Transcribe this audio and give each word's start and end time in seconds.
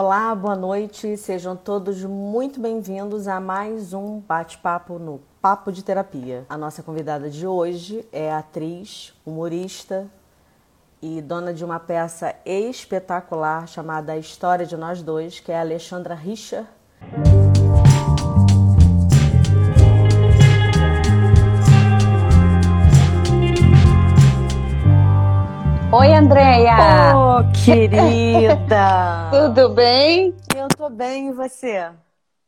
Olá, 0.00 0.32
boa 0.32 0.54
noite. 0.54 1.16
Sejam 1.16 1.56
todos 1.56 2.04
muito 2.04 2.60
bem-vindos 2.60 3.26
a 3.26 3.40
mais 3.40 3.92
um 3.92 4.20
bate-papo 4.20 4.96
no 4.96 5.20
Papo 5.42 5.72
de 5.72 5.82
Terapia. 5.82 6.46
A 6.48 6.56
nossa 6.56 6.84
convidada 6.84 7.28
de 7.28 7.44
hoje 7.44 8.06
é 8.12 8.32
atriz, 8.32 9.12
humorista 9.26 10.06
e 11.02 11.20
dona 11.20 11.52
de 11.52 11.64
uma 11.64 11.80
peça 11.80 12.32
espetacular 12.46 13.66
chamada 13.66 14.12
A 14.12 14.16
História 14.16 14.64
de 14.64 14.76
Nós 14.76 15.02
Dois, 15.02 15.40
que 15.40 15.50
é 15.50 15.58
a 15.58 15.62
Alexandra 15.62 16.14
Richer. 16.14 16.64
Oi, 25.98 26.14
Andréia! 26.14 26.76
Oh, 27.12 27.64
querida! 27.64 29.30
Tudo 29.34 29.70
bem? 29.70 30.32
Eu 30.56 30.68
tô 30.68 30.88
bem, 30.88 31.30
e 31.30 31.32
você? 31.32 31.90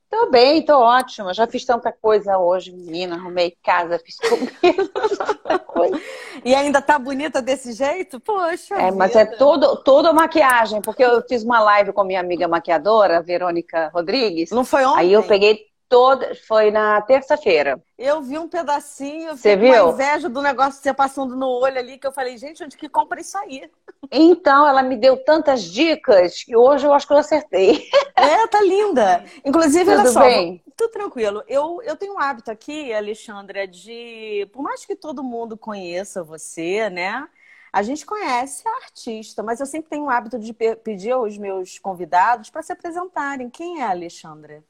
Tô 0.09 0.31
bem, 0.31 0.65
tô 0.65 0.79
ótima. 0.79 1.35
Já 1.35 1.49
fiz 1.49 1.65
tanta 1.65 1.91
coisa 1.91 2.39
hoje, 2.39 2.71
menina. 2.71 3.17
Arrumei 3.17 3.57
casa, 3.61 3.99
fiz 3.99 4.17
comida. 4.21 4.53
E 6.45 6.55
ainda 6.55 6.81
tá 6.81 6.99
bonita 6.99 7.43
desse 7.43 7.73
jeito? 7.73 8.21
Poxa. 8.21 8.75
É, 8.77 8.91
mas 8.93 9.15
é 9.17 9.27
todo, 9.27 9.77
toda 9.83 10.13
maquiagem, 10.13 10.81
porque 10.81 11.03
eu 11.03 11.21
fiz 11.29 11.43
uma 11.43 11.61
live 11.61 11.93
com 11.93 12.05
minha 12.05 12.21
amiga 12.21 12.47
maquiadora, 12.47 13.21
Verônica 13.21 13.91
Rodrigues. 13.93 14.51
Não 14.51 14.65
foi 14.65 14.85
ontem? 14.85 15.01
Aí 15.01 15.13
eu 15.13 15.23
peguei 15.25 15.70
toda. 15.91 16.35
Foi 16.47 16.71
na 16.71 17.03
terça-feira. 17.03 17.83
Eu 17.99 18.23
vi 18.23 18.39
um 18.39 18.49
pedacinho, 18.49 19.37
você 19.37 19.57
viu? 19.57 19.87
com 19.87 19.93
inveja 19.93 20.29
do 20.29 20.41
negócio 20.41 20.75
de 20.75 20.85
você 20.85 20.95
passando 20.95 21.37
no 21.37 21.49
olho 21.49 21.79
ali, 21.79 21.99
que 21.99 22.07
eu 22.07 22.13
falei, 22.13 22.39
gente, 22.39 22.65
onde 22.65 22.77
que 22.77 22.89
compra 22.89 23.21
isso 23.21 23.37
aí? 23.37 23.69
Então, 24.11 24.67
ela 24.67 24.83
me 24.83 24.97
deu 24.97 25.23
tantas 25.23 25.65
dicas 25.65 26.45
que 26.45 26.57
hoje 26.57 26.87
eu 26.87 26.95
acho 26.95 27.07
que 27.07 27.13
eu 27.13 27.19
acertei. 27.19 27.91
É, 28.21 28.47
tá 28.49 28.61
linda. 28.61 29.25
Inclusive, 29.43 29.87
Tudo 29.87 30.01
olha 30.01 30.11
só, 30.11 30.21
bem? 30.21 30.63
tudo 30.77 30.91
tranquilo. 30.91 31.43
Eu, 31.49 31.81
eu 31.83 31.97
tenho 31.97 32.15
um 32.15 32.19
hábito 32.21 32.51
aqui, 32.51 32.93
Alexandra, 32.93 33.67
de. 33.67 34.47
Por 34.53 34.63
mais 34.63 34.85
que 34.85 34.95
todo 34.95 35.25
mundo 35.25 35.57
conheça 35.57 36.23
você, 36.23 36.91
né? 36.91 37.27
A 37.73 37.83
gente 37.83 38.05
conhece 38.05 38.63
a 38.69 38.77
artista, 38.85 39.43
mas 39.43 39.59
eu 39.59 39.65
sempre 39.65 39.89
tenho 39.89 40.05
o 40.05 40.11
hábito 40.11 40.39
de 40.39 40.53
pedir 40.53 41.13
aos 41.13 41.39
meus 41.39 41.79
convidados 41.79 42.51
para 42.51 42.63
se 42.63 42.73
apresentarem. 42.75 43.49
Quem 43.49 43.81
é 43.81 43.85
a 43.85 43.91
Alexandra? 43.91 44.63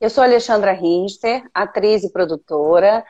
Eu 0.00 0.08
sou 0.08 0.24
Alexandra 0.24 0.72
Rinster, 0.72 1.46
atriz 1.52 2.02
e 2.02 2.10
produtora. 2.10 3.04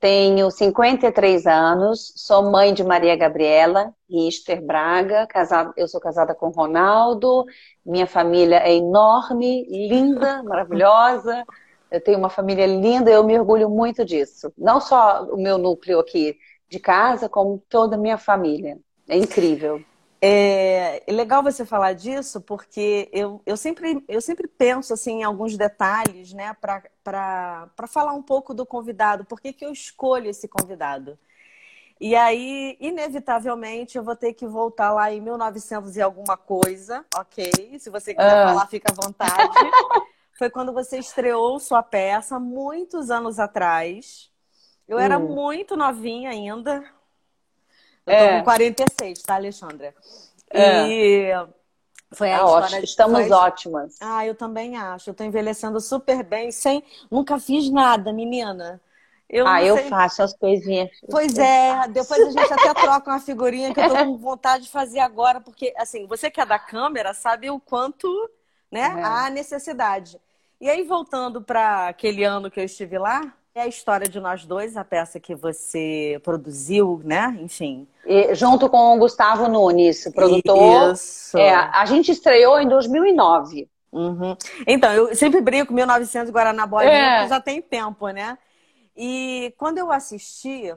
Tenho 0.00 0.50
53 0.50 1.46
anos, 1.46 2.12
sou 2.16 2.50
mãe 2.50 2.74
de 2.74 2.82
Maria 2.82 3.14
Gabriela 3.14 3.94
Richter 4.10 4.60
Braga. 4.60 5.24
Casada, 5.28 5.72
eu 5.76 5.86
sou 5.86 6.00
casada 6.00 6.34
com 6.34 6.48
Ronaldo. 6.48 7.44
Minha 7.86 8.08
família 8.08 8.56
é 8.56 8.74
enorme, 8.74 9.64
linda, 9.70 10.42
maravilhosa. 10.42 11.44
Eu 11.88 12.00
tenho 12.02 12.18
uma 12.18 12.28
família 12.28 12.66
linda 12.66 13.08
e 13.08 13.14
eu 13.14 13.22
me 13.22 13.38
orgulho 13.38 13.70
muito 13.70 14.04
disso. 14.04 14.52
Não 14.58 14.80
só 14.80 15.22
o 15.26 15.36
meu 15.36 15.56
núcleo 15.56 16.00
aqui 16.00 16.36
de 16.68 16.80
casa, 16.80 17.28
como 17.28 17.62
toda 17.68 17.94
a 17.94 17.98
minha 17.98 18.18
família. 18.18 18.80
É 19.08 19.16
incrível. 19.16 19.80
É, 20.24 21.02
é 21.04 21.12
legal 21.12 21.42
você 21.42 21.66
falar 21.66 21.94
disso, 21.94 22.40
porque 22.40 23.10
eu, 23.12 23.42
eu, 23.44 23.56
sempre, 23.56 24.04
eu 24.06 24.20
sempre 24.20 24.46
penso 24.46 24.94
assim, 24.94 25.14
em 25.20 25.24
alguns 25.24 25.56
detalhes 25.56 26.32
né, 26.32 26.56
para 26.62 27.68
falar 27.88 28.12
um 28.12 28.22
pouco 28.22 28.54
do 28.54 28.64
convidado. 28.64 29.24
Por 29.24 29.40
que, 29.40 29.52
que 29.52 29.64
eu 29.64 29.72
escolho 29.72 30.30
esse 30.30 30.46
convidado? 30.46 31.18
E 32.00 32.14
aí, 32.14 32.76
inevitavelmente, 32.80 33.98
eu 33.98 34.04
vou 34.04 34.14
ter 34.14 34.32
que 34.32 34.46
voltar 34.46 34.92
lá 34.92 35.12
em 35.12 35.20
1900 35.20 35.96
e 35.96 36.02
alguma 36.02 36.36
coisa, 36.36 37.04
ok? 37.16 37.78
Se 37.80 37.90
você 37.90 38.14
quiser 38.14 38.44
ah. 38.44 38.48
falar, 38.48 38.66
fica 38.68 38.92
à 38.92 38.94
vontade. 38.94 39.32
Foi 40.38 40.50
quando 40.50 40.72
você 40.72 40.98
estreou 40.98 41.58
sua 41.58 41.82
peça, 41.82 42.38
muitos 42.38 43.10
anos 43.10 43.40
atrás. 43.40 44.30
Eu 44.86 44.98
hum. 44.98 45.00
era 45.00 45.18
muito 45.18 45.76
novinha 45.76 46.30
ainda, 46.30 46.84
eu 48.06 48.12
é. 48.12 48.28
tô 48.30 48.38
com 48.38 48.44
46, 48.44 49.22
tá, 49.22 49.34
Alexandra? 49.34 49.94
É. 50.50 50.86
E 50.88 51.46
foi 52.12 52.30
a 52.30 52.40
ah, 52.40 52.44
história... 52.44 52.84
Estamos 52.84 53.20
foi... 53.20 53.30
ótimas. 53.30 53.96
Ah, 54.00 54.26
eu 54.26 54.34
também 54.34 54.76
acho. 54.76 55.10
Eu 55.10 55.14
tô 55.14 55.24
envelhecendo 55.24 55.80
super 55.80 56.22
bem, 56.22 56.52
sem. 56.52 56.84
Nunca 57.10 57.38
fiz 57.38 57.70
nada, 57.70 58.12
menina. 58.12 58.80
Eu 59.28 59.46
ah, 59.46 59.64
eu 59.64 59.76
sei... 59.76 59.88
faço 59.88 60.22
as 60.22 60.34
coisinhas. 60.34 60.90
Pois 61.10 61.38
é, 61.38 61.88
depois 61.88 62.20
a 62.20 62.30
gente 62.30 62.52
até 62.52 62.74
troca 62.74 63.10
uma 63.10 63.18
figurinha 63.18 63.72
que 63.72 63.80
eu 63.80 63.88
tô 63.88 63.96
com 64.04 64.18
vontade 64.18 64.64
de 64.64 64.70
fazer 64.70 65.00
agora, 65.00 65.40
porque, 65.40 65.72
assim, 65.78 66.06
você 66.06 66.30
que 66.30 66.40
é 66.40 66.44
da 66.44 66.58
câmera 66.58 67.14
sabe 67.14 67.50
o 67.50 67.58
quanto, 67.58 68.06
né, 68.70 68.94
é. 68.98 69.02
há 69.02 69.30
necessidade. 69.30 70.20
E 70.60 70.68
aí, 70.68 70.82
voltando 70.84 71.40
para 71.40 71.88
aquele 71.88 72.24
ano 72.24 72.50
que 72.50 72.60
eu 72.60 72.64
estive 72.64 72.98
lá, 72.98 73.34
é 73.54 73.62
a 73.62 73.66
história 73.66 74.08
de 74.08 74.18
nós 74.18 74.44
dois, 74.46 74.76
a 74.76 74.84
peça 74.84 75.20
que 75.20 75.34
você 75.34 76.20
produziu, 76.22 77.00
né? 77.04 77.36
Enfim. 77.40 77.86
E, 78.06 78.34
junto 78.34 78.68
com 78.68 78.96
o 78.96 78.98
Gustavo 78.98 79.46
Nunes, 79.48 80.08
produtor. 80.14 80.92
Isso. 80.92 81.36
É, 81.36 81.52
a 81.54 81.84
gente 81.84 82.10
estreou 82.10 82.58
em 82.58 82.68
2009. 82.68 83.68
Uhum. 83.92 84.34
Então, 84.66 84.90
eu 84.92 85.14
sempre 85.14 85.42
brinco 85.42 85.72
1900 85.72 86.32
Guaraná 86.32 86.66
Bolinha, 86.66 87.24
é. 87.24 87.28
já 87.28 87.40
tem 87.40 87.60
tempo, 87.60 88.08
né? 88.08 88.38
E 88.96 89.54
quando 89.58 89.78
eu 89.78 89.92
assisti, 89.92 90.74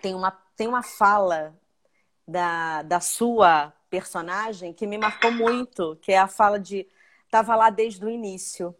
tem 0.00 0.14
uma, 0.14 0.30
tem 0.56 0.68
uma 0.68 0.82
fala 0.82 1.54
da, 2.26 2.82
da 2.82 3.00
sua 3.00 3.72
personagem 3.90 4.72
que 4.72 4.86
me 4.86 4.96
marcou 4.96 5.32
muito, 5.32 5.96
que 6.00 6.12
é 6.12 6.18
a 6.18 6.28
fala 6.28 6.58
de 6.58 6.86
tava 7.30 7.56
lá 7.56 7.68
desde 7.68 8.04
o 8.04 8.08
início. 8.08 8.74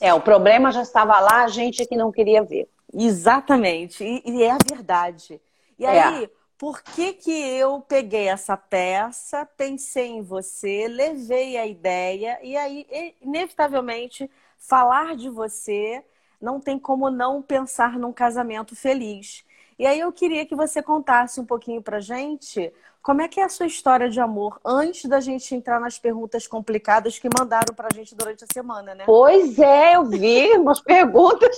É, 0.00 0.14
o 0.14 0.20
problema 0.20 0.70
já 0.70 0.82
estava 0.82 1.18
lá, 1.20 1.44
a 1.44 1.48
gente 1.48 1.82
é 1.82 1.86
que 1.86 1.96
não 1.96 2.12
queria 2.12 2.42
ver. 2.42 2.68
Exatamente. 2.92 4.04
E, 4.04 4.22
e 4.24 4.42
é 4.42 4.50
a 4.50 4.58
verdade. 4.58 5.40
E 5.78 5.84
é. 5.84 6.02
aí, 6.02 6.30
por 6.56 6.82
que, 6.82 7.12
que 7.12 7.30
eu 7.30 7.80
peguei 7.80 8.28
essa 8.28 8.56
peça, 8.56 9.46
pensei 9.56 10.08
em 10.08 10.22
você, 10.22 10.88
levei 10.88 11.56
a 11.56 11.66
ideia, 11.66 12.38
e 12.42 12.56
aí, 12.56 12.86
inevitavelmente, 13.20 14.30
falar 14.58 15.14
de 15.16 15.28
você 15.30 16.04
não 16.40 16.60
tem 16.60 16.78
como 16.78 17.10
não 17.10 17.42
pensar 17.42 17.98
num 17.98 18.12
casamento 18.12 18.76
feliz. 18.76 19.44
E 19.78 19.86
aí 19.86 20.00
eu 20.00 20.10
queria 20.12 20.44
que 20.44 20.56
você 20.56 20.82
contasse 20.82 21.40
um 21.40 21.44
pouquinho 21.44 21.80
pra 21.80 22.00
gente 22.00 22.72
como 23.00 23.22
é 23.22 23.28
que 23.28 23.40
é 23.40 23.44
a 23.44 23.48
sua 23.48 23.66
história 23.66 24.10
de 24.10 24.20
amor 24.20 24.60
antes 24.64 25.04
da 25.08 25.20
gente 25.20 25.54
entrar 25.54 25.80
nas 25.80 25.98
perguntas 25.98 26.46
complicadas 26.46 27.18
que 27.18 27.28
mandaram 27.38 27.74
pra 27.74 27.88
gente 27.94 28.14
durante 28.14 28.44
a 28.44 28.46
semana, 28.52 28.94
né? 28.94 29.04
Pois 29.06 29.58
é, 29.58 29.94
eu 29.96 30.04
vi 30.04 30.52
umas 30.58 30.80
perguntas. 30.82 31.56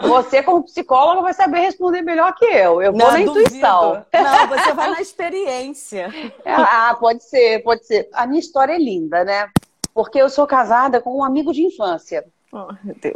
Você, 0.00 0.42
como 0.42 0.64
psicóloga, 0.64 1.22
vai 1.22 1.32
saber 1.32 1.60
responder 1.60 2.02
melhor 2.02 2.34
que 2.34 2.44
eu. 2.44 2.82
Eu 2.82 2.92
vou 2.92 2.98
Não, 3.00 3.12
na 3.12 3.18
duvido. 3.24 3.40
intuição. 3.40 4.04
Não, 4.12 4.48
você 4.48 4.72
vai 4.72 4.90
na 4.90 5.00
experiência. 5.00 6.12
Ah, 6.44 6.96
pode 6.98 7.22
ser, 7.24 7.62
pode 7.62 7.86
ser. 7.86 8.08
A 8.12 8.26
minha 8.26 8.40
história 8.40 8.72
é 8.72 8.78
linda, 8.78 9.24
né? 9.24 9.48
Porque 9.94 10.20
eu 10.20 10.28
sou 10.28 10.46
casada 10.46 11.00
com 11.00 11.16
um 11.18 11.24
amigo 11.24 11.52
de 11.52 11.62
infância. 11.62 12.24
Oh. 12.52 12.68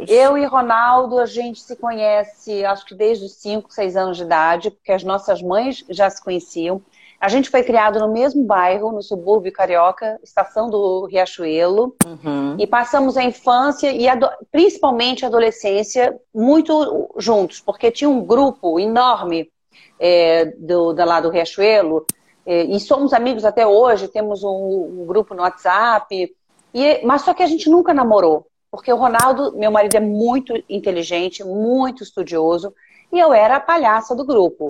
Eu 0.07 0.35
e 0.35 0.45
Ronaldo, 0.45 1.19
a 1.19 1.27
gente 1.27 1.61
se 1.61 1.75
conhece, 1.75 2.65
acho 2.65 2.83
que 2.87 2.95
desde 2.95 3.25
os 3.25 3.33
5, 3.35 3.71
6 3.71 3.95
anos 3.95 4.17
de 4.17 4.23
idade, 4.23 4.71
porque 4.71 4.91
as 4.91 5.03
nossas 5.03 5.43
mães 5.43 5.85
já 5.89 6.09
se 6.09 6.23
conheciam. 6.23 6.81
A 7.19 7.29
gente 7.29 7.49
foi 7.49 7.63
criado 7.63 7.99
no 7.99 8.11
mesmo 8.11 8.43
bairro, 8.43 8.91
no 8.91 9.01
subúrbio 9.01 9.51
carioca, 9.51 10.19
estação 10.23 10.69
do 10.69 11.05
Riachuelo, 11.05 11.95
uhum. 12.05 12.55
e 12.59 12.65
passamos 12.65 13.15
a 13.15 13.23
infância 13.23 13.91
e 13.91 14.07
principalmente 14.51 15.23
a 15.23 15.27
adolescência 15.27 16.19
muito 16.33 17.09
juntos, 17.17 17.59
porque 17.59 17.91
tinha 17.91 18.09
um 18.09 18.23
grupo 18.23 18.79
enorme 18.79 19.51
é, 19.99 20.45
do, 20.57 20.93
da 20.93 21.05
lá 21.05 21.19
do 21.19 21.29
Riachuelo, 21.29 22.05
é, 22.45 22.63
e 22.63 22.79
somos 22.79 23.13
amigos 23.13 23.45
até 23.45 23.67
hoje, 23.67 24.07
temos 24.07 24.43
um, 24.43 25.01
um 25.01 25.05
grupo 25.05 25.35
no 25.35 25.41
WhatsApp, 25.41 26.33
e, 26.73 27.05
mas 27.05 27.23
só 27.23 27.33
que 27.33 27.43
a 27.43 27.47
gente 27.47 27.69
nunca 27.69 27.93
namorou. 27.93 28.47
Porque 28.69 28.91
o 28.91 28.97
Ronaldo, 28.97 29.57
meu 29.57 29.71
marido, 29.71 29.95
é 29.95 29.99
muito 29.99 30.53
inteligente, 30.69 31.43
muito 31.43 32.03
estudioso, 32.03 32.73
e 33.11 33.19
eu 33.19 33.33
era 33.33 33.55
a 33.55 33.59
palhaça 33.59 34.15
do 34.15 34.25
grupo. 34.25 34.69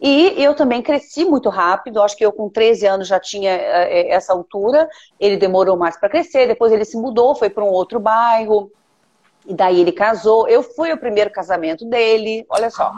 E 0.00 0.34
eu 0.42 0.54
também 0.54 0.82
cresci 0.82 1.24
muito 1.24 1.50
rápido, 1.50 2.02
acho 2.02 2.16
que 2.16 2.24
eu 2.24 2.32
com 2.32 2.48
13 2.48 2.86
anos 2.86 3.08
já 3.08 3.20
tinha 3.20 3.50
eh, 3.50 4.00
eh, 4.00 4.14
essa 4.14 4.32
altura, 4.32 4.88
ele 5.18 5.36
demorou 5.36 5.76
mais 5.76 5.98
para 5.98 6.08
crescer, 6.08 6.46
depois 6.46 6.72
ele 6.72 6.86
se 6.86 6.96
mudou, 6.96 7.34
foi 7.34 7.50
para 7.50 7.64
um 7.64 7.68
outro 7.68 8.00
bairro, 8.00 8.72
e 9.46 9.54
daí 9.54 9.80
ele 9.80 9.92
casou. 9.92 10.48
Eu 10.48 10.62
fui 10.62 10.92
o 10.92 10.98
primeiro 10.98 11.30
casamento 11.30 11.84
dele, 11.84 12.46
olha 12.48 12.70
só. 12.70 12.92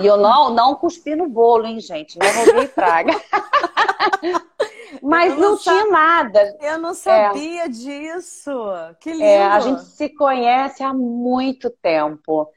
E 0.00 0.06
eu 0.06 0.16
não, 0.16 0.50
não 0.50 0.74
cuspi 0.74 1.16
no 1.16 1.28
bolo, 1.28 1.66
hein, 1.66 1.80
gente? 1.80 2.18
Não 2.18 2.44
roubei 2.44 2.68
praga. 2.68 3.12
Mas 5.02 5.34
não, 5.34 5.50
não 5.50 5.58
tinha 5.58 5.86
nada. 5.86 6.56
Eu 6.60 6.78
não 6.78 6.94
sabia 6.94 7.64
é. 7.64 7.68
disso. 7.68 8.52
Que 9.00 9.12
lindo. 9.12 9.24
É, 9.24 9.44
a 9.44 9.60
gente 9.60 9.82
se 9.84 10.08
conhece 10.10 10.82
há 10.82 10.92
muito 10.92 11.70
tempo. 11.70 12.48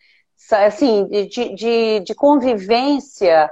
Assim, 0.52 1.06
de, 1.08 1.54
de, 1.56 2.00
de 2.00 2.16
convivência 2.16 3.50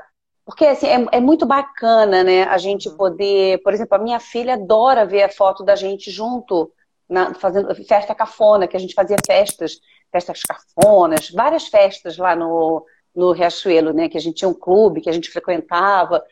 porque 0.48 0.66
assim, 0.66 0.88
é, 0.88 1.06
é, 1.12 1.20
muito 1.20 1.46
bacana, 1.46 2.24
né? 2.24 2.44
A 2.44 2.58
gente 2.58 2.88
uhum. 2.88 2.96
poder, 2.96 3.62
por 3.64 3.74
exemplo, 3.74 3.98
a 3.98 4.02
minha 4.02 4.18
filha 4.18 4.54
adora 4.54 5.06
ver 5.06 5.24
a 5.24 5.30
foto 5.30 5.62
da 5.62 5.76
gente 5.76 6.10
junto, 6.10 6.72
na, 7.08 7.34
fazendo 7.34 7.76
festa 7.84 8.16
cafona, 8.16 8.66
que 8.66 8.78
a 8.78 8.80
gente 8.80 8.94
fazia 8.94 9.18
festas, 9.26 9.82
festas 10.10 10.42
cafonas, 10.44 11.30
várias 11.32 11.68
festas 11.68 12.18
lá 12.18 12.34
no, 12.34 12.86
no 13.14 13.34
Riachuelo, 13.34 13.92
né? 13.92 14.08
Que 14.08 14.18
a 14.18 14.22
gente 14.22 14.36
tinha 14.36 14.48
um 14.48 14.54
clube 14.54 15.02
que 15.02 15.10
a 15.10 15.12
gente 15.12 15.30
frequentava, 15.30 16.24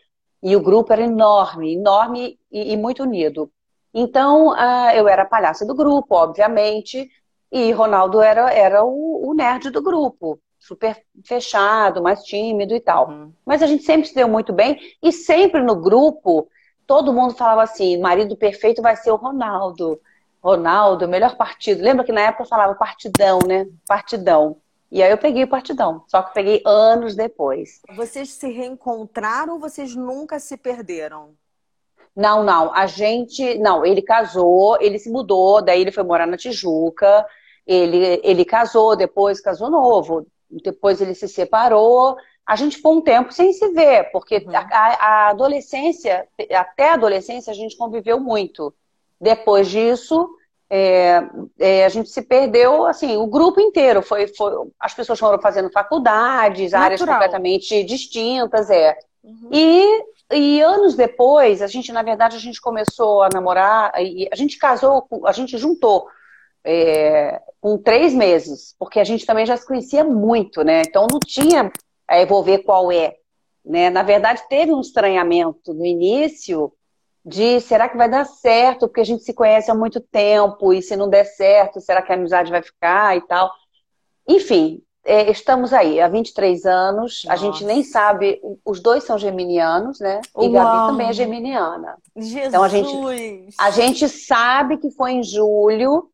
e 0.45 0.55
o 0.55 0.61
grupo 0.61 0.93
era 0.93 1.01
enorme, 1.01 1.73
enorme 1.73 2.39
e, 2.51 2.73
e 2.73 2.77
muito 2.77 3.01
unido. 3.01 3.51
Então, 3.91 4.49
uh, 4.49 4.91
eu 4.93 5.07
era 5.07 5.23
a 5.23 5.25
palhaça 5.27 5.65
do 5.65 5.73
grupo, 5.73 6.13
obviamente, 6.13 7.09
e 7.51 7.71
Ronaldo 7.71 8.21
era, 8.21 8.53
era 8.53 8.83
o, 8.83 9.27
o 9.27 9.33
nerd 9.33 9.71
do 9.71 9.81
grupo, 9.81 10.39
super 10.59 11.01
fechado, 11.25 12.03
mais 12.03 12.21
tímido 12.23 12.75
e 12.75 12.79
tal. 12.79 13.09
Uhum. 13.09 13.33
Mas 13.43 13.63
a 13.63 13.65
gente 13.65 13.83
sempre 13.83 14.07
se 14.07 14.13
deu 14.13 14.27
muito 14.27 14.53
bem, 14.53 14.77
e 15.01 15.11
sempre 15.11 15.63
no 15.63 15.81
grupo, 15.81 16.47
todo 16.85 17.11
mundo 17.11 17.33
falava 17.33 17.63
assim: 17.63 17.97
marido 17.97 18.37
perfeito 18.37 18.83
vai 18.83 18.95
ser 18.95 19.09
o 19.09 19.15
Ronaldo. 19.15 19.99
Ronaldo, 20.43 21.07
melhor 21.07 21.35
partido. 21.35 21.81
Lembra 21.81 22.05
que 22.05 22.11
na 22.11 22.21
época 22.21 22.43
eu 22.43 22.47
falava 22.47 22.75
partidão, 22.75 23.39
né? 23.47 23.65
Partidão. 23.87 24.57
E 24.91 25.01
aí 25.01 25.11
eu 25.11 25.17
peguei 25.17 25.43
o 25.43 25.47
partidão, 25.47 26.03
só 26.07 26.21
que 26.21 26.33
peguei 26.33 26.61
anos 26.65 27.15
depois. 27.15 27.81
Vocês 27.95 28.29
se 28.29 28.51
reencontraram 28.51 29.53
ou 29.53 29.59
vocês 29.59 29.95
nunca 29.95 30.39
se 30.39 30.55
perderam? 30.57 31.35
Não, 32.15 32.43
não. 32.43 32.73
A 32.73 32.85
gente. 32.85 33.57
Não, 33.57 33.85
ele 33.85 34.01
casou, 34.01 34.77
ele 34.79 34.97
se 34.97 35.09
mudou, 35.09 35.61
daí 35.61 35.81
ele 35.81 35.91
foi 35.91 36.03
morar 36.03 36.25
na 36.25 36.37
Tijuca. 36.37 37.25
Ele, 37.67 38.21
ele 38.23 38.45
casou, 38.45 38.95
depois 38.95 39.41
casou 39.41 39.69
novo. 39.69 40.25
Depois 40.49 41.01
ele 41.01 41.13
se 41.13 41.27
separou. 41.27 42.15
A 42.45 42.55
gente 42.55 42.77
ficou 42.77 42.93
um 42.95 43.01
tempo 43.01 43.33
sem 43.33 43.51
se 43.51 43.67
ver, 43.69 44.11
porque 44.11 44.37
uhum. 44.37 44.55
a, 44.55 44.67
a 44.71 45.29
adolescência, 45.29 46.27
até 46.51 46.91
a 46.91 46.93
adolescência, 46.93 47.51
a 47.51 47.55
gente 47.55 47.75
conviveu 47.75 48.19
muito. 48.19 48.73
Depois 49.19 49.67
disso, 49.67 50.29
é, 50.69 51.23
é, 51.59 51.85
a 51.85 51.89
gente 51.89 52.09
se 52.09 52.21
perdeu, 52.21 52.85
assim, 52.85 53.17
o 53.17 53.27
grupo 53.27 53.59
inteiro. 53.59 54.01
Foi, 54.01 54.27
foi, 54.27 54.51
as 54.79 54.93
pessoas 54.93 55.19
foram 55.19 55.39
fazendo 55.39 55.71
faculdades, 55.71 56.71
Natural. 56.71 56.85
áreas 56.85 57.01
completamente 57.01 57.83
distintas, 57.83 58.69
é. 58.69 58.97
Uhum. 59.23 59.49
E, 59.51 60.03
e 60.31 60.61
anos 60.61 60.95
depois, 60.95 61.61
a 61.61 61.67
gente, 61.67 61.91
na 61.91 62.01
verdade, 62.01 62.35
a 62.35 62.39
gente 62.39 62.61
começou 62.61 63.23
a 63.23 63.29
namorar, 63.33 63.93
e 64.01 64.27
a 64.31 64.35
gente 64.35 64.57
casou, 64.57 65.07
a 65.25 65.31
gente 65.31 65.57
juntou 65.57 66.07
é, 66.63 67.41
com 67.61 67.77
três 67.77 68.13
meses, 68.13 68.75
porque 68.79 68.99
a 68.99 69.03
gente 69.03 69.25
também 69.25 69.45
já 69.45 69.55
se 69.55 69.65
conhecia 69.65 70.03
muito, 70.03 70.63
né? 70.63 70.81
Então 70.81 71.07
não 71.09 71.19
tinha, 71.19 71.71
é, 72.09 72.25
vou 72.25 72.43
ver 72.43 72.59
qual 72.59 72.91
é. 72.91 73.15
Né? 73.63 73.89
Na 73.89 74.03
verdade, 74.03 74.41
teve 74.49 74.71
um 74.71 74.81
estranhamento 74.81 75.73
no 75.73 75.85
início, 75.85 76.71
de 77.25 77.59
será 77.59 77.89
que 77.89 77.97
vai 77.97 78.07
dar 78.07 78.25
certo, 78.25 78.87
porque 78.87 79.01
a 79.01 79.05
gente 79.05 79.23
se 79.23 79.33
conhece 79.33 79.71
há 79.71 79.73
muito 79.73 79.99
tempo, 79.99 80.71
e 80.71 80.81
se 80.81 80.95
não 80.95 81.09
der 81.09 81.25
certo, 81.25 81.81
será 81.81 82.01
que 82.01 82.11
a 82.11 82.15
amizade 82.15 82.51
vai 82.51 82.61
ficar 82.61 83.17
e 83.17 83.21
tal. 83.21 83.51
Enfim, 84.27 84.81
é, 85.03 85.31
estamos 85.31 85.73
aí 85.73 85.99
há 85.99 86.07
23 86.07 86.65
anos, 86.65 87.23
Nossa. 87.25 87.33
a 87.33 87.35
gente 87.35 87.63
nem 87.63 87.83
sabe, 87.83 88.39
os 88.63 88.79
dois 88.79 89.03
são 89.03 89.17
geminianos, 89.17 89.99
né? 89.99 90.21
E 90.37 90.47
Uau. 90.47 90.51
Gabi 90.51 90.91
também 90.91 91.09
é 91.09 91.13
geminiana. 91.13 91.97
Jesus. 92.15 92.45
Então 92.45 92.63
a 92.63 92.69
gente, 92.69 93.55
a 93.57 93.71
gente 93.71 94.07
sabe 94.07 94.77
que 94.77 94.91
foi 94.91 95.13
em 95.13 95.23
julho, 95.23 96.09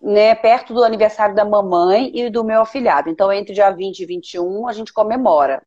né, 0.00 0.34
perto 0.34 0.74
do 0.74 0.84
aniversário 0.84 1.34
da 1.34 1.44
mamãe 1.44 2.10
e 2.14 2.30
do 2.30 2.44
meu 2.44 2.62
afilhado. 2.62 3.10
Então, 3.10 3.32
entre 3.32 3.54
dia 3.54 3.70
20 3.70 4.00
e 4.00 4.06
21, 4.06 4.66
a 4.66 4.72
gente 4.72 4.92
comemora. 4.92 5.62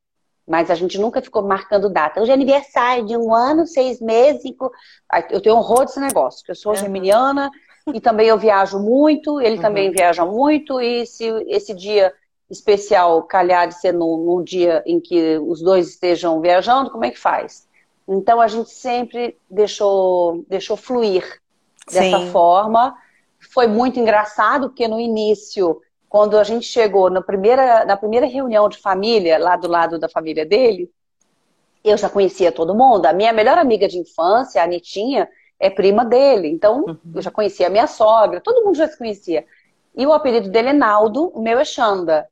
Mas 0.48 0.70
a 0.70 0.76
gente 0.76 0.98
nunca 0.98 1.22
ficou 1.22 1.42
marcando 1.42 1.90
data. 1.90 2.22
Hoje 2.22 2.32
é 2.32 2.34
aniversário 2.34 3.06
de 3.06 3.16
um 3.16 3.34
ano, 3.34 3.66
seis 3.66 4.02
meses. 4.02 4.42
Cinco... 4.42 4.72
Eu 5.30 5.42
tenho 5.42 5.56
horror 5.56 5.86
desse 5.86 6.00
negócio, 6.00 6.40
porque 6.40 6.52
eu 6.52 6.56
sou 6.56 6.74
uhum. 6.74 6.78
geminiana 6.78 7.50
e 7.94 8.00
também 8.00 8.28
eu 8.28 8.38
viajo 8.38 8.80
muito, 8.80 9.42
ele 9.42 9.58
uhum. 9.58 9.62
também 9.62 9.92
viaja 9.92 10.26
muito, 10.26 10.80
e 10.80 11.06
se 11.06 11.26
esse 11.48 11.74
dia 11.74 12.14
especial 12.50 13.24
calhar 13.24 13.68
de 13.68 13.80
ser 13.80 13.94
num, 13.94 14.18
num, 14.18 14.44
dia 14.44 14.84
em 14.86 15.00
que 15.00 15.38
os 15.40 15.62
dois 15.62 15.90
estejam 15.90 16.40
viajando, 16.40 16.92
como 16.92 17.04
é 17.04 17.12
que 17.12 17.20
faz? 17.20 17.68
Então 18.08 18.40
a 18.40 18.48
gente 18.48 18.70
sempre 18.70 19.38
deixou, 19.50 20.46
deixou 20.48 20.78
fluir 20.78 21.42
dessa 21.92 22.20
Sim. 22.20 22.32
forma. 22.32 22.96
Foi 23.54 23.68
muito 23.68 24.00
engraçado, 24.00 24.70
porque 24.70 24.88
no 24.88 25.00
início 25.00 25.82
quando 26.14 26.38
a 26.38 26.44
gente 26.44 26.68
chegou 26.68 27.10
na 27.10 27.24
primeira, 27.24 27.86
na 27.86 27.98
primeira 27.98 28.28
reunião 28.28 28.70
de 28.70 28.78
família, 28.78 29.40
lá 29.40 29.56
do 29.56 29.68
lado 29.68 29.98
da 29.98 30.08
família 30.08 30.46
dele, 30.46 30.88
eu 31.84 31.98
já 31.98 32.08
conhecia 32.08 32.52
todo 32.52 32.76
mundo. 32.76 33.08
A 33.08 33.14
minha 33.14 33.34
melhor 33.34 33.58
amiga 33.58 33.88
de 33.88 33.98
infância, 33.98 34.62
a 34.62 34.66
Anitinha, 34.66 35.28
é 35.60 35.72
prima 35.72 36.06
dele. 36.06 36.50
Então, 36.50 36.86
uhum. 36.86 36.98
eu 37.16 37.20
já 37.24 37.32
conhecia 37.32 37.66
a 37.66 37.70
minha 37.72 37.88
sogra, 37.88 38.40
todo 38.40 38.64
mundo 38.64 38.76
já 38.76 38.88
se 38.88 38.96
conhecia. 38.96 39.44
E 39.96 40.06
o 40.06 40.14
apelido 40.14 40.52
dele 40.52 40.70
é 40.70 40.74
Naldo, 40.74 41.30
o 41.30 41.42
meu 41.42 41.58
é 41.58 41.66
Xanda. 41.66 42.30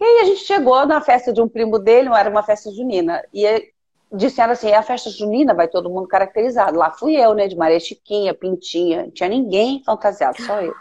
E 0.00 0.04
aí 0.04 0.20
a 0.20 0.24
gente 0.24 0.44
chegou 0.44 0.86
na 0.86 1.00
festa 1.00 1.32
de 1.32 1.42
um 1.42 1.48
primo 1.48 1.80
dele, 1.80 2.08
era 2.08 2.30
uma 2.30 2.44
festa 2.44 2.70
junina. 2.70 3.20
E 3.34 3.72
disseram 4.12 4.52
assim, 4.52 4.68
é 4.68 4.76
a 4.76 4.82
festa 4.84 5.10
junina, 5.10 5.52
vai 5.52 5.66
todo 5.66 5.90
mundo 5.90 6.06
caracterizado. 6.06 6.78
Lá 6.78 6.92
fui 6.92 7.16
eu, 7.16 7.34
né, 7.34 7.48
de 7.48 7.56
Maria 7.56 7.80
Chiquinha, 7.80 8.32
Pintinha, 8.32 9.02
não 9.02 9.10
tinha 9.10 9.28
ninguém 9.28 9.82
fantasiado, 9.84 10.40
só 10.40 10.60
eu. 10.60 10.74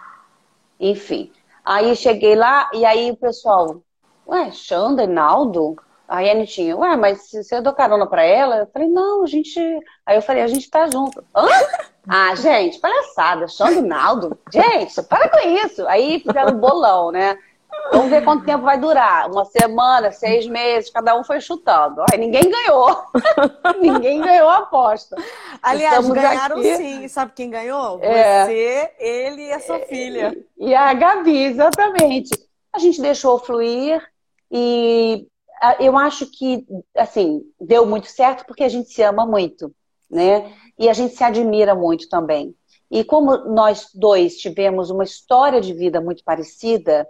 Enfim. 0.79 1.31
Aí 1.63 1.95
cheguei 1.95 2.35
lá 2.35 2.69
e 2.73 2.85
aí 2.85 3.11
o 3.11 3.17
pessoal, 3.17 3.81
ué, 4.27 4.51
Xanda, 4.51 5.05
Naldo? 5.07 5.75
Aí 6.07 6.29
a 6.29 6.33
Anitinha, 6.33 6.75
ué, 6.75 6.97
mas 6.97 7.29
você 7.31 7.61
deu 7.61 7.73
carona 7.73 8.05
pra 8.05 8.23
ela? 8.23 8.57
Eu 8.57 8.67
falei, 8.67 8.89
não, 8.89 9.23
a 9.23 9.27
gente. 9.27 9.59
Aí 10.05 10.17
eu 10.17 10.21
falei, 10.21 10.43
a 10.43 10.47
gente 10.47 10.69
tá 10.69 10.89
junto. 10.89 11.23
Hã? 11.35 11.47
Ah, 12.07 12.33
gente, 12.33 12.79
palhaçada, 12.79 13.47
Xanda 13.47 13.73
e 13.73 13.81
Naldo. 13.83 14.35
Gente, 14.51 15.03
para 15.03 15.29
com 15.29 15.37
isso. 15.47 15.87
Aí 15.87 16.19
fizeram 16.19 16.55
um 16.55 16.59
bolão, 16.59 17.11
né? 17.11 17.37
Vamos 17.91 18.09
ver 18.09 18.23
quanto 18.23 18.45
tempo 18.45 18.63
vai 18.63 18.79
durar. 18.79 19.29
Uma 19.29 19.45
semana, 19.45 20.12
seis 20.12 20.47
meses, 20.47 20.89
cada 20.89 21.18
um 21.18 21.23
foi 21.23 21.41
chutando. 21.41 22.03
Aí 22.12 22.18
ninguém 22.18 22.50
ganhou. 22.50 22.95
ninguém 23.79 24.21
ganhou 24.21 24.50
a 24.50 24.59
aposta. 24.59 25.15
Aliás, 25.62 26.00
Estamos 26.00 26.21
ganharam 26.21 26.57
aqui. 26.57 26.77
sim. 26.77 27.07
Sabe 27.07 27.33
quem 27.35 27.50
ganhou? 27.50 28.00
É. 28.01 28.45
Você, 28.45 28.91
ele 28.97 29.47
e 29.47 29.51
a 29.51 29.59
sua 29.59 29.79
filha. 29.79 30.38
E 30.57 30.73
a 30.73 30.94
Gabi, 30.94 31.44
exatamente. 31.44 32.29
A 32.73 32.79
gente 32.79 33.01
deixou 33.01 33.38
fluir 33.39 34.01
e 34.50 35.27
eu 35.79 35.97
acho 35.97 36.25
que, 36.25 36.65
assim, 36.95 37.44
deu 37.59 37.85
muito 37.85 38.07
certo 38.07 38.45
porque 38.45 38.63
a 38.63 38.69
gente 38.69 38.89
se 38.89 39.01
ama 39.03 39.25
muito, 39.25 39.74
né? 40.09 40.53
E 40.79 40.89
a 40.89 40.94
gente 40.94 41.15
se 41.15 41.24
admira 41.24 41.75
muito 41.75 42.09
também. 42.09 42.56
E 42.89 43.03
como 43.03 43.38
nós 43.38 43.89
dois 43.94 44.38
tivemos 44.38 44.89
uma 44.89 45.03
história 45.03 45.62
de 45.62 45.74
vida 45.74 46.01
muito 46.01 46.24
parecida, 46.24 47.07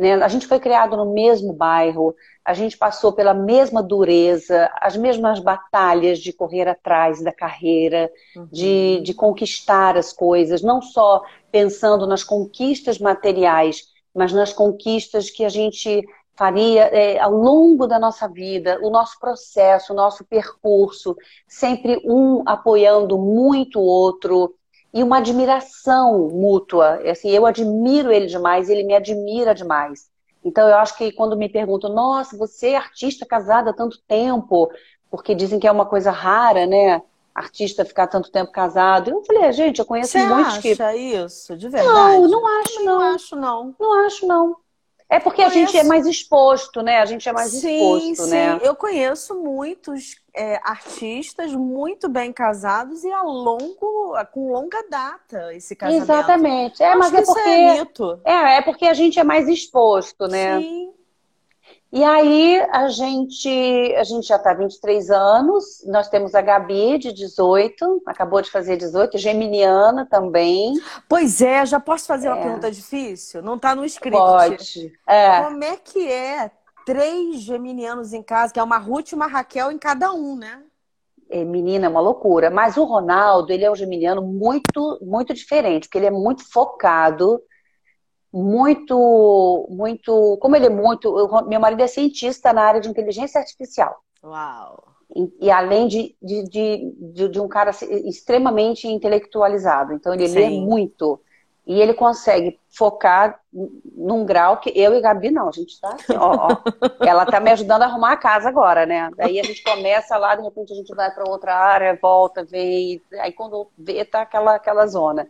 né? 0.00 0.14
A 0.14 0.28
gente 0.28 0.46
foi 0.46 0.58
criado 0.58 0.96
no 0.96 1.12
mesmo 1.12 1.52
bairro, 1.52 2.16
a 2.42 2.54
gente 2.54 2.78
passou 2.78 3.12
pela 3.12 3.34
mesma 3.34 3.82
dureza, 3.82 4.70
as 4.80 4.96
mesmas 4.96 5.38
batalhas 5.40 6.18
de 6.18 6.32
correr 6.32 6.66
atrás 6.66 7.22
da 7.22 7.30
carreira, 7.30 8.10
uhum. 8.34 8.48
de, 8.50 9.02
de 9.02 9.12
conquistar 9.12 9.98
as 9.98 10.10
coisas, 10.10 10.62
não 10.62 10.80
só 10.80 11.22
pensando 11.52 12.06
nas 12.06 12.24
conquistas 12.24 12.98
materiais, 12.98 13.88
mas 14.14 14.32
nas 14.32 14.54
conquistas 14.54 15.28
que 15.28 15.44
a 15.44 15.50
gente 15.50 16.02
faria 16.34 16.84
é, 16.84 17.18
ao 17.18 17.34
longo 17.34 17.86
da 17.86 17.98
nossa 17.98 18.26
vida, 18.26 18.80
o 18.82 18.88
nosso 18.88 19.20
processo, 19.20 19.92
o 19.92 19.96
nosso 19.96 20.24
percurso, 20.24 21.14
sempre 21.46 22.00
um 22.06 22.42
apoiando 22.46 23.18
muito 23.18 23.78
o 23.78 23.84
outro, 23.84 24.54
e 24.92 25.02
uma 25.02 25.18
admiração 25.18 26.28
mútua. 26.28 27.00
Assim, 27.10 27.30
eu 27.30 27.46
admiro 27.46 28.12
ele 28.12 28.26
demais, 28.26 28.68
ele 28.68 28.82
me 28.82 28.94
admira 28.94 29.54
demais. 29.54 30.10
Então 30.44 30.68
eu 30.68 30.76
acho 30.76 30.96
que 30.96 31.12
quando 31.12 31.36
me 31.36 31.48
perguntam, 31.48 31.92
nossa, 31.92 32.36
você 32.36 32.70
é 32.70 32.76
artista 32.76 33.26
casada 33.26 33.70
há 33.70 33.74
tanto 33.74 34.00
tempo, 34.08 34.70
porque 35.10 35.34
dizem 35.34 35.58
que 35.58 35.66
é 35.66 35.72
uma 35.72 35.86
coisa 35.86 36.10
rara, 36.10 36.66
né? 36.66 37.02
Artista 37.34 37.84
ficar 37.84 38.06
tanto 38.06 38.30
tempo 38.30 38.50
casado. 38.50 39.10
Eu 39.10 39.22
falei, 39.24 39.44
ah, 39.44 39.52
gente, 39.52 39.78
eu 39.78 39.84
conheço 39.84 40.12
você 40.12 40.26
muitos 40.26 40.58
que. 40.58 40.74
Você 40.74 40.82
acha 40.82 40.96
isso, 40.96 41.56
de 41.56 41.68
verdade? 41.68 41.94
Não, 41.94 42.28
não 42.28 42.46
acho, 42.60 42.84
não. 42.84 42.98
Não 42.98 43.14
acho, 43.14 43.36
não. 43.36 43.74
Não 43.78 44.06
acho, 44.06 44.26
não. 44.26 44.56
É 45.10 45.18
porque 45.18 45.42
conheço... 45.42 45.58
a 45.58 45.66
gente 45.66 45.76
é 45.76 45.82
mais 45.82 46.06
exposto, 46.06 46.82
né? 46.82 47.00
A 47.00 47.04
gente 47.04 47.28
é 47.28 47.32
mais 47.32 47.50
sim, 47.50 47.96
exposto, 47.96 48.24
sim. 48.26 48.30
né? 48.30 48.60
Eu 48.62 48.76
conheço 48.76 49.34
muitos 49.34 50.14
é, 50.32 50.60
artistas 50.62 51.52
muito 51.52 52.08
bem 52.08 52.32
casados 52.32 53.02
e 53.02 53.10
a 53.10 53.20
longo, 53.22 54.14
com 54.32 54.52
longa 54.52 54.84
data 54.88 55.52
esse 55.52 55.74
casamento. 55.74 56.04
Exatamente. 56.04 56.80
É, 56.80 56.94
mas 56.94 57.12
é 57.12 57.22
porque 57.22 57.40
é, 57.40 57.86
é, 58.24 58.56
é 58.58 58.62
porque 58.62 58.86
a 58.86 58.94
gente 58.94 59.18
é 59.18 59.24
mais 59.24 59.48
exposto, 59.48 60.28
né? 60.28 60.60
Sim. 60.60 60.92
E 61.92 62.04
aí 62.04 62.60
a 62.70 62.88
gente, 62.88 63.48
a 63.96 64.04
gente 64.04 64.28
já 64.28 64.36
está 64.36 64.54
23 64.54 65.10
anos, 65.10 65.84
nós 65.86 66.08
temos 66.08 66.36
a 66.36 66.40
Gabi 66.40 66.98
de 66.98 67.12
18, 67.12 68.02
acabou 68.06 68.40
de 68.40 68.50
fazer 68.50 68.76
18, 68.76 69.18
geminiana 69.18 70.06
também. 70.06 70.74
Pois 71.08 71.42
é, 71.42 71.66
já 71.66 71.80
posso 71.80 72.06
fazer 72.06 72.28
uma 72.28 72.38
é. 72.38 72.42
pergunta 72.42 72.70
difícil? 72.70 73.42
Não 73.42 73.56
está 73.56 73.74
no 73.74 73.84
script. 73.84 74.16
Pode. 74.16 74.92
É. 75.08 75.42
Como 75.42 75.64
é 75.64 75.76
que 75.76 76.06
é 76.06 76.52
três 76.86 77.40
geminianos 77.40 78.12
em 78.12 78.22
casa, 78.22 78.52
que 78.52 78.60
é 78.60 78.62
uma 78.62 78.78
Ruth 78.78 79.10
e 79.10 79.14
uma 79.16 79.26
Raquel 79.26 79.72
em 79.72 79.78
cada 79.78 80.12
um, 80.12 80.36
né? 80.36 80.62
É, 81.28 81.44
menina, 81.44 81.86
é 81.86 81.88
uma 81.88 82.00
loucura. 82.00 82.50
Mas 82.50 82.76
o 82.76 82.84
Ronaldo, 82.84 83.52
ele 83.52 83.64
é 83.64 83.70
um 83.70 83.76
geminiano 83.76 84.22
muito, 84.22 84.98
muito 85.02 85.34
diferente, 85.34 85.88
porque 85.88 85.98
ele 85.98 86.06
é 86.06 86.10
muito 86.10 86.48
focado, 86.52 87.40
muito, 88.32 89.66
muito. 89.68 90.38
Como 90.40 90.54
ele 90.54 90.66
é 90.66 90.70
muito. 90.70 91.12
Meu 91.46 91.60
marido 91.60 91.82
é 91.82 91.86
cientista 91.86 92.52
na 92.52 92.62
área 92.62 92.80
de 92.80 92.88
inteligência 92.88 93.40
artificial. 93.40 94.00
Uau! 94.22 94.84
E, 95.14 95.46
e 95.46 95.50
além 95.50 95.88
de, 95.88 96.14
de, 96.22 96.44
de, 96.44 97.28
de, 97.28 97.40
um 97.40 97.48
cara 97.48 97.72
extremamente 98.04 98.86
intelectualizado. 98.86 99.92
Então, 99.92 100.14
ele 100.14 100.28
Sim. 100.28 100.34
lê 100.34 100.50
muito. 100.50 101.20
E 101.66 101.80
ele 101.80 101.94
consegue 101.94 102.58
focar 102.68 103.40
num 103.52 104.24
grau 104.24 104.58
que 104.58 104.72
eu 104.74 104.94
e 104.94 105.00
Gabi 105.00 105.30
não, 105.30 105.48
a 105.48 105.52
gente 105.52 105.80
tá 105.80 105.94
assim, 105.94 106.16
ó, 106.16 106.48
ó. 106.48 106.56
Ela 107.06 107.26
tá 107.26 107.38
me 107.38 107.50
ajudando 107.50 107.82
a 107.82 107.86
arrumar 107.86 108.12
a 108.12 108.16
casa 108.16 108.48
agora, 108.48 108.86
né? 108.86 109.10
Daí 109.16 109.38
a 109.38 109.44
gente 109.44 109.62
começa 109.62 110.16
lá, 110.16 110.34
de 110.34 110.42
repente 110.42 110.72
a 110.72 110.76
gente 110.76 110.92
vai 110.94 111.12
para 111.12 111.28
outra 111.28 111.54
área, 111.54 111.98
volta, 112.00 112.44
vem, 112.44 113.00
aí 113.20 113.32
quando 113.32 113.68
vê 113.78 114.04
tá 114.04 114.22
aquela 114.22 114.56
aquela 114.56 114.86
zona. 114.86 115.28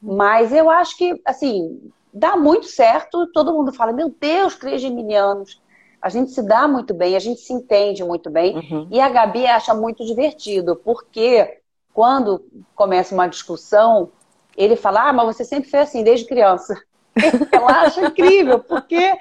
Mas 0.00 0.52
eu 0.52 0.70
acho 0.70 0.96
que 0.96 1.20
assim, 1.24 1.92
dá 2.12 2.36
muito 2.36 2.66
certo, 2.66 3.26
todo 3.32 3.52
mundo 3.52 3.72
fala: 3.72 3.92
"Meu 3.92 4.14
Deus, 4.20 4.56
três 4.56 4.80
geminianos". 4.80 5.60
A 6.00 6.08
gente 6.08 6.32
se 6.32 6.42
dá 6.42 6.66
muito 6.66 6.92
bem, 6.92 7.14
a 7.14 7.20
gente 7.20 7.40
se 7.40 7.52
entende 7.52 8.02
muito 8.02 8.28
bem. 8.28 8.56
Uhum. 8.56 8.88
E 8.90 9.00
a 9.00 9.08
Gabi 9.08 9.46
acha 9.46 9.72
muito 9.72 10.04
divertido, 10.04 10.74
porque 10.74 11.60
quando 11.94 12.44
começa 12.74 13.14
uma 13.14 13.28
discussão, 13.28 14.10
ele 14.56 14.74
fala, 14.74 15.08
ah, 15.08 15.12
mas 15.12 15.36
você 15.36 15.44
sempre 15.44 15.70
foi 15.70 15.80
assim, 15.80 16.02
desde 16.02 16.26
criança. 16.26 16.76
Ela 17.52 17.82
acha 17.82 18.04
incrível, 18.04 18.58
porque, 18.58 19.12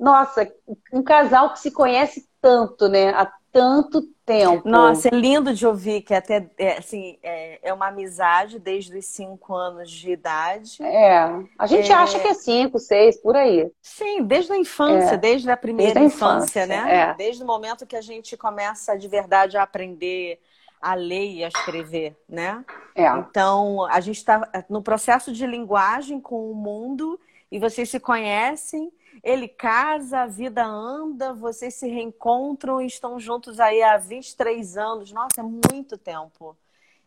nossa, 0.00 0.50
um 0.90 1.02
casal 1.02 1.52
que 1.52 1.60
se 1.60 1.70
conhece 1.70 2.26
tanto, 2.40 2.88
né? 2.88 3.10
Há 3.10 3.30
tanto 3.56 4.02
tempo. 4.24 4.68
Nossa, 4.68 5.08
é 5.08 5.10
lindo 5.10 5.54
de 5.54 5.66
ouvir 5.66 6.02
que 6.02 6.12
até 6.12 6.46
é, 6.58 6.78
assim, 6.78 7.18
é, 7.22 7.58
é 7.62 7.72
uma 7.72 7.88
amizade 7.88 8.58
desde 8.58 8.96
os 8.96 9.06
cinco 9.06 9.54
anos 9.54 9.90
de 9.90 10.10
idade. 10.10 10.82
É. 10.82 11.26
A 11.58 11.66
gente 11.66 11.90
é... 11.90 11.94
acha 11.94 12.18
que 12.18 12.28
é 12.28 12.34
cinco, 12.34 12.78
seis, 12.78 13.16
por 13.16 13.34
aí. 13.34 13.70
Sim, 13.80 14.24
desde 14.24 14.52
a 14.52 14.58
infância, 14.58 15.14
é. 15.14 15.16
desde 15.16 15.50
a 15.50 15.56
primeira 15.56 15.94
desde 15.94 16.14
a 16.14 16.16
infância, 16.16 16.64
infância, 16.64 16.66
né? 16.66 17.10
É. 17.10 17.14
Desde 17.14 17.42
o 17.42 17.46
momento 17.46 17.86
que 17.86 17.96
a 17.96 18.02
gente 18.02 18.36
começa 18.36 18.96
de 18.98 19.08
verdade 19.08 19.56
a 19.56 19.62
aprender 19.62 20.38
a 20.80 20.94
ler 20.94 21.32
e 21.32 21.44
a 21.44 21.48
escrever, 21.48 22.14
né? 22.28 22.64
É. 22.94 23.08
Então, 23.08 23.84
a 23.86 24.00
gente 24.00 24.18
está 24.18 24.48
no 24.68 24.82
processo 24.82 25.32
de 25.32 25.46
linguagem 25.46 26.20
com 26.20 26.50
o 26.50 26.54
mundo 26.54 27.18
e 27.50 27.58
vocês 27.58 27.88
se 27.88 27.98
conhecem, 27.98 28.92
ele 29.22 29.48
casa, 29.48 30.20
a 30.20 30.26
vida 30.26 30.64
anda, 30.64 31.32
vocês 31.32 31.74
se 31.74 31.88
reencontram 31.88 32.80
e 32.80 32.86
estão 32.86 33.18
juntos 33.18 33.60
aí 33.60 33.82
há 33.82 33.96
23 33.96 34.76
anos. 34.76 35.12
Nossa, 35.12 35.40
é 35.40 35.42
muito 35.42 35.96
tempo. 35.96 36.56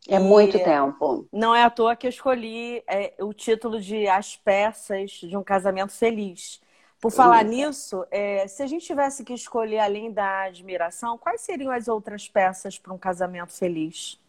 É 0.08 0.16
e 0.16 0.20
muito 0.20 0.58
tempo. 0.58 1.28
Não 1.32 1.54
é 1.54 1.64
à 1.64 1.70
toa 1.70 1.96
que 1.96 2.08
eu 2.08 2.10
escolhi 2.10 2.84
é, 2.88 3.14
o 3.20 3.34
título 3.34 3.80
de 3.80 4.08
As 4.08 4.36
Peças 4.36 5.12
de 5.12 5.36
um 5.36 5.44
Casamento 5.44 5.92
Feliz. 5.92 6.62
Por 7.02 7.12
falar 7.12 7.46
Isso. 7.46 7.52
nisso, 7.54 8.06
é, 8.12 8.46
se 8.48 8.62
a 8.62 8.68
gente 8.68 8.86
tivesse 8.86 9.24
que 9.24 9.34
escolher 9.34 9.80
além 9.80 10.12
da 10.12 10.44
admiração, 10.44 11.18
quais 11.18 11.42
seriam 11.42 11.72
as 11.72 11.88
outras 11.88 12.28
peças 12.28 12.78
para 12.78 12.94
um 12.94 12.98
casamento 12.98 13.54
feliz? 13.54 14.20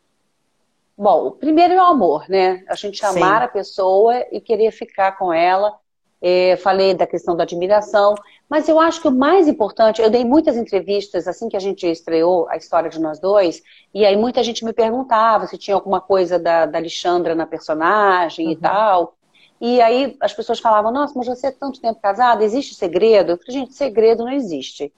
Bom, 0.97 1.29
o 1.29 1.31
primeiro 1.33 1.75
é 1.75 1.79
o 1.79 1.87
amor, 1.87 2.29
né? 2.29 2.65
A 2.69 2.77
gente 2.77 3.05
amar 3.05 3.41
Sim. 3.41 3.45
a 3.45 3.49
pessoa 3.49 4.27
e 4.31 4.41
querer 4.41 4.71
ficar 4.71 5.13
com 5.13 5.33
ela. 5.33 5.80
É, 6.23 6.57
falei 6.57 6.93
da 6.93 7.07
questão 7.07 7.35
da 7.35 7.45
admiração, 7.45 8.15
mas 8.49 8.69
eu 8.69 8.79
acho 8.79 9.01
que 9.01 9.09
o 9.09 9.11
mais 9.11 9.49
importante, 9.49 10.03
eu 10.03 10.11
dei 10.11 10.25
muitas 10.25 10.57
entrevistas 10.57 11.27
assim 11.27 11.49
que 11.49 11.57
a 11.57 11.61
gente 11.61 11.87
estreou 11.87 12.47
a 12.51 12.57
história 12.57 12.91
de 12.91 13.01
nós 13.01 13.19
dois, 13.19 13.63
e 13.95 14.05
aí 14.05 14.17
muita 14.17 14.43
gente 14.43 14.65
me 14.65 14.73
perguntava 14.73 15.47
se 15.47 15.57
tinha 15.57 15.75
alguma 15.75 16.01
coisa 16.01 16.39
da, 16.39 16.67
da 16.67 16.79
Alexandra 16.79 17.35
na 17.35 17.47
personagem 17.47 18.47
uhum. 18.47 18.53
e 18.53 18.57
tal. 18.57 19.15
E 19.61 19.81
aí 19.81 20.17
as 20.21 20.33
pessoas 20.33 20.59
falavam, 20.59 20.91
nossa, 20.91 21.13
mas 21.17 21.27
você 21.27 21.49
é 21.49 21.51
tanto 21.51 21.81
tempo 21.81 22.01
casada, 22.01 22.43
existe 22.43 22.75
segredo? 22.75 23.33
Eu 23.33 23.39
falei, 23.39 23.61
gente, 23.61 23.75
segredo 23.75 24.25
não 24.25 24.33
existe. 24.33 24.93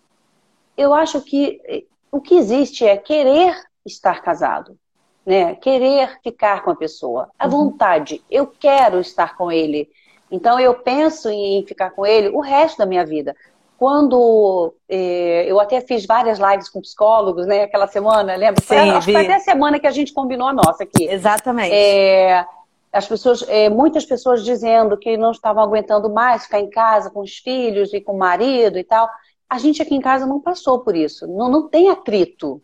Eu 0.77 0.95
acho 0.95 1.21
que 1.21 1.61
eh, 1.65 1.85
o 2.11 2.21
que 2.21 2.37
existe 2.37 2.87
é 2.87 2.97
querer 2.97 3.57
estar 3.85 4.23
casado, 4.23 4.79
né? 5.27 5.57
Querer 5.57 6.21
ficar 6.23 6.63
com 6.63 6.71
a 6.71 6.77
pessoa, 6.77 7.29
a 7.39 7.45
uhum. 7.47 7.51
vontade. 7.51 8.23
Eu 8.31 8.47
quero 8.47 9.01
estar 9.01 9.37
com 9.37 9.51
ele. 9.51 9.91
Então 10.33 10.59
eu 10.59 10.73
penso 10.73 11.29
em 11.29 11.63
ficar 11.67 11.91
com 11.91 12.07
ele 12.07 12.31
o 12.31 12.41
resto 12.41 12.79
da 12.79 12.87
minha 12.87 13.05
vida. 13.05 13.37
Quando 13.79 14.75
eh, 14.89 15.45
eu 15.47 15.61
até 15.61 15.81
fiz 15.83 16.07
várias 16.07 16.39
lives 16.39 16.71
com 16.71 16.81
psicólogos, 16.81 17.47
né? 17.47 17.65
Aquela 17.65 17.87
semana, 17.87 18.35
lembra? 18.35 18.63
Sim, 18.63 18.99
que 19.01 19.13
foi 19.13 19.25
até 19.25 19.35
a 19.35 19.41
semana 19.41 19.79
que 19.79 19.87
a 19.87 19.91
gente 19.91 20.15
combinou 20.15 20.49
a 20.49 20.53
nossa 20.53 20.85
aqui. 20.85 21.05
Exatamente. 21.05 21.75
É, 21.75 22.47
as 22.91 23.07
pessoas, 23.07 23.45
é, 23.47 23.69
muitas 23.69 24.07
pessoas 24.07 24.43
dizendo 24.43 24.97
que 24.97 25.17
não 25.19 25.33
estavam 25.33 25.63
aguentando 25.63 26.09
mais 26.09 26.45
ficar 26.45 26.61
em 26.61 26.71
casa 26.71 27.11
com 27.11 27.21
os 27.21 27.37
filhos 27.39 27.93
e 27.93 28.01
com 28.01 28.13
o 28.13 28.19
marido 28.19 28.79
e 28.79 28.85
tal. 28.85 29.07
A 29.51 29.59
gente 29.59 29.83
aqui 29.83 29.95
em 29.95 30.01
casa 30.01 30.25
não 30.25 30.41
passou 30.41 30.79
por 30.79 30.97
isso. 30.97 31.27
Não, 31.27 31.51
não 31.51 31.69
tem 31.69 31.91
atrito. 31.91 32.63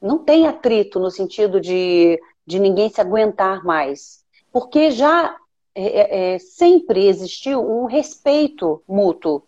Não 0.00 0.18
tem 0.18 0.48
atrito 0.48 0.98
no 0.98 1.12
sentido 1.12 1.60
de, 1.60 2.20
de 2.44 2.58
ninguém 2.58 2.88
se 2.88 3.00
aguentar 3.00 3.64
mais. 3.64 4.24
Porque 4.50 4.90
já 4.90 5.36
é, 5.74 5.84
é, 5.84 6.34
é 6.34 6.38
sempre 6.38 7.06
existiu 7.06 7.60
um 7.60 7.86
respeito 7.86 8.82
mútuo. 8.88 9.42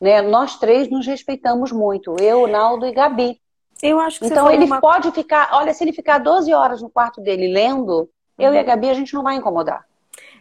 Né? 0.00 0.22
Nós 0.22 0.58
três 0.58 0.88
nos 0.90 1.06
respeitamos 1.06 1.72
muito. 1.72 2.16
Eu, 2.20 2.46
Naldo 2.46 2.86
e 2.86 2.92
Gabi. 2.92 3.40
Eu 3.82 4.00
acho 4.00 4.18
que 4.18 4.26
então 4.26 4.50
ele 4.50 4.64
uma... 4.64 4.80
pode 4.80 5.10
ficar, 5.12 5.50
olha, 5.52 5.72
se 5.72 5.84
ele 5.84 5.92
ficar 5.92 6.18
12 6.18 6.52
horas 6.52 6.82
no 6.82 6.90
quarto 6.90 7.20
dele 7.20 7.52
lendo, 7.52 8.08
eu 8.38 8.52
e 8.52 8.58
a 8.58 8.62
Gabi, 8.62 8.88
a 8.90 8.94
gente 8.94 9.14
não 9.14 9.22
vai 9.22 9.36
incomodar. 9.36 9.86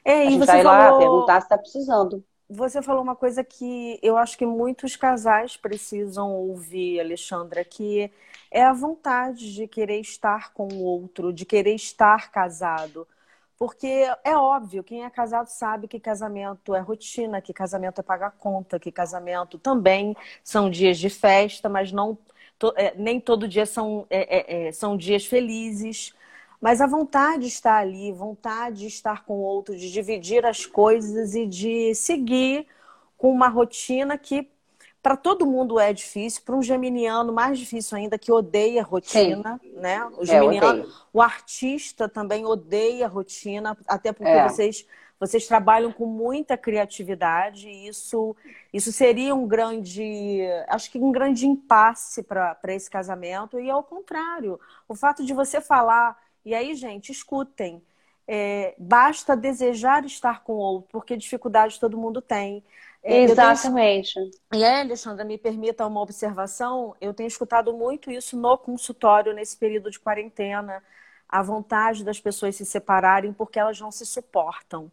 É, 0.04 0.24
e 0.24 0.28
a 0.28 0.30
gente 0.30 0.40
você 0.40 0.52
vai 0.52 0.64
falou... 0.64 0.92
lá 0.92 0.98
perguntar 0.98 1.42
se 1.42 1.46
está 1.46 1.58
precisando. 1.58 2.24
Você 2.50 2.82
falou 2.82 3.04
uma 3.04 3.16
coisa 3.16 3.44
que 3.44 4.00
eu 4.02 4.18
acho 4.18 4.38
que 4.38 4.46
muitos 4.46 4.96
casais 4.96 5.58
precisam 5.58 6.34
ouvir, 6.34 7.00
Alexandra, 7.00 7.64
que 7.64 8.10
é 8.50 8.64
a 8.64 8.72
vontade 8.72 9.54
de 9.54 9.68
querer 9.68 10.00
estar 10.00 10.54
com 10.54 10.68
o 10.68 10.84
outro, 10.84 11.34
de 11.34 11.46
querer 11.46 11.76
estar 11.76 12.32
casado. 12.32 13.06
Porque 13.58 13.88
é 14.24 14.38
óbvio, 14.38 14.84
quem 14.84 15.04
é 15.04 15.10
casado 15.10 15.48
sabe 15.48 15.88
que 15.88 16.00
casamento 16.00 16.76
é 16.76 16.80
rotina, 16.80 17.42
que 17.42 17.52
casamento 17.52 18.00
é 18.00 18.04
pagar 18.04 18.32
conta, 18.32 18.80
que 18.80 18.92
casamento 18.92 19.58
também 19.58 20.16
são 20.44 20.70
dias 20.70 20.98
de 21.00 21.10
festa, 21.10 21.68
mas 21.68 21.92
não 21.92 22.18
to, 22.60 22.72
é, 22.78 22.94
nem 22.96 23.20
todo 23.20 23.48
dia 23.48 23.66
são, 23.66 24.06
é, 24.10 24.66
é, 24.66 24.68
é 24.68 24.72
são 24.72 24.96
dias 24.96 25.26
felizes. 25.26 26.14
Mas 26.62 26.82
a 26.82 26.88
vontade 26.88 27.48
está 27.48 27.78
ali, 27.78 28.12
vontade 28.12 28.80
de 28.80 28.88
estar 28.88 29.26
com 29.26 29.36
o 29.36 29.42
outro, 29.42 29.76
de 29.76 29.92
dividir 29.92 30.46
as 30.46 30.66
coisas 30.66 31.36
e 31.36 31.46
de 31.48 31.94
seguir 31.96 32.68
com 33.18 33.32
uma 33.32 33.48
rotina 33.48 34.18
que 34.18 34.50
para 35.08 35.16
todo 35.16 35.46
mundo 35.46 35.80
é 35.80 35.94
difícil, 35.94 36.42
para 36.44 36.54
um 36.54 36.62
geminiano 36.62 37.32
mais 37.32 37.58
difícil 37.58 37.98
ainda 37.98 38.18
que 38.18 38.30
odeia 38.30 38.84
rotina, 38.84 39.58
Sim. 39.64 39.72
né? 39.80 40.06
O 40.18 40.24
é, 40.24 40.26
geminiano, 40.26 40.84
é, 40.84 40.88
o 41.14 41.22
artista 41.22 42.10
também 42.10 42.46
odeia 42.46 43.08
rotina, 43.08 43.78
até 43.88 44.12
porque 44.12 44.30
é. 44.30 44.50
vocês 44.50 44.86
vocês 45.18 45.48
trabalham 45.48 45.94
com 45.94 46.06
muita 46.06 46.58
criatividade 46.58 47.70
e 47.70 47.88
isso 47.88 48.36
isso 48.74 48.92
seria 48.92 49.34
um 49.34 49.48
grande, 49.48 50.42
acho 50.68 50.92
que 50.92 51.00
um 51.00 51.10
grande 51.14 51.48
impasse 51.48 52.22
para 52.22 52.58
esse 52.66 52.90
casamento 52.90 53.58
e 53.62 53.70
ao 53.72 53.84
contrário, 53.84 54.60
o 54.90 54.94
fato 54.94 55.24
de 55.24 55.34
você 55.34 55.62
falar 55.62 56.22
e 56.44 56.54
aí, 56.54 56.76
gente, 56.76 57.14
escutem. 57.14 57.82
É, 58.28 58.76
basta 58.78 59.38
desejar 59.38 60.04
estar 60.04 60.44
com 60.44 60.52
o 60.52 60.58
outro, 60.58 60.90
porque 60.92 61.16
dificuldade 61.16 61.80
todo 61.80 61.98
mundo 61.98 62.22
tem. 62.22 62.62
É, 63.08 63.22
Exatamente. 63.22 64.14
Tenho... 64.16 64.32
E 64.62 64.66
aí, 64.66 64.82
Alexandra, 64.82 65.24
me 65.24 65.38
permita 65.38 65.88
uma 65.88 66.02
observação. 66.02 66.94
Eu 67.00 67.14
tenho 67.14 67.28
escutado 67.28 67.74
muito 67.74 68.12
isso 68.12 68.36
no 68.36 68.58
consultório 68.58 69.34
nesse 69.34 69.56
período 69.56 69.90
de 69.90 69.98
quarentena. 69.98 70.84
A 71.28 71.42
vontade 71.42 72.04
das 72.04 72.20
pessoas 72.20 72.58
se 72.58 72.66
separarem 72.66 73.32
porque 73.32 73.58
elas 73.58 73.80
não 73.80 73.92
se 73.92 74.06
suportam. 74.06 74.92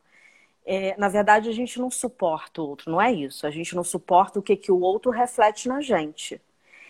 É, 0.64 0.94
na 0.96 1.08
verdade, 1.08 1.48
a 1.48 1.52
gente 1.52 1.78
não 1.80 1.90
suporta 1.90 2.62
o 2.62 2.68
outro, 2.68 2.90
não 2.90 3.02
é 3.02 3.12
isso. 3.12 3.48
A 3.48 3.50
gente 3.50 3.74
não 3.74 3.82
suporta 3.82 4.38
o 4.38 4.42
que, 4.42 4.56
que 4.56 4.70
o 4.70 4.80
outro 4.80 5.10
reflete 5.10 5.68
na 5.68 5.80
gente. 5.80 6.40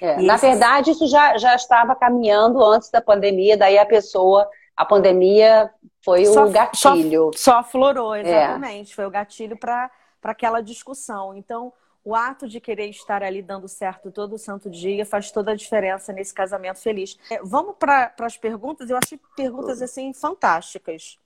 É, 0.00 0.21
na 0.21 0.37
verdade, 0.37 0.90
isso 0.90 1.09
já, 1.09 1.38
já 1.38 1.54
estava 1.54 1.97
caminhando 1.97 2.62
antes 2.62 2.90
da 2.90 3.00
pandemia, 3.00 3.57
daí 3.57 3.78
a 3.78 3.87
pessoa, 3.87 4.49
a 4.76 4.85
pandemia 4.85 5.71
foi 6.04 6.26
só, 6.26 6.45
o 6.45 6.50
gatilho. 6.50 7.31
Só, 7.35 7.52
só 7.52 7.59
aflorou, 7.61 8.14
é. 8.14 8.21
exatamente. 8.21 8.93
É. 8.93 8.95
Foi 8.95 9.07
o 9.07 9.11
gatilho 9.11 9.57
para 9.57 9.90
aquela 10.33 10.61
discussão. 10.61 11.35
Então, 11.35 11.73
o 12.04 12.14
ato 12.14 12.47
de 12.47 12.61
querer 12.61 12.88
estar 12.90 13.23
ali 13.23 13.40
dando 13.40 13.66
certo 13.66 14.11
todo 14.11 14.35
o 14.35 14.38
santo 14.38 14.69
dia 14.69 15.07
faz 15.07 15.31
toda 15.31 15.52
a 15.52 15.57
diferença 15.57 16.12
nesse 16.12 16.35
casamento 16.35 16.78
feliz. 16.78 17.19
É, 17.31 17.40
vamos 17.43 17.76
para 17.78 18.14
as 18.21 18.37
perguntas? 18.37 18.90
Eu 18.90 18.99
achei 19.02 19.19
perguntas 19.35 19.81
assim 19.81 20.12
fantásticas. 20.12 21.19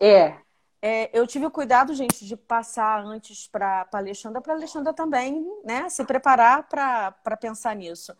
É. 0.00 0.36
É, 0.84 1.10
eu 1.16 1.26
tive 1.28 1.46
o 1.46 1.50
cuidado, 1.50 1.94
gente, 1.94 2.26
de 2.26 2.36
passar 2.36 3.04
antes 3.04 3.46
para 3.46 3.86
a 3.92 3.96
Alexandra, 3.96 4.40
para 4.40 4.54
a 4.54 4.56
Alexandra 4.56 4.92
também, 4.92 5.46
né, 5.64 5.88
se 5.88 6.04
preparar 6.04 6.66
para 6.68 7.36
pensar 7.36 7.76
nisso. 7.76 8.16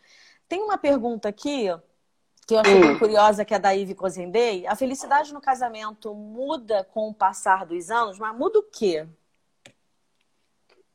Tem 0.47 0.63
uma 0.63 0.79
pergunta 0.79 1.29
aqui 1.29 1.69
que 2.47 2.55
eu 2.55 2.61
achei 2.61 2.85
hum. 2.85 2.99
curiosa, 2.99 3.45
que 3.45 3.55
é 3.55 3.59
da 3.59 3.75
Ive 3.75 3.95
Cozendei. 3.95 4.67
A 4.67 4.77
felicidade 4.77 5.33
no 5.33 5.41
casamento 5.41 6.15
muda 6.15 6.85
com 6.93 7.09
o 7.09 7.15
passar 7.15 7.67
dos 7.67 7.91
anos, 7.91 8.19
mas 8.19 8.37
muda 8.37 8.59
o 8.59 8.63
quê? 8.63 9.09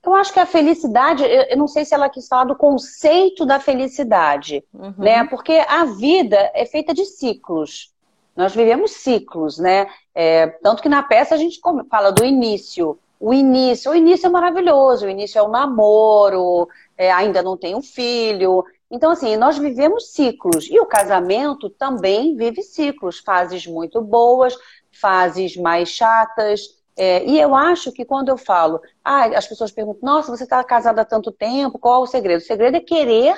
Eu 0.08 0.14
acho 0.14 0.32
que 0.32 0.40
a 0.40 0.46
felicidade, 0.46 1.22
eu 1.26 1.58
não 1.58 1.68
sei 1.68 1.84
se 1.84 1.94
ela 1.94 2.08
quis 2.08 2.30
falar 2.30 2.46
do 2.46 2.56
conceito 2.56 3.46
da 3.46 3.60
felicidade, 3.60 4.64
uhum. 4.74 4.94
né? 4.98 5.26
Porque 5.26 5.52
a 5.68 5.84
vida 5.84 6.50
é 6.54 6.66
feita 6.66 6.94
de 6.94 7.04
ciclos. 7.04 7.94
Nós 8.34 8.56
vivemos 8.56 8.92
ciclos, 8.92 9.60
né? 9.60 9.86
É, 10.16 10.48
tanto 10.64 10.82
que 10.82 10.88
na 10.88 11.04
peça 11.04 11.36
a 11.36 11.38
gente 11.38 11.60
fala 11.90 12.12
do 12.12 12.24
início. 12.24 12.98
O 13.20 13.34
início, 13.34 13.92
o 13.92 13.96
início 13.96 14.28
é 14.28 14.30
maravilhoso, 14.30 15.06
o 15.06 15.10
início 15.10 15.40
é 15.40 15.42
o 15.42 15.50
namoro, 15.50 16.70
é, 16.98 17.12
ainda 17.12 17.44
não 17.44 17.58
tem 17.58 17.76
um 17.76 17.82
filho. 17.82 18.64
Então, 18.90 19.12
assim, 19.12 19.36
nós 19.36 19.58
vivemos 19.58 20.14
ciclos. 20.14 20.70
E 20.72 20.80
o 20.80 20.86
casamento 20.86 21.70
também 21.70 22.34
vive 22.34 22.64
ciclos, 22.64 23.20
fases 23.20 23.68
muito 23.68 24.00
boas, 24.00 24.56
fases 24.90 25.58
mais 25.58 25.90
chatas, 25.90 26.77
é, 26.98 27.24
e 27.26 27.40
eu 27.40 27.54
acho 27.56 27.92
que 27.92 28.04
quando 28.04 28.30
eu 28.30 28.38
falo, 28.38 28.82
ah, 29.04 29.26
as 29.38 29.48
pessoas 29.48 29.72
perguntam, 29.72 30.02
nossa, 30.02 30.36
você 30.36 30.44
está 30.44 30.64
casada 30.64 31.04
há 31.04 31.06
tanto 31.06 31.32
tempo, 31.32 31.78
qual 31.78 32.02
é 32.02 32.04
o 32.04 32.08
segredo? 32.08 32.40
O 32.40 32.46
segredo 32.46 32.78
é 32.78 32.80
querer 32.80 33.38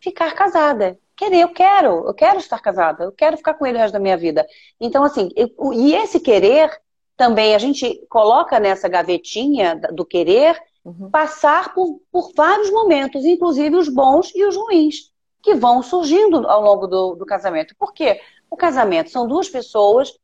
ficar 0.00 0.32
casada. 0.34 0.96
Querer, 1.16 1.40
eu 1.40 1.48
quero, 1.48 2.06
eu 2.06 2.14
quero 2.14 2.38
estar 2.38 2.60
casada, 2.60 3.04
eu 3.04 3.12
quero 3.12 3.36
ficar 3.36 3.54
com 3.54 3.66
ele 3.66 3.76
o 3.76 3.80
resto 3.80 3.92
da 3.92 3.98
minha 3.98 4.16
vida. 4.16 4.46
Então, 4.80 5.02
assim, 5.02 5.28
eu, 5.34 5.50
e 5.74 5.94
esse 5.94 6.20
querer 6.20 6.70
também 7.16 7.54
a 7.54 7.58
gente 7.58 8.00
coloca 8.08 8.58
nessa 8.58 8.88
gavetinha 8.88 9.78
do 9.92 10.06
querer 10.06 10.56
uhum. 10.84 11.10
passar 11.10 11.74
por, 11.74 12.00
por 12.10 12.32
vários 12.34 12.70
momentos, 12.70 13.24
inclusive 13.24 13.76
os 13.76 13.88
bons 13.88 14.32
e 14.34 14.46
os 14.46 14.56
ruins, 14.56 15.12
que 15.42 15.54
vão 15.54 15.82
surgindo 15.82 16.48
ao 16.48 16.62
longo 16.62 16.86
do, 16.86 17.16
do 17.16 17.26
casamento. 17.26 17.74
Por 17.76 17.92
quê? 17.92 18.20
O 18.48 18.56
casamento 18.56 19.10
são 19.10 19.26
duas 19.26 19.48
pessoas 19.48 20.14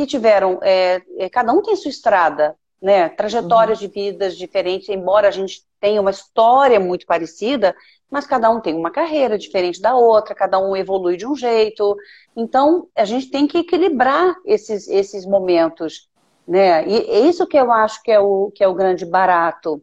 que 0.00 0.06
tiveram, 0.06 0.58
é, 0.62 1.02
é, 1.18 1.28
cada 1.28 1.52
um 1.52 1.60
tem 1.60 1.76
sua 1.76 1.90
estrada, 1.90 2.56
né? 2.80 3.10
Trajetórias 3.10 3.82
uhum. 3.82 3.86
de 3.86 3.92
vidas 3.92 4.34
diferentes, 4.34 4.88
embora 4.88 5.28
a 5.28 5.30
gente 5.30 5.62
tenha 5.78 6.00
uma 6.00 6.10
história 6.10 6.80
muito 6.80 7.04
parecida, 7.04 7.76
mas 8.10 8.26
cada 8.26 8.48
um 8.48 8.60
tem 8.60 8.74
uma 8.74 8.90
carreira 8.90 9.36
diferente 9.36 9.78
da 9.78 9.94
outra, 9.94 10.34
cada 10.34 10.58
um 10.58 10.74
evolui 10.74 11.18
de 11.18 11.26
um 11.26 11.36
jeito. 11.36 11.94
Então, 12.34 12.88
a 12.96 13.04
gente 13.04 13.30
tem 13.30 13.46
que 13.46 13.58
equilibrar 13.58 14.34
esses, 14.46 14.88
esses 14.88 15.26
momentos, 15.26 16.08
né? 16.48 16.88
E 16.88 16.96
é 16.96 17.20
isso 17.20 17.46
que 17.46 17.58
eu 17.58 17.70
acho 17.70 18.02
que 18.02 18.10
é 18.10 18.18
o, 18.18 18.50
que 18.54 18.64
é 18.64 18.68
o 18.68 18.74
grande 18.74 19.04
barato. 19.04 19.82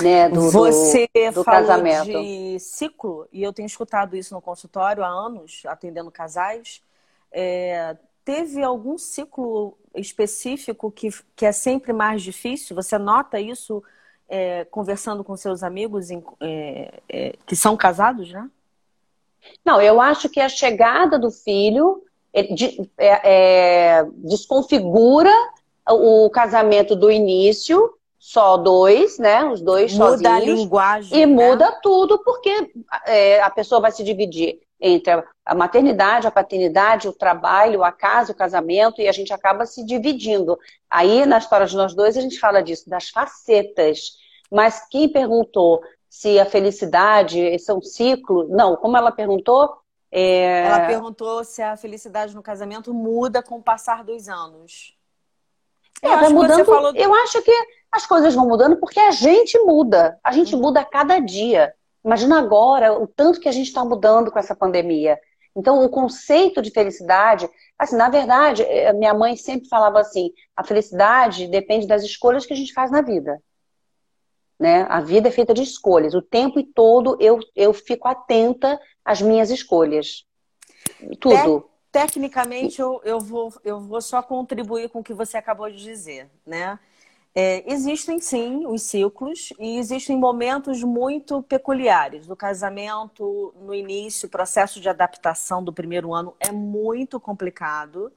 Né, 0.00 0.28
do, 0.28 0.50
Você 0.50 1.08
do, 1.14 1.40
do 1.40 1.44
falou 1.44 1.66
casamento. 1.66 2.04
de 2.04 2.60
ciclo, 2.60 3.26
e 3.32 3.42
eu 3.42 3.54
tenho 3.54 3.64
escutado 3.64 4.14
isso 4.14 4.34
no 4.34 4.40
consultório 4.40 5.02
há 5.02 5.08
anos, 5.08 5.62
atendendo 5.66 6.10
casais. 6.10 6.82
É, 7.32 7.96
teve 8.28 8.62
algum 8.62 8.98
ciclo 8.98 9.78
específico 9.94 10.90
que, 10.90 11.08
que 11.34 11.46
é 11.46 11.50
sempre 11.50 11.94
mais 11.94 12.20
difícil? 12.20 12.76
Você 12.76 12.98
nota 12.98 13.40
isso 13.40 13.82
é, 14.28 14.66
conversando 14.66 15.24
com 15.24 15.34
seus 15.34 15.62
amigos 15.62 16.10
em, 16.10 16.22
é, 16.38 17.00
é, 17.08 17.34
que 17.46 17.56
são 17.56 17.74
casados, 17.74 18.30
né? 18.30 18.50
Não, 19.64 19.80
eu 19.80 19.98
acho 19.98 20.28
que 20.28 20.40
a 20.40 20.48
chegada 20.50 21.18
do 21.18 21.30
filho 21.30 22.04
é, 22.34 22.44
é, 22.98 24.04
desconfigura 24.16 25.32
o 25.88 26.28
casamento 26.28 26.94
do 26.94 27.10
início, 27.10 27.94
só 28.18 28.58
dois, 28.58 29.18
né? 29.18 29.42
Os 29.44 29.62
dois 29.62 29.94
muda 29.94 30.04
sozinhos. 30.04 30.20
Muda 30.20 30.36
a 30.36 30.54
linguagem. 30.54 31.18
E 31.18 31.24
né? 31.24 31.32
muda 31.32 31.72
tudo, 31.80 32.18
porque 32.18 32.74
é, 33.06 33.40
a 33.40 33.48
pessoa 33.48 33.80
vai 33.80 33.90
se 33.90 34.04
dividir 34.04 34.60
entre 34.80 35.24
a 35.44 35.54
maternidade, 35.54 36.26
a 36.26 36.30
paternidade, 36.30 37.08
o 37.08 37.12
trabalho, 37.12 37.82
a 37.82 37.90
casa, 37.90 38.32
o 38.32 38.36
casamento, 38.36 39.00
e 39.00 39.08
a 39.08 39.12
gente 39.12 39.32
acaba 39.32 39.66
se 39.66 39.84
dividindo. 39.84 40.58
Aí, 40.88 41.26
na 41.26 41.38
história 41.38 41.66
de 41.66 41.76
nós 41.76 41.94
dois, 41.94 42.16
a 42.16 42.20
gente 42.20 42.38
fala 42.38 42.62
disso, 42.62 42.88
das 42.88 43.08
facetas. 43.08 44.12
Mas 44.50 44.86
quem 44.88 45.08
perguntou 45.08 45.80
se 46.08 46.38
a 46.38 46.46
felicidade 46.46 47.58
são 47.58 47.82
ciclos? 47.82 48.48
Não, 48.48 48.76
como 48.76 48.96
ela 48.96 49.10
perguntou? 49.10 49.76
É... 50.10 50.64
Ela 50.66 50.86
perguntou 50.86 51.44
se 51.44 51.60
a 51.60 51.76
felicidade 51.76 52.34
no 52.34 52.42
casamento 52.42 52.94
muda 52.94 53.42
com 53.42 53.56
o 53.56 53.62
passar 53.62 54.04
dos 54.04 54.28
anos. 54.28 54.96
É, 56.00 56.08
vai 56.08 56.28
mudando. 56.28 56.64
Falou... 56.64 56.92
Eu 56.94 57.12
acho 57.14 57.42
que 57.42 57.52
as 57.90 58.06
coisas 58.06 58.34
vão 58.34 58.46
mudando 58.46 58.76
porque 58.76 59.00
a 59.00 59.10
gente 59.10 59.58
muda. 59.60 60.18
A 60.22 60.32
gente 60.32 60.54
uhum. 60.54 60.62
muda 60.62 60.80
a 60.80 60.84
cada 60.84 61.18
dia. 61.18 61.74
Imagina 62.04 62.38
agora 62.38 62.92
o 62.92 63.06
tanto 63.06 63.40
que 63.40 63.48
a 63.48 63.52
gente 63.52 63.66
está 63.68 63.84
mudando 63.84 64.30
com 64.30 64.38
essa 64.38 64.54
pandemia. 64.54 65.18
Então, 65.56 65.84
o 65.84 65.88
conceito 65.88 66.62
de 66.62 66.70
felicidade, 66.70 67.48
assim, 67.78 67.96
na 67.96 68.08
verdade, 68.08 68.62
eh, 68.62 68.92
minha 68.92 69.12
mãe 69.12 69.36
sempre 69.36 69.68
falava 69.68 70.00
assim: 70.00 70.30
a 70.54 70.62
felicidade 70.62 71.48
depende 71.48 71.86
das 71.86 72.02
escolhas 72.02 72.46
que 72.46 72.52
a 72.52 72.56
gente 72.56 72.72
faz 72.72 72.90
na 72.90 73.02
vida. 73.02 73.42
Né? 74.58 74.86
A 74.88 75.00
vida 75.00 75.28
é 75.28 75.32
feita 75.32 75.54
de 75.54 75.62
escolhas. 75.62 76.14
O 76.14 76.22
tempo 76.22 76.62
todo 76.62 77.16
eu, 77.20 77.40
eu 77.54 77.72
fico 77.72 78.08
atenta 78.08 78.80
às 79.04 79.20
minhas 79.20 79.50
escolhas. 79.50 80.24
Tudo. 81.20 81.60
Te 81.60 81.78
tecnicamente, 81.90 82.80
eu, 82.80 83.00
eu, 83.04 83.18
vou, 83.18 83.52
eu 83.64 83.80
vou 83.80 84.00
só 84.00 84.22
contribuir 84.22 84.88
com 84.90 85.00
o 85.00 85.04
que 85.04 85.14
você 85.14 85.36
acabou 85.36 85.70
de 85.70 85.82
dizer, 85.82 86.30
né? 86.46 86.78
É, 87.40 87.62
existem 87.72 88.18
sim 88.18 88.66
os 88.66 88.82
ciclos 88.82 89.52
e 89.60 89.78
existem 89.78 90.18
momentos 90.18 90.82
muito 90.82 91.40
peculiares. 91.44 92.26
No 92.26 92.34
casamento, 92.34 93.54
no 93.60 93.72
início, 93.72 94.26
o 94.26 94.30
processo 94.30 94.80
de 94.80 94.88
adaptação 94.88 95.62
do 95.62 95.72
primeiro 95.72 96.12
ano 96.12 96.34
é 96.40 96.50
muito 96.50 97.20
complicado. 97.20 98.12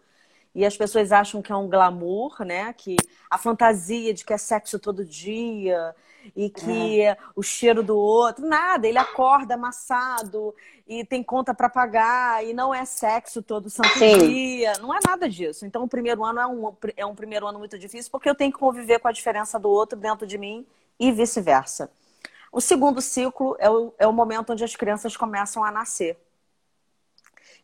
E 0.53 0.65
as 0.65 0.75
pessoas 0.75 1.11
acham 1.11 1.41
que 1.41 1.51
é 1.51 1.55
um 1.55 1.69
glamour, 1.69 2.43
né? 2.43 2.73
Que 2.73 2.97
a 3.29 3.37
fantasia 3.37 4.13
de 4.13 4.25
que 4.25 4.33
é 4.33 4.37
sexo 4.37 4.77
todo 4.77 5.05
dia 5.05 5.95
e 6.35 6.49
que 6.49 7.01
é. 7.01 7.17
o 7.35 7.41
cheiro 7.41 7.81
do 7.81 7.97
outro, 7.97 8.45
nada, 8.45 8.87
ele 8.87 8.97
acorda 8.97 9.55
amassado 9.55 10.53
e 10.87 11.05
tem 11.05 11.23
conta 11.23 11.53
para 11.53 11.69
pagar 11.69 12.45
e 12.45 12.53
não 12.53 12.73
é 12.73 12.85
sexo 12.85 13.41
todo 13.41 13.69
santo 13.69 13.97
Sim. 13.97 14.27
dia, 14.27 14.73
não 14.79 14.93
é 14.93 14.99
nada 15.05 15.27
disso. 15.27 15.65
Então 15.65 15.83
o 15.83 15.87
primeiro 15.87 16.23
ano 16.23 16.39
é 16.39 16.47
um, 16.47 16.75
é 16.97 17.05
um 17.05 17.15
primeiro 17.15 17.47
ano 17.47 17.57
muito 17.57 17.79
difícil 17.79 18.11
porque 18.11 18.29
eu 18.29 18.35
tenho 18.35 18.51
que 18.51 18.59
conviver 18.59 18.99
com 18.99 19.07
a 19.07 19.11
diferença 19.11 19.57
do 19.57 19.69
outro 19.69 19.97
dentro 19.97 20.27
de 20.27 20.37
mim 20.37 20.65
e 20.99 21.11
vice-versa. 21.11 21.89
O 22.51 22.59
segundo 22.59 23.01
ciclo 23.01 23.55
é 23.59 23.69
o, 23.69 23.93
é 23.97 24.05
o 24.05 24.11
momento 24.11 24.51
onde 24.51 24.63
as 24.63 24.75
crianças 24.75 25.15
começam 25.15 25.63
a 25.63 25.71
nascer. 25.71 26.19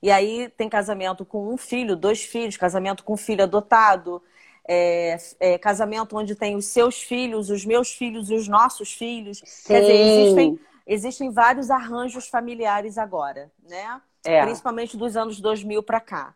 E 0.02 0.12
aí 0.12 0.50
tem 0.50 0.70
casamento 0.70 1.26
com 1.26 1.52
um 1.52 1.58
filho, 1.58 1.96
dois 1.96 2.24
filhos, 2.24 2.58
casamento 2.58 3.04
com 3.04 3.14
um 3.14 3.18
filho 3.18 3.44
adotado, 3.44 4.22
é, 4.68 5.18
é, 5.40 5.58
casamento 5.58 6.18
onde 6.18 6.36
tem 6.36 6.56
os 6.56 6.66
seus 6.66 7.02
filhos, 7.02 7.50
os 7.50 7.66
meus 7.66 7.94
filhos 7.94 8.30
e 8.30 8.36
os 8.36 8.48
nossos 8.48 8.94
filhos. 8.94 9.42
Sim. 9.44 9.68
Quer 9.68 9.82
dizer, 9.82 9.94
existem, 9.94 10.60
existem 10.86 11.32
vários 11.32 11.72
arranjos 11.72 12.28
familiares 12.28 12.98
agora, 12.98 13.52
né? 13.68 14.02
É. 14.26 14.44
Principalmente 14.44 14.98
dos 14.98 15.16
anos 15.16 15.40
2000 15.40 15.82
para 15.84 16.02
cá. 16.02 16.36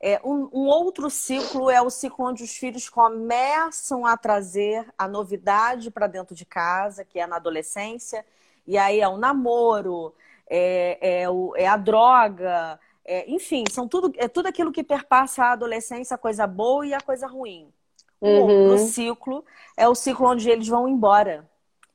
É, 0.00 0.20
um, 0.24 0.48
um, 0.52 0.66
outro 0.66 1.10
ciclo 1.10 1.68
é 1.68 1.82
o 1.82 1.90
ciclo 1.90 2.26
onde 2.26 2.44
os 2.44 2.56
filhos 2.56 2.88
começam 2.88 4.06
a 4.06 4.16
trazer 4.16 4.86
a 4.96 5.08
novidade 5.08 5.90
para 5.90 6.06
dentro 6.06 6.36
de 6.36 6.44
casa, 6.44 7.04
que 7.04 7.18
é 7.18 7.26
na 7.26 7.36
adolescência, 7.36 8.24
e 8.64 8.78
aí 8.78 9.00
é 9.00 9.08
o 9.08 9.16
namoro, 9.16 10.14
é, 10.48 11.22
é, 11.22 11.30
o, 11.30 11.52
é 11.56 11.66
a 11.66 11.76
droga, 11.76 12.78
é, 13.08 13.24
enfim, 13.26 13.64
são 13.70 13.88
tudo, 13.88 14.12
é 14.18 14.28
tudo 14.28 14.48
aquilo 14.48 14.70
que 14.70 14.84
perpassa 14.84 15.42
a 15.42 15.52
adolescência, 15.52 16.14
a 16.14 16.18
coisa 16.18 16.46
boa 16.46 16.86
e 16.86 16.92
a 16.92 17.00
coisa 17.00 17.26
ruim. 17.26 17.72
Uhum. 18.20 18.74
O 18.74 18.78
ciclo 18.78 19.42
é 19.78 19.88
o 19.88 19.94
ciclo 19.94 20.28
onde 20.28 20.50
eles 20.50 20.68
vão 20.68 20.86
embora. 20.86 21.48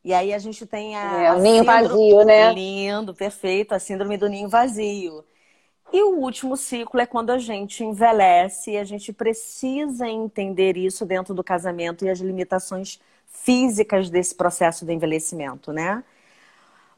E 0.04 0.12
aí 0.12 0.34
a 0.34 0.39
gente 0.39 0.65
tem 0.65 0.97
a. 0.97 1.21
É, 1.21 1.32
o 1.34 1.39
ninho 1.39 1.63
vazio, 1.63 2.26
né? 2.26 2.52
Lindo, 2.52 3.13
perfeito, 3.13 3.73
a 3.76 3.80
síndrome 3.80 4.17
do 4.17 4.28
ninho 4.28 4.49
vazio. 4.49 5.23
E 5.91 6.02
o 6.02 6.17
último 6.17 6.58
ciclo 6.58 6.99
é 6.99 7.06
quando 7.06 7.30
a 7.30 7.38
gente 7.38 7.84
envelhece 7.84 8.71
e 8.71 8.78
a 8.78 8.84
gente 8.84 9.13
precisa 9.13 10.08
entender 10.08 10.76
isso 10.76 11.06
dentro 11.06 11.36
do 11.36 11.43
casamento 11.43 12.04
e 12.04 12.10
as 12.10 12.19
limitações 12.19 12.99
físicas 13.28 14.10
desse 14.10 14.34
processo 14.34 14.84
de 14.84 14.91
envelhecimento, 14.91 15.71
né? 15.71 16.04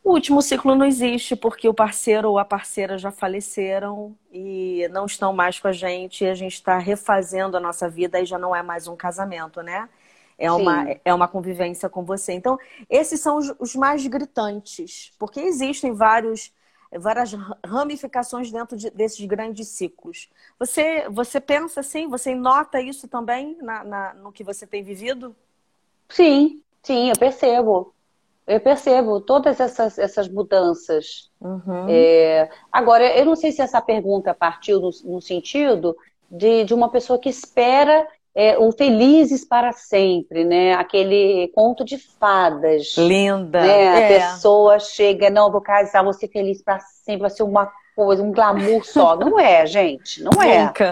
O 0.05 0.11
último 0.13 0.39
ciclo 0.39 0.75
não 0.75 0.85
existe 0.85 1.35
porque 1.35 1.67
o 1.67 1.73
parceiro 1.73 2.29
ou 2.29 2.37
a 2.37 2.45
parceira 2.45 2.95
já 2.95 3.11
faleceram 3.11 4.15
e 4.31 4.87
não 4.91 5.07
estão 5.07 5.33
mais 5.33 5.59
com 5.59 5.67
a 5.67 5.71
gente 5.71 6.23
e 6.23 6.27
a 6.27 6.35
gente 6.35 6.53
está 6.53 6.77
refazendo 6.77 7.57
a 7.57 7.59
nossa 7.59 7.89
vida 7.89 8.19
e 8.21 8.25
já 8.25 8.37
não 8.37 8.55
é 8.55 8.61
mais 8.61 8.87
um 8.87 8.95
casamento, 8.95 9.63
né? 9.63 9.89
É 10.37 10.51
uma, 10.51 10.85
é 11.03 11.11
uma 11.11 11.27
convivência 11.27 11.89
com 11.89 12.05
você. 12.05 12.33
Então, 12.33 12.59
esses 12.87 13.19
são 13.19 13.37
os, 13.37 13.51
os 13.57 13.75
mais 13.75 14.05
gritantes, 14.05 15.11
porque 15.17 15.39
existem 15.39 15.91
vários 15.91 16.53
várias 16.97 17.33
ramificações 17.65 18.51
dentro 18.51 18.77
de, 18.77 18.91
desses 18.91 19.25
grandes 19.25 19.69
ciclos. 19.69 20.29
Você, 20.59 21.09
você 21.09 21.41
pensa 21.41 21.79
assim? 21.81 22.07
Você 22.09 22.35
nota 22.35 22.79
isso 22.79 23.07
também 23.07 23.57
na, 23.59 23.83
na, 23.83 24.13
no 24.13 24.31
que 24.31 24.43
você 24.43 24.67
tem 24.67 24.83
vivido? 24.83 25.35
Sim, 26.09 26.63
sim, 26.83 27.09
eu 27.09 27.15
percebo. 27.17 27.94
Eu 28.47 28.60
percebo 28.60 29.19
todas 29.19 29.60
essas, 29.60 29.97
essas 29.97 30.27
mudanças. 30.29 31.31
Uhum. 31.41 31.88
É, 31.89 32.49
agora, 32.71 33.05
eu 33.17 33.25
não 33.25 33.36
sei 33.36 33.51
se 33.51 33.62
essa 33.62 33.81
pergunta 33.81 34.34
partiu 34.34 34.79
no, 34.79 34.89
no 35.03 35.21
sentido 35.21 35.95
de, 36.29 36.63
de 36.63 36.73
uma 36.73 36.89
pessoa 36.89 37.17
que 37.17 37.29
espera 37.29 38.08
é, 38.36 38.60
um 38.60 38.71
felizes 38.71 39.45
para 39.45 39.71
sempre, 39.71 40.43
né? 40.43 40.73
Aquele 40.73 41.49
conto 41.55 41.86
de 41.86 41.97
fadas. 41.97 42.95
Linda. 42.97 43.62
Né? 43.62 43.84
É. 43.84 44.05
A 44.05 44.08
pessoa 44.34 44.77
chega, 44.77 45.29
não, 45.29 45.51
vou 45.51 45.62
casar, 45.62 46.03
vou 46.03 46.13
ser 46.13 46.27
feliz 46.27 46.62
para 46.62 46.79
sempre, 46.79 47.21
vai 47.21 47.29
ser 47.29 47.43
uma 47.43 47.71
coisa, 47.95 48.21
um 48.21 48.31
glamour 48.31 48.86
só. 48.86 49.15
Não 49.15 49.39
é, 49.39 49.65
gente, 49.65 50.21
não 50.21 50.43
é. 50.43 50.65
Nunca. 50.65 50.91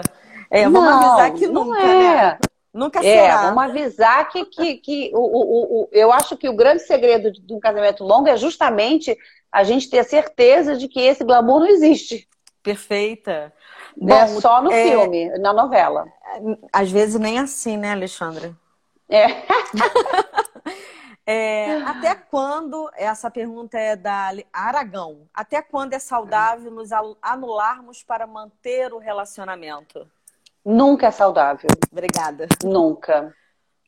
É, 0.50 0.64
vamos 0.64 0.80
não, 0.80 1.10
avisar 1.10 1.32
que 1.34 1.46
nunca, 1.46 1.80
é. 1.80 1.86
né? 1.86 2.38
Nunca 2.74 2.98
é, 2.98 3.02
será. 3.02 3.42
Vamos 3.42 3.62
avisar 3.62 4.28
que, 4.28 4.44
que, 4.46 4.76
que 4.78 5.10
o, 5.14 5.20
o, 5.20 5.82
o, 5.82 5.88
eu 5.92 6.12
acho 6.12 6.36
que 6.36 6.48
o 6.48 6.56
grande 6.56 6.82
segredo 6.82 7.30
de 7.30 7.54
um 7.54 7.60
casamento 7.60 8.02
longo 8.02 8.26
é 8.26 8.36
justamente 8.36 9.16
a 9.52 9.62
gente 9.62 9.88
ter 9.88 10.00
a 10.00 10.04
certeza 10.04 10.76
de 10.76 10.88
que 10.88 11.00
esse 11.00 11.22
glamour 11.22 11.60
não 11.60 11.68
existe. 11.68 12.28
Perfeita. 12.64 13.52
Bom, 13.96 14.12
é 14.12 14.26
só 14.26 14.60
no 14.60 14.72
é... 14.72 14.88
filme, 14.88 15.38
na 15.38 15.52
novela. 15.52 16.04
Às 16.72 16.90
vezes 16.90 17.20
nem 17.20 17.38
assim, 17.38 17.76
né, 17.76 17.92
Alexandra? 17.92 18.56
É. 19.08 19.26
é. 21.24 21.76
Até 21.82 22.16
quando, 22.16 22.90
essa 22.96 23.30
pergunta 23.30 23.78
é 23.78 23.94
da 23.94 24.32
Aragão, 24.52 25.28
até 25.32 25.62
quando 25.62 25.92
é 25.92 26.00
saudável 26.00 26.72
nos 26.72 26.90
anularmos 27.22 28.02
para 28.02 28.26
manter 28.26 28.92
o 28.92 28.98
relacionamento? 28.98 30.08
Nunca 30.64 31.08
é 31.08 31.10
saudável. 31.10 31.68
Obrigada. 31.92 32.46
Nunca. 32.62 33.34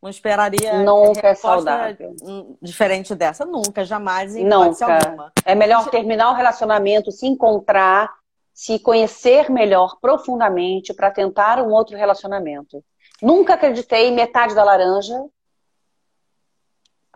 Não 0.02 0.10
esperaria. 0.10 0.82
Nunca 0.84 1.28
é 1.28 1.34
saudável. 1.34 2.14
Diferente 2.60 3.14
dessa, 3.14 3.44
nunca, 3.44 3.84
jamais, 3.84 4.36
em 4.36 4.44
Nunca. 4.44 4.84
alguma. 4.84 5.32
É 5.44 5.54
melhor 5.54 5.88
terminar 5.88 6.30
o 6.30 6.34
relacionamento, 6.34 7.10
se 7.10 7.26
encontrar, 7.26 8.12
se 8.52 8.78
conhecer 8.78 9.50
melhor 9.50 9.96
profundamente 10.00 10.94
para 10.94 11.10
tentar 11.10 11.60
um 11.60 11.72
outro 11.72 11.96
relacionamento. 11.96 12.84
Nunca 13.22 13.54
acreditei 13.54 14.10
metade 14.10 14.54
da 14.54 14.62
laranja, 14.62 15.18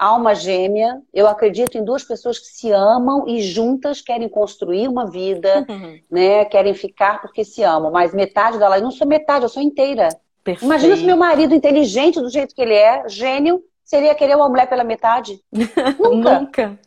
alma 0.01 0.35
gêmea. 0.35 1.03
Eu 1.13 1.29
acredito 1.29 1.77
em 1.77 1.85
duas 1.85 2.03
pessoas 2.03 2.39
que 2.39 2.47
se 2.47 2.73
amam 2.73 3.29
e 3.29 3.43
juntas 3.43 4.01
querem 4.01 4.29
construir 4.29 4.89
uma 4.89 5.11
vida, 5.11 5.67
uhum. 5.69 6.01
né? 6.11 6.47
Querem 6.47 6.73
ficar 6.73 7.21
porque 7.21 7.45
se 7.45 7.63
amam. 7.63 7.91
Mas 7.91 8.15
metade 8.15 8.59
da 8.59 8.67
laranja, 8.67 8.83
eu 8.83 8.85
não 8.85 8.91
sou 8.91 9.07
metade, 9.07 9.45
eu 9.45 9.49
sou 9.49 9.63
inteira. 9.63 10.09
Perfeito. 10.43 10.65
Imagina 10.65 10.97
se 10.97 11.05
meu 11.05 11.19
marido 11.19 11.55
inteligente 11.55 12.19
do 12.19 12.31
jeito 12.31 12.55
que 12.55 12.63
ele 12.63 12.75
é, 12.75 13.07
gênio, 13.09 13.63
seria 13.85 14.15
querer 14.15 14.37
uma 14.37 14.49
mulher 14.49 14.67
pela 14.67 14.83
metade? 14.83 15.39
Nunca. 16.01 16.41
Nunca. 16.41 16.79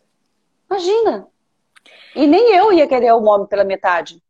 Imagina. 0.67 1.27
E 2.15 2.25
nem 2.25 2.55
eu 2.55 2.73
ia 2.73 2.87
querer 2.87 3.13
um 3.13 3.27
homem 3.27 3.45
pela 3.45 3.63
metade. 3.63 4.21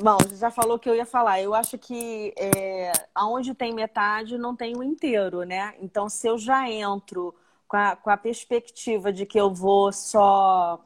Bom, 0.00 0.16
você 0.16 0.36
já 0.36 0.50
falou 0.50 0.78
que 0.78 0.88
eu 0.88 0.96
ia 0.96 1.06
falar. 1.06 1.40
Eu 1.40 1.54
acho 1.54 1.78
que 1.78 2.34
é, 2.36 2.92
aonde 3.14 3.54
tem 3.54 3.72
metade, 3.72 4.36
não 4.36 4.56
tem 4.56 4.76
o 4.76 4.82
inteiro, 4.82 5.42
né? 5.42 5.74
Então, 5.80 6.08
se 6.08 6.26
eu 6.26 6.36
já 6.38 6.68
entro 6.68 7.34
com 7.72 7.78
a, 7.78 7.96
com 7.96 8.10
a 8.10 8.18
perspectiva 8.18 9.10
de 9.10 9.24
que 9.24 9.40
eu 9.40 9.50
vou 9.50 9.90
só 9.94 10.78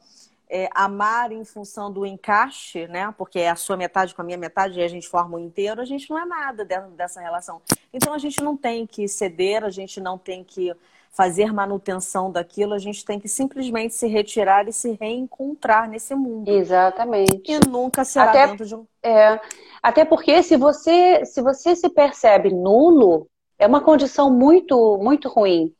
é, 0.49 0.69
amar 0.73 1.33
em 1.33 1.43
função 1.43 1.91
do 1.91 2.05
encaixe, 2.05 2.87
né? 2.87 3.13
Porque 3.17 3.39
é 3.39 3.49
a 3.49 3.57
sua 3.57 3.75
metade 3.75 4.15
com 4.15 4.21
a 4.21 4.23
minha 4.23 4.37
metade 4.37 4.79
e 4.79 4.81
a 4.81 4.87
gente 4.87 5.05
forma 5.05 5.35
o 5.35 5.39
inteiro, 5.39 5.81
a 5.81 5.85
gente 5.85 6.09
não 6.09 6.17
é 6.17 6.23
nada 6.25 6.63
dentro 6.63 6.91
dessa 6.91 7.19
relação. 7.19 7.61
Então, 7.91 8.13
a 8.13 8.17
gente 8.17 8.41
não 8.41 8.55
tem 8.55 8.87
que 8.87 9.05
ceder, 9.05 9.65
a 9.65 9.69
gente 9.69 9.99
não 9.99 10.17
tem 10.17 10.45
que 10.45 10.73
fazer 11.11 11.51
manutenção 11.51 12.31
daquilo, 12.31 12.73
a 12.73 12.79
gente 12.79 13.03
tem 13.03 13.19
que 13.19 13.27
simplesmente 13.27 13.93
se 13.93 14.07
retirar 14.07 14.65
e 14.69 14.71
se 14.71 14.97
reencontrar 14.97 15.89
nesse 15.89 16.15
mundo. 16.15 16.49
Exatamente. 16.49 17.51
E 17.51 17.59
nunca 17.67 18.05
será 18.05 18.29
até, 18.29 18.47
dentro 18.47 18.65
de 18.65 18.75
um. 18.75 18.85
É, 19.03 19.41
até 19.83 20.05
porque 20.05 20.41
se 20.41 20.55
você, 20.55 21.25
se 21.25 21.41
você 21.41 21.75
se 21.75 21.89
percebe 21.89 22.49
nulo, 22.49 23.27
é 23.59 23.67
uma 23.67 23.81
condição 23.81 24.31
muito, 24.31 24.97
muito 25.01 25.27
ruim. 25.27 25.73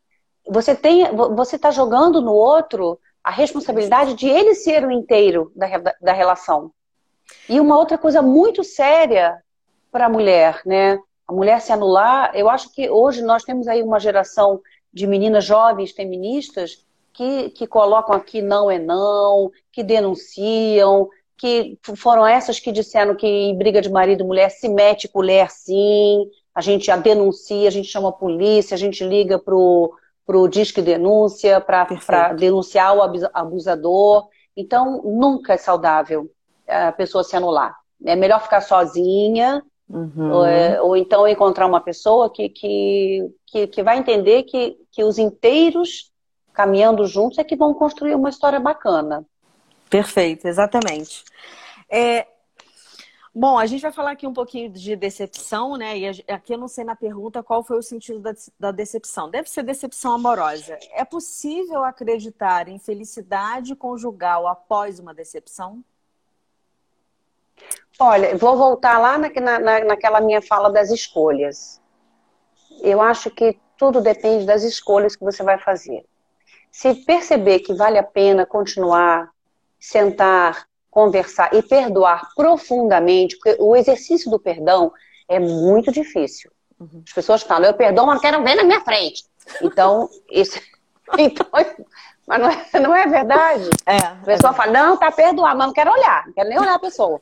Você 0.50 0.76
tem, 0.76 1.14
você 1.14 1.56
está 1.56 1.72
jogando 1.72 2.22
no 2.22 2.34
outro 2.34 3.00
a 3.24 3.32
responsabilidade 3.32 4.14
de 4.14 4.28
ele 4.28 4.56
ser 4.56 4.86
o 4.86 4.92
inteiro 4.92 5.52
da, 5.56 5.68
da 6.02 6.14
relação. 6.14 6.72
E 7.50 7.60
uma 7.60 7.78
outra 7.78 7.98
coisa 7.98 8.22
muito 8.22 8.64
séria 8.64 9.38
para 9.92 10.06
a 10.06 10.10
mulher, 10.10 10.62
né? 10.66 10.98
A 11.28 11.34
mulher 11.34 11.60
se 11.60 11.74
anular, 11.74 12.32
eu 12.34 12.50
acho 12.50 12.74
que 12.74 12.90
hoje 12.90 13.22
nós 13.22 13.44
temos 13.44 13.68
aí 13.68 13.84
uma 13.84 14.00
geração 14.00 14.62
de 14.94 15.06
meninas 15.06 15.44
jovens 15.44 15.92
feministas 15.92 16.86
que, 17.12 17.50
que 17.50 17.68
colocam 17.68 18.16
aqui 18.16 18.42
não 18.42 18.72
é 18.72 18.80
não, 18.80 19.52
que 19.72 19.84
denunciam, 19.84 21.10
que 21.38 21.78
foram 21.98 22.26
essas 22.26 22.60
que 22.60 22.72
disseram 22.72 23.16
que 23.16 23.28
em 23.28 23.58
briga 23.58 23.82
de 23.82 23.92
marido 23.92 24.24
e 24.24 24.28
mulher 24.28 24.50
se 24.50 24.70
mete 24.70 25.08
colher 25.08 25.52
sim, 25.52 26.30
a 26.56 26.62
gente 26.62 26.90
a 26.90 26.96
denuncia, 26.96 27.68
a 27.68 27.72
gente 27.72 27.88
chama 27.88 28.10
a 28.10 28.14
polícia, 28.14 28.76
a 28.76 28.78
gente 28.78 29.04
liga 29.04 29.38
pro, 29.38 29.94
pro 30.28 30.48
Disque 30.48 30.82
Denúncia 30.82 31.60
para 31.62 32.34
denunciar 32.34 32.96
o 32.96 33.02
abusador. 33.34 34.28
Então, 34.56 35.02
nunca 35.04 35.54
é 35.54 35.58
saudável 35.58 36.30
a 36.68 36.92
pessoa 36.92 37.24
se 37.24 37.36
anular. 37.36 37.74
É 38.06 38.16
melhor 38.16 38.42
ficar 38.42 38.62
sozinha, 38.62 39.64
Uhum. 39.90 40.32
Ou, 40.34 40.46
é, 40.46 40.82
ou, 40.82 40.98
então 40.98 41.26
encontrar 41.26 41.66
uma 41.66 41.80
pessoa 41.80 42.30
que, 42.30 42.50
que, 42.50 43.26
que, 43.46 43.68
que, 43.68 43.82
vai 43.82 43.98
entender 43.98 44.44
que, 44.44 44.76
que 44.92 45.02
os 45.02 45.18
inteiros 45.18 46.12
caminhando 46.54 47.06
juntos 47.08 47.38
é 47.38 47.44
que 47.44 47.56
vão 47.56 47.74
construir 47.74 48.14
uma 48.14 48.30
história 48.30 48.60
bacana. 48.60 49.26
Perfeito, 49.90 50.46
exatamente. 50.46 51.24
É, 51.90 52.28
bom, 53.38 53.58
a 53.58 53.66
gente 53.68 53.82
vai 53.82 53.92
falar 53.92 54.12
aqui 54.12 54.26
um 54.26 54.34
pouquinho 54.34 54.70
de 54.70 54.96
decepção, 54.96 55.78
né? 55.78 55.98
E 55.98 56.08
aqui 56.28 56.54
eu 56.54 56.58
não 56.58 56.68
sei 56.68 56.84
na 56.84 56.96
pergunta 56.96 57.44
qual 57.44 57.64
foi 57.64 57.78
o 57.78 57.84
sentido 57.84 58.20
da, 58.60 58.72
decepção. 58.72 59.30
Deve 59.30 59.48
ser 59.48 59.62
decepção 59.62 60.14
amorosa. 60.14 60.78
É 60.92 61.06
possível 61.06 61.84
acreditar 61.84 62.68
em 62.68 62.80
felicidade 62.80 63.76
conjugal 63.76 64.48
após 64.48 65.00
uma 65.00 65.14
decepção? 65.14 65.84
Olha, 68.00 68.36
vou 68.36 68.58
voltar 68.58 68.98
lá 68.98 69.18
na, 69.18 69.30
na, 69.60 69.86
naquela 69.86 70.20
minha 70.20 70.42
fala 70.42 70.70
das 70.70 70.90
escolhas. 70.90 71.80
Eu 72.82 73.02
acho 73.02 73.30
que 73.30 73.60
tudo 73.78 74.02
depende 74.02 74.46
das 74.46 74.64
escolhas 74.64 75.16
que 75.16 75.24
você 75.24 75.44
vai 75.44 75.60
fazer. 75.60 76.04
Se 76.72 76.94
perceber 77.06 77.60
que 77.60 77.74
vale 77.74 77.98
a 77.98 78.04
pena 78.04 78.46
continuar, 78.46 79.32
sentar, 79.80 80.68
conversar 80.90 81.54
e 81.54 81.62
perdoar 81.62 82.30
profundamente, 82.36 83.38
porque 83.38 83.62
o 83.62 83.76
exercício 83.76 84.32
do 84.32 84.40
perdão 84.40 84.92
é 85.28 85.40
muito 85.40 85.92
difícil. 85.92 86.52
Uhum. 86.80 87.04
As 87.06 87.14
pessoas 87.14 87.44
falam, 87.44 87.68
eu 87.68 87.74
perdoo, 87.74 88.06
mas 88.06 88.16
não 88.16 88.22
quero 88.22 88.44
ver 88.44 88.56
na 88.56 88.64
minha 88.64 88.82
frente. 88.82 89.26
Então, 89.62 90.10
isso. 90.32 90.60
Então, 91.18 91.46
mas 92.28 92.40
não 92.42 92.50
é, 92.50 92.80
não 92.80 92.96
é 92.96 93.08
verdade? 93.08 93.70
É, 93.86 93.98
a 93.98 94.16
pessoa 94.26 94.52
é 94.52 94.56
fala, 94.56 94.72
não, 94.72 94.98
tá 94.98 95.12
perdoado, 95.12 95.58
mas 95.58 95.68
não 95.68 95.74
quero 95.74 95.92
olhar, 95.92 96.26
não 96.28 96.34
quero 96.34 96.50
nem 96.50 96.60
olhar 96.60 96.76
a 96.76 96.80
pessoa. 96.80 97.22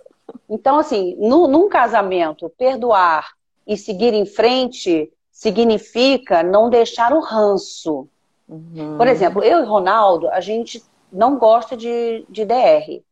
Então, 0.50 0.80
assim, 0.80 1.16
no, 1.20 1.48
num 1.48 1.70
casamento, 1.70 2.50
perdoar 2.58 3.34
e 3.68 3.78
seguir 3.78 4.14
em 4.14 4.26
frente 4.26 5.12
significa 5.32 6.42
não 6.42 6.70
deixar 6.70 7.14
o 7.14 7.20
ranço. 7.20 8.08
Uhum. 8.48 8.98
Por 8.98 9.08
exemplo, 9.08 9.44
eu 9.44 9.60
e 9.60 9.66
Ronaldo, 9.66 10.28
a 10.30 10.40
gente 10.40 10.84
não 11.12 11.38
gosta 11.38 11.78
de, 11.78 12.26
de 12.30 12.46
DR, 12.46 13.04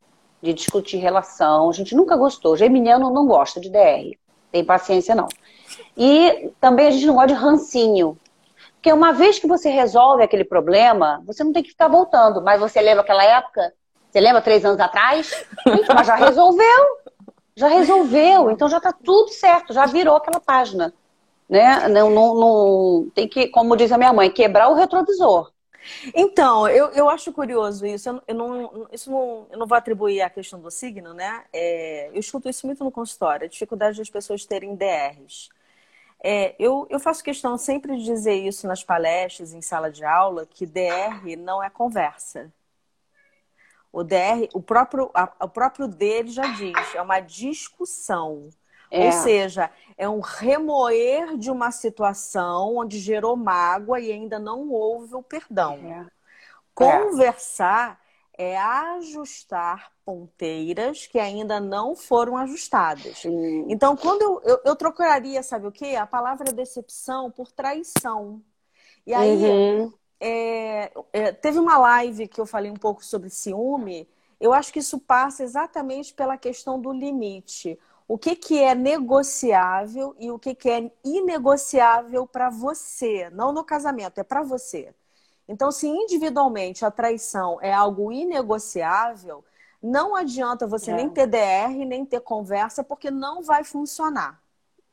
de 0.44 0.54
discutir 0.54 0.98
relação, 0.98 1.70
a 1.70 1.74
gente 1.74 1.96
nunca 1.96 2.18
gostou. 2.18 2.58
Geminiano 2.58 3.10
não 3.10 3.26
gosta 3.26 3.62
de 3.62 3.70
DR, 3.70 4.18
tem 4.52 4.64
paciência 4.64 5.16
não. 5.16 5.30
E 5.98 6.52
também 6.60 6.88
a 6.88 6.92
gente 6.92 7.06
não 7.06 7.14
gosta 7.14 7.30
de 7.30 7.34
rancinho. 7.34 8.18
Porque 8.74 8.92
uma 8.92 9.14
vez 9.14 9.40
que 9.40 9.48
você 9.48 9.70
resolve 9.70 10.22
aquele 10.22 10.44
problema, 10.44 11.24
você 11.26 11.46
não 11.46 11.54
tem 11.54 11.64
que 11.64 11.70
ficar 11.70 11.88
voltando. 11.88 12.42
Mas 12.42 12.60
você 12.60 12.82
lembra 12.82 13.02
aquela 13.02 13.24
época? 13.24 13.74
Você 14.12 14.20
lembra 14.20 14.42
três 14.42 14.66
anos 14.66 14.82
atrás? 14.82 15.32
Mas 15.96 16.06
já 16.06 16.16
resolveu. 16.16 17.04
Já 17.56 17.68
resolveu, 17.68 18.50
então 18.50 18.68
já 18.68 18.78
está 18.78 18.92
tudo 18.92 19.30
certo, 19.30 19.74
já 19.74 19.86
virou 19.86 20.16
aquela 20.16 20.40
página. 20.40 20.92
Né? 21.48 21.88
Não, 21.88 22.10
não, 22.10 22.34
não, 22.34 23.10
tem 23.14 23.28
que, 23.28 23.48
como 23.48 23.78
diz 23.78 23.92
a 23.92 23.98
minha 23.98 24.12
mãe, 24.12 24.32
quebrar 24.32 24.70
o 24.70 24.74
retrovisor. 24.74 25.53
Então, 26.14 26.68
eu, 26.68 26.88
eu 26.92 27.10
acho 27.10 27.32
curioso 27.34 27.86
isso. 27.86 28.10
Eu, 28.10 28.22
eu 28.28 28.36
não, 28.36 28.88
isso 28.92 29.12
não, 29.12 29.48
eu 29.52 29.58
não 29.58 29.68
vou 29.68 29.78
atribuir 29.78 30.22
à 30.22 30.30
questão 30.30 30.60
do 30.60 30.72
signo, 30.72 31.14
né? 31.14 31.46
É, 31.54 32.10
eu 32.10 32.20
escuto 32.20 32.50
isso 32.50 32.66
muito 32.66 32.84
no 32.84 32.92
consultório, 32.92 33.46
a 33.46 33.50
dificuldade 33.50 33.98
das 33.98 34.10
pessoas 34.10 34.46
terem 34.46 34.76
DRs. 34.76 35.50
É, 36.24 36.56
eu, 36.58 36.88
eu 36.90 37.00
faço 37.00 37.24
questão 37.24 37.58
sempre 37.58 37.98
de 37.98 38.06
dizer 38.06 38.36
isso 38.36 38.68
nas 38.68 38.84
palestras, 38.84 39.54
em 39.54 39.62
sala 39.62 39.92
de 39.92 40.06
aula, 40.06 40.46
que 40.46 40.66
DR 40.66 41.36
não 41.38 41.62
é 41.62 41.70
conversa. 41.70 42.52
O 43.92 44.04
DR, 44.04 44.50
o 44.54 44.62
próprio, 44.62 45.12
a, 45.14 45.32
o 45.46 45.50
próprio 45.50 45.88
dele 45.88 46.30
já 46.30 46.48
diz, 46.48 46.96
é 46.96 47.02
uma 47.02 47.20
discussão. 47.20 48.50
É. 48.94 49.08
Ou 49.08 49.12
seja, 49.12 49.72
é 49.98 50.08
um 50.08 50.20
remoer 50.20 51.36
de 51.36 51.50
uma 51.50 51.72
situação 51.72 52.76
onde 52.78 53.00
gerou 53.00 53.36
mágoa 53.36 54.00
e 54.00 54.12
ainda 54.12 54.38
não 54.38 54.70
houve 54.70 55.16
o 55.16 55.24
perdão. 55.24 55.74
É. 55.84 56.06
Conversar 56.76 58.00
é 58.38 58.56
ajustar 58.56 59.92
ponteiras 60.06 61.08
que 61.08 61.18
ainda 61.18 61.60
não 61.60 61.96
foram 61.96 62.38
ajustadas. 62.38 63.18
Sim. 63.18 63.66
Então, 63.68 63.96
quando 63.96 64.22
eu, 64.22 64.42
eu, 64.44 64.60
eu, 64.66 64.76
trocaria, 64.76 65.42
sabe 65.42 65.66
o 65.66 65.72
quê? 65.72 65.96
A 65.96 66.06
palavra 66.06 66.52
decepção 66.52 67.32
por 67.32 67.52
traição. 67.52 68.44
E 69.08 69.14
aí, 69.14 69.44
uhum. 69.44 69.94
é, 70.20 70.92
é, 71.12 71.32
teve 71.32 71.58
uma 71.58 71.80
live 71.80 72.28
que 72.28 72.40
eu 72.40 72.46
falei 72.46 72.70
um 72.70 72.76
pouco 72.76 73.04
sobre 73.04 73.32
ciúme. 73.32 74.08
Eu 74.40 74.54
acho 74.54 74.72
que 74.72 74.80
isso 74.80 75.00
passa 75.00 75.44
exatamente 75.44 76.14
pela 76.14 76.38
questão 76.38 76.80
do 76.80 76.92
limite. 76.92 77.80
O 78.08 78.18
que, 78.18 78.36
que 78.36 78.62
é 78.62 78.76
negociável 78.76 80.16
e 80.20 80.30
o 80.30 80.38
que, 80.38 80.54
que 80.54 80.70
é 80.70 80.92
inegociável 81.04 82.28
para 82.28 82.50
você, 82.50 83.30
não 83.32 83.52
no 83.54 83.64
casamento, 83.64 84.20
é 84.20 84.24
para 84.24 84.44
você. 84.44 84.94
Então, 85.48 85.72
se 85.72 85.88
individualmente 85.88 86.86
a 86.86 86.92
traição 86.92 87.60
é 87.62 87.74
algo 87.74 88.12
inegociável, 88.12 89.44
não 89.82 90.16
adianta 90.16 90.66
você 90.66 90.92
é. 90.92 90.96
nem 90.96 91.10
ter 91.10 91.28
DR, 91.28 91.86
nem 91.86 92.06
ter 92.06 92.22
conversa, 92.22 92.84
porque 92.84 93.12
não 93.12 93.42
vai 93.42 93.64
funcionar. 93.64 94.40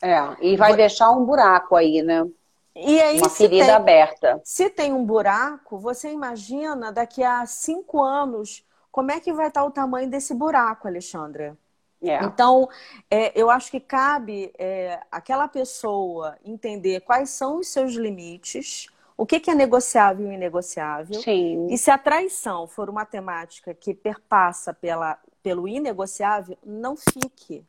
É, 0.02 0.18
e 0.40 0.56
vai 0.56 0.74
deixar 0.74 1.10
um 1.10 1.24
buraco 1.24 1.76
aí, 1.76 2.02
né? 2.02 2.26
E 2.74 3.00
aí, 3.00 3.18
Uma 3.18 3.28
ferida 3.28 3.66
tem, 3.66 3.74
aberta. 3.74 4.40
Se 4.44 4.70
tem 4.70 4.92
um 4.92 5.04
buraco, 5.04 5.78
você 5.78 6.10
imagina 6.10 6.90
daqui 6.90 7.22
a 7.22 7.44
cinco 7.44 8.02
anos 8.02 8.64
como 8.90 9.12
é 9.12 9.20
que 9.20 9.32
vai 9.32 9.48
estar 9.48 9.64
o 9.64 9.70
tamanho 9.70 10.08
desse 10.08 10.34
buraco, 10.34 10.88
Alexandra? 10.88 11.56
É. 12.02 12.24
Então, 12.24 12.68
é, 13.10 13.38
eu 13.38 13.50
acho 13.50 13.70
que 13.70 13.80
cabe 13.80 14.52
é, 14.58 15.00
aquela 15.10 15.46
pessoa 15.46 16.38
entender 16.44 17.00
quais 17.00 17.30
são 17.30 17.58
os 17.58 17.68
seus 17.68 17.92
limites, 17.92 18.86
o 19.16 19.26
que, 19.26 19.38
que 19.38 19.50
é 19.50 19.54
negociável 19.54 20.30
e 20.30 20.34
inegociável. 20.34 21.20
Sim. 21.20 21.66
E 21.68 21.76
se 21.76 21.90
a 21.90 21.98
traição 21.98 22.66
for 22.66 22.88
uma 22.88 23.04
temática 23.04 23.74
que 23.74 23.92
perpassa 23.92 24.72
pela, 24.72 25.18
pelo 25.42 25.68
inegociável, 25.68 26.56
não 26.64 26.96
fique. 26.96 27.62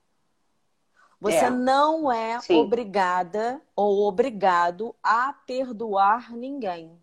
Você 1.20 1.46
é. 1.46 1.50
não 1.50 2.12
é 2.12 2.39
Sim. 2.39 2.62
obrigada 2.62 3.62
ou 3.76 4.08
obrigado 4.08 4.96
a 5.04 5.34
perdoar 5.46 6.32
ninguém. 6.32 7.01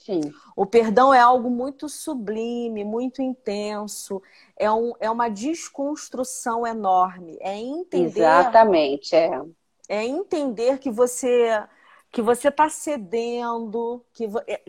Sim. 0.00 0.32
O 0.56 0.64
perdão 0.64 1.12
é 1.12 1.20
algo 1.20 1.50
muito 1.50 1.88
sublime, 1.88 2.84
muito 2.84 3.20
intenso, 3.20 4.22
é, 4.56 4.70
um, 4.70 4.92
é 4.98 5.10
uma 5.10 5.28
desconstrução 5.28 6.66
enorme. 6.66 7.36
É 7.40 7.56
entender. 7.56 8.20
Exatamente, 8.20 9.14
é. 9.14 9.30
É 9.88 10.04
entender 10.04 10.78
que 10.78 10.90
você 10.90 11.62
que 12.12 12.20
você 12.20 12.48
está 12.48 12.68
cedendo, 12.68 14.04
que 14.12 14.28
é, 14.48 14.60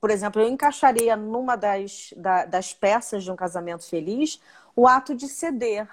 por 0.00 0.10
exemplo, 0.10 0.40
eu 0.40 0.48
encaixaria 0.48 1.14
numa 1.14 1.56
das, 1.56 2.14
da, 2.16 2.46
das 2.46 2.72
peças 2.72 3.22
de 3.22 3.30
um 3.30 3.36
casamento 3.36 3.86
feliz 3.86 4.40
o 4.76 4.88
ato 4.88 5.14
de 5.14 5.28
ceder, 5.28 5.88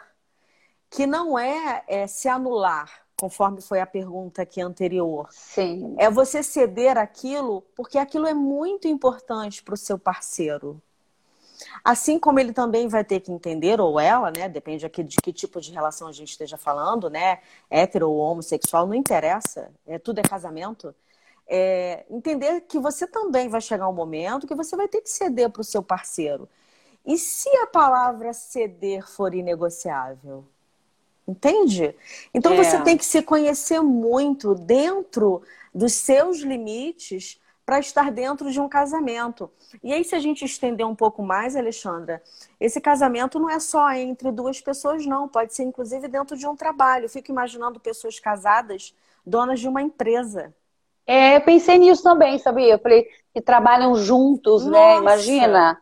que 0.89 1.05
não 1.05 1.37
é, 1.37 1.83
é 1.87 2.07
se 2.07 2.27
anular, 2.27 3.05
conforme 3.21 3.61
foi 3.61 3.79
a 3.79 3.85
pergunta 3.85 4.41
aqui 4.41 4.59
anterior. 4.59 5.27
Sim. 5.29 5.93
É 5.99 6.09
você 6.09 6.41
ceder 6.41 6.97
aquilo 6.97 7.61
porque 7.75 7.99
aquilo 7.99 8.25
é 8.25 8.33
muito 8.33 8.87
importante 8.87 9.61
para 9.61 9.75
o 9.75 9.77
seu 9.77 9.99
parceiro. 9.99 10.81
Assim 11.83 12.17
como 12.17 12.39
ele 12.39 12.51
também 12.51 12.87
vai 12.87 13.03
ter 13.03 13.19
que 13.19 13.31
entender, 13.31 13.79
ou 13.79 13.99
ela, 13.99 14.31
né? 14.35 14.49
Depende 14.49 14.87
aqui 14.87 15.03
de 15.03 15.17
que 15.17 15.31
tipo 15.31 15.61
de 15.61 15.71
relação 15.71 16.07
a 16.07 16.11
gente 16.11 16.31
esteja 16.31 16.57
falando, 16.57 17.11
né? 17.11 17.37
Hétero 17.69 18.09
ou 18.09 18.17
homossexual, 18.17 18.87
não 18.87 18.95
interessa. 18.95 19.71
É, 19.85 19.99
tudo 19.99 20.17
é 20.17 20.23
casamento. 20.23 20.95
É, 21.47 22.03
entender 22.09 22.61
que 22.61 22.79
você 22.79 23.05
também 23.05 23.49
vai 23.49 23.61
chegar 23.61 23.87
um 23.87 23.93
momento 23.93 24.47
que 24.47 24.55
você 24.55 24.75
vai 24.75 24.87
ter 24.87 25.01
que 25.01 25.09
ceder 25.11 25.51
para 25.51 25.61
o 25.61 25.63
seu 25.63 25.83
parceiro. 25.83 26.49
E 27.05 27.19
se 27.19 27.49
a 27.57 27.67
palavra 27.67 28.33
ceder 28.33 29.07
for 29.07 29.35
inegociável? 29.35 30.43
Entende? 31.27 31.95
Então 32.33 32.53
é. 32.53 32.63
você 32.63 32.81
tem 32.81 32.97
que 32.97 33.05
se 33.05 33.21
conhecer 33.21 33.81
muito 33.81 34.55
dentro 34.55 35.41
dos 35.73 35.93
seus 35.93 36.39
limites 36.39 37.39
para 37.65 37.79
estar 37.79 38.11
dentro 38.11 38.51
de 38.51 38.59
um 38.59 38.67
casamento. 38.67 39.49
E 39.83 39.93
aí, 39.93 40.03
se 40.03 40.15
a 40.15 40.19
gente 40.19 40.43
estender 40.43 40.85
um 40.85 40.95
pouco 40.95 41.23
mais, 41.23 41.55
Alexandra, 41.55 42.21
esse 42.59 42.81
casamento 42.81 43.39
não 43.39 43.49
é 43.49 43.59
só 43.59 43.91
entre 43.93 44.31
duas 44.31 44.59
pessoas, 44.59 45.05
não. 45.05 45.27
Pode 45.27 45.53
ser, 45.53 45.63
inclusive, 45.63 46.07
dentro 46.07 46.35
de 46.35 46.45
um 46.45 46.55
trabalho. 46.55 47.05
Eu 47.05 47.09
fico 47.09 47.31
imaginando 47.31 47.79
pessoas 47.79 48.19
casadas, 48.19 48.93
donas 49.25 49.59
de 49.59 49.67
uma 49.67 49.81
empresa. 49.81 50.53
É, 51.07 51.37
eu 51.37 51.41
pensei 51.41 51.77
nisso 51.77 52.03
também, 52.03 52.37
sabia? 52.39 52.73
Eu 52.73 52.79
falei 52.79 53.07
que 53.33 53.41
trabalham 53.41 53.95
juntos, 53.95 54.65
né? 54.65 54.71
Nossa. 54.71 54.93
né? 54.93 54.97
Imagina. 54.97 55.81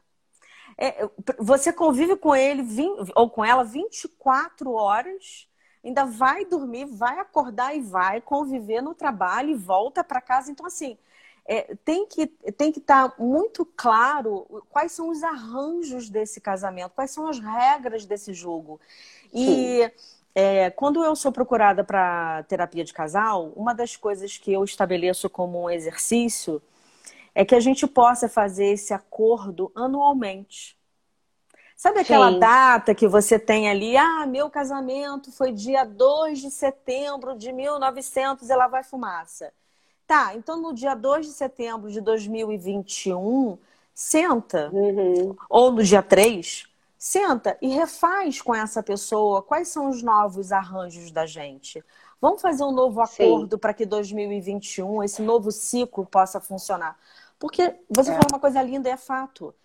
É, 0.82 1.10
você 1.38 1.74
convive 1.74 2.16
com 2.16 2.34
ele 2.34 2.62
20, 2.64 3.12
ou 3.14 3.30
com 3.30 3.44
ela 3.44 3.66
24 3.66 4.72
horas, 4.72 5.46
ainda 5.84 6.06
vai 6.06 6.46
dormir, 6.46 6.86
vai 6.86 7.20
acordar 7.20 7.76
e 7.76 7.82
vai 7.82 8.22
conviver 8.22 8.82
no 8.82 8.96
trabalho 8.96 9.50
e 9.50 9.56
volta 9.56 10.06
para 10.06 10.22
casa. 10.22 10.50
Então, 10.50 10.66
assim, 10.66 10.98
é, 11.46 11.76
tem 11.84 12.06
que 12.06 12.28
tem 12.28 12.72
que 12.72 12.80
estar 12.80 13.10
tá 13.10 13.16
muito 13.22 13.66
claro 13.66 14.64
quais 14.70 14.94
são 14.94 15.10
os 15.10 15.22
arranjos 15.22 16.10
desse 16.10 16.40
casamento, 16.40 16.92
quais 16.96 17.12
são 17.12 17.28
as 17.28 17.40
regras 17.40 18.06
desse 18.06 18.34
jogo. 18.34 18.80
E 19.34 19.92
é, 20.34 20.70
quando 20.70 21.04
eu 21.04 21.14
sou 21.14 21.32
procurada 21.32 21.84
para 21.84 22.44
terapia 22.44 22.86
de 22.86 22.94
casal, 22.94 23.52
uma 23.54 23.74
das 23.74 23.98
coisas 23.98 24.38
que 24.38 24.54
eu 24.54 24.64
estabeleço 24.64 25.30
como 25.30 25.64
um 25.64 25.70
exercício 25.70 26.62
é 27.40 27.46
que 27.46 27.56
a 27.56 27.60
gente 27.62 27.88
possa 27.88 28.28
fazer 28.28 28.66
esse 28.66 28.94
acordo 28.94 29.72
anualmente. 29.74 30.78
Sabe 31.74 32.02
aquela 32.02 32.34
Sim. 32.34 32.40
data 32.40 32.94
que 32.94 33.08
você 33.08 33.40
tem 33.40 33.70
ali? 33.70 33.96
Ah, 33.96 34.26
meu 34.26 34.50
casamento 34.50 35.32
foi 35.32 35.54
dia 35.54 35.86
2 35.86 36.40
de 36.40 36.52
setembro 36.52 37.38
de 37.38 37.54
1900 37.54 38.50
e 38.50 38.54
lá 38.54 38.68
vai 38.68 38.84
fumaça. 38.84 39.54
Tá, 40.06 40.36
então 40.36 40.62
no 40.62 40.74
dia 40.74 40.94
2 40.94 41.28
de 41.28 41.32
setembro 41.32 41.90
de 41.90 42.02
2021, 42.02 43.58
senta, 43.94 44.70
uhum. 44.74 45.34
ou 45.50 45.72
no 45.72 45.82
dia 45.82 46.04
3, 46.04 46.66
senta 46.98 47.58
e 47.62 47.70
refaz 47.70 48.42
com 48.42 48.54
essa 48.54 48.84
pessoa 48.84 49.42
quais 49.42 49.70
são 49.70 49.90
os 49.90 50.04
novos 50.04 50.52
arranjos 50.52 51.10
da 51.10 51.26
gente. 51.26 51.82
Vamos 52.20 52.42
fazer 52.42 52.66
um 52.66 52.74
novo 52.74 53.00
acordo 53.00 53.58
para 53.58 53.74
que 53.74 53.86
2021, 53.86 55.02
esse 55.06 55.22
novo 55.22 55.52
ciclo, 55.54 56.06
possa 56.06 56.42
funcionar. 56.42 56.98
Porque 57.40 57.74
você 57.90 58.12
é. 58.12 58.14
falou 58.14 58.28
uma 58.32 58.40
coisa 58.40 58.62
linda, 58.62 58.90
é 58.90 58.98
fato. 58.98 59.56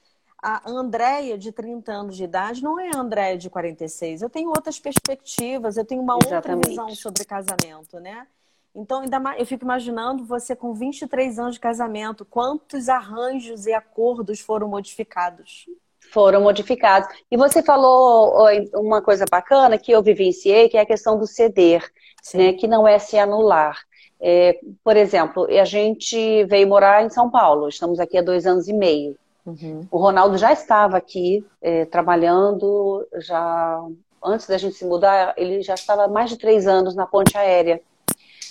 A 0.40 0.70
Andréia, 0.70 1.36
de 1.36 1.50
30 1.50 1.90
anos 1.90 2.16
de 2.16 2.24
idade, 2.24 2.62
não 2.62 2.78
é 2.78 2.90
a 2.94 2.98
Andréia 2.98 3.36
de 3.36 3.50
46. 3.50 4.22
Eu 4.22 4.30
tenho 4.30 4.48
outras 4.50 4.78
perspectivas, 4.78 5.76
eu 5.76 5.84
tenho 5.84 6.02
uma 6.02 6.18
Exatamente. 6.22 6.68
outra 6.68 6.70
visão 6.70 6.94
sobre 6.94 7.24
casamento, 7.24 7.98
né? 7.98 8.26
Então, 8.74 9.00
ainda 9.00 9.20
mais, 9.20 9.38
eu 9.38 9.46
fico 9.46 9.64
imaginando 9.64 10.24
você 10.24 10.54
com 10.54 10.74
23 10.74 11.38
anos 11.38 11.54
de 11.54 11.60
casamento, 11.60 12.24
quantos 12.24 12.88
arranjos 12.88 13.66
e 13.66 13.72
acordos 13.72 14.40
foram 14.40 14.68
modificados? 14.68 15.66
Foram 16.12 16.42
modificados. 16.42 17.08
E 17.30 17.36
você 17.36 17.62
falou 17.62 18.34
uma 18.74 19.00
coisa 19.00 19.24
bacana 19.30 19.78
que 19.78 19.92
eu 19.92 20.02
vivenciei, 20.02 20.68
que 20.68 20.76
é 20.76 20.80
a 20.80 20.86
questão 20.86 21.18
do 21.18 21.26
ceder, 21.26 21.88
né, 22.34 22.52
que 22.52 22.66
não 22.66 22.86
é 22.86 22.98
se 22.98 23.16
anular. 23.16 23.78
É, 24.26 24.58
por 24.82 24.96
exemplo, 24.96 25.46
a 25.50 25.66
gente 25.66 26.44
veio 26.44 26.66
morar 26.66 27.04
em 27.04 27.10
São 27.10 27.28
Paulo, 27.28 27.68
estamos 27.68 28.00
aqui 28.00 28.16
há 28.16 28.22
dois 28.22 28.46
anos 28.46 28.66
e 28.66 28.72
meio. 28.72 29.14
Uhum. 29.44 29.86
O 29.90 29.98
Ronaldo 29.98 30.38
já 30.38 30.50
estava 30.50 30.96
aqui 30.96 31.44
é, 31.60 31.84
trabalhando, 31.84 33.06
já 33.18 33.84
antes 34.24 34.46
da 34.46 34.56
gente 34.56 34.76
se 34.76 34.86
mudar, 34.86 35.34
ele 35.36 35.60
já 35.60 35.74
estava 35.74 36.08
mais 36.08 36.30
de 36.30 36.38
três 36.38 36.66
anos 36.66 36.94
na 36.94 37.06
ponte 37.06 37.36
aérea. 37.36 37.82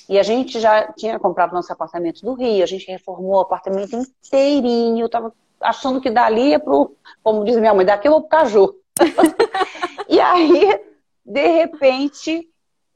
E 0.08 0.20
a 0.20 0.22
gente 0.22 0.60
já 0.60 0.94
tinha 0.94 1.18
comprado 1.18 1.54
nosso 1.54 1.74
apartamento 1.74 2.22
do 2.22 2.36
Rio, 2.36 2.62
a 2.62 2.68
gente 2.68 2.86
reformou 2.86 3.38
o 3.38 3.42
apartamento 3.42 3.96
inteirinho, 3.96 5.06
eu 5.06 5.10
tava 5.10 5.34
achando 5.60 6.00
que 6.00 6.12
dali 6.12 6.50
ia 6.50 6.60
pro, 6.60 6.96
como 7.24 7.44
diz 7.44 7.58
minha 7.58 7.74
mãe, 7.74 7.84
daqui 7.84 8.08
eu 8.08 8.12
vou 8.12 8.22
pro 8.22 8.30
Caju. 8.30 8.76
e 10.08 10.20
aí, 10.20 10.80
de 11.26 11.48
repente, 11.48 12.48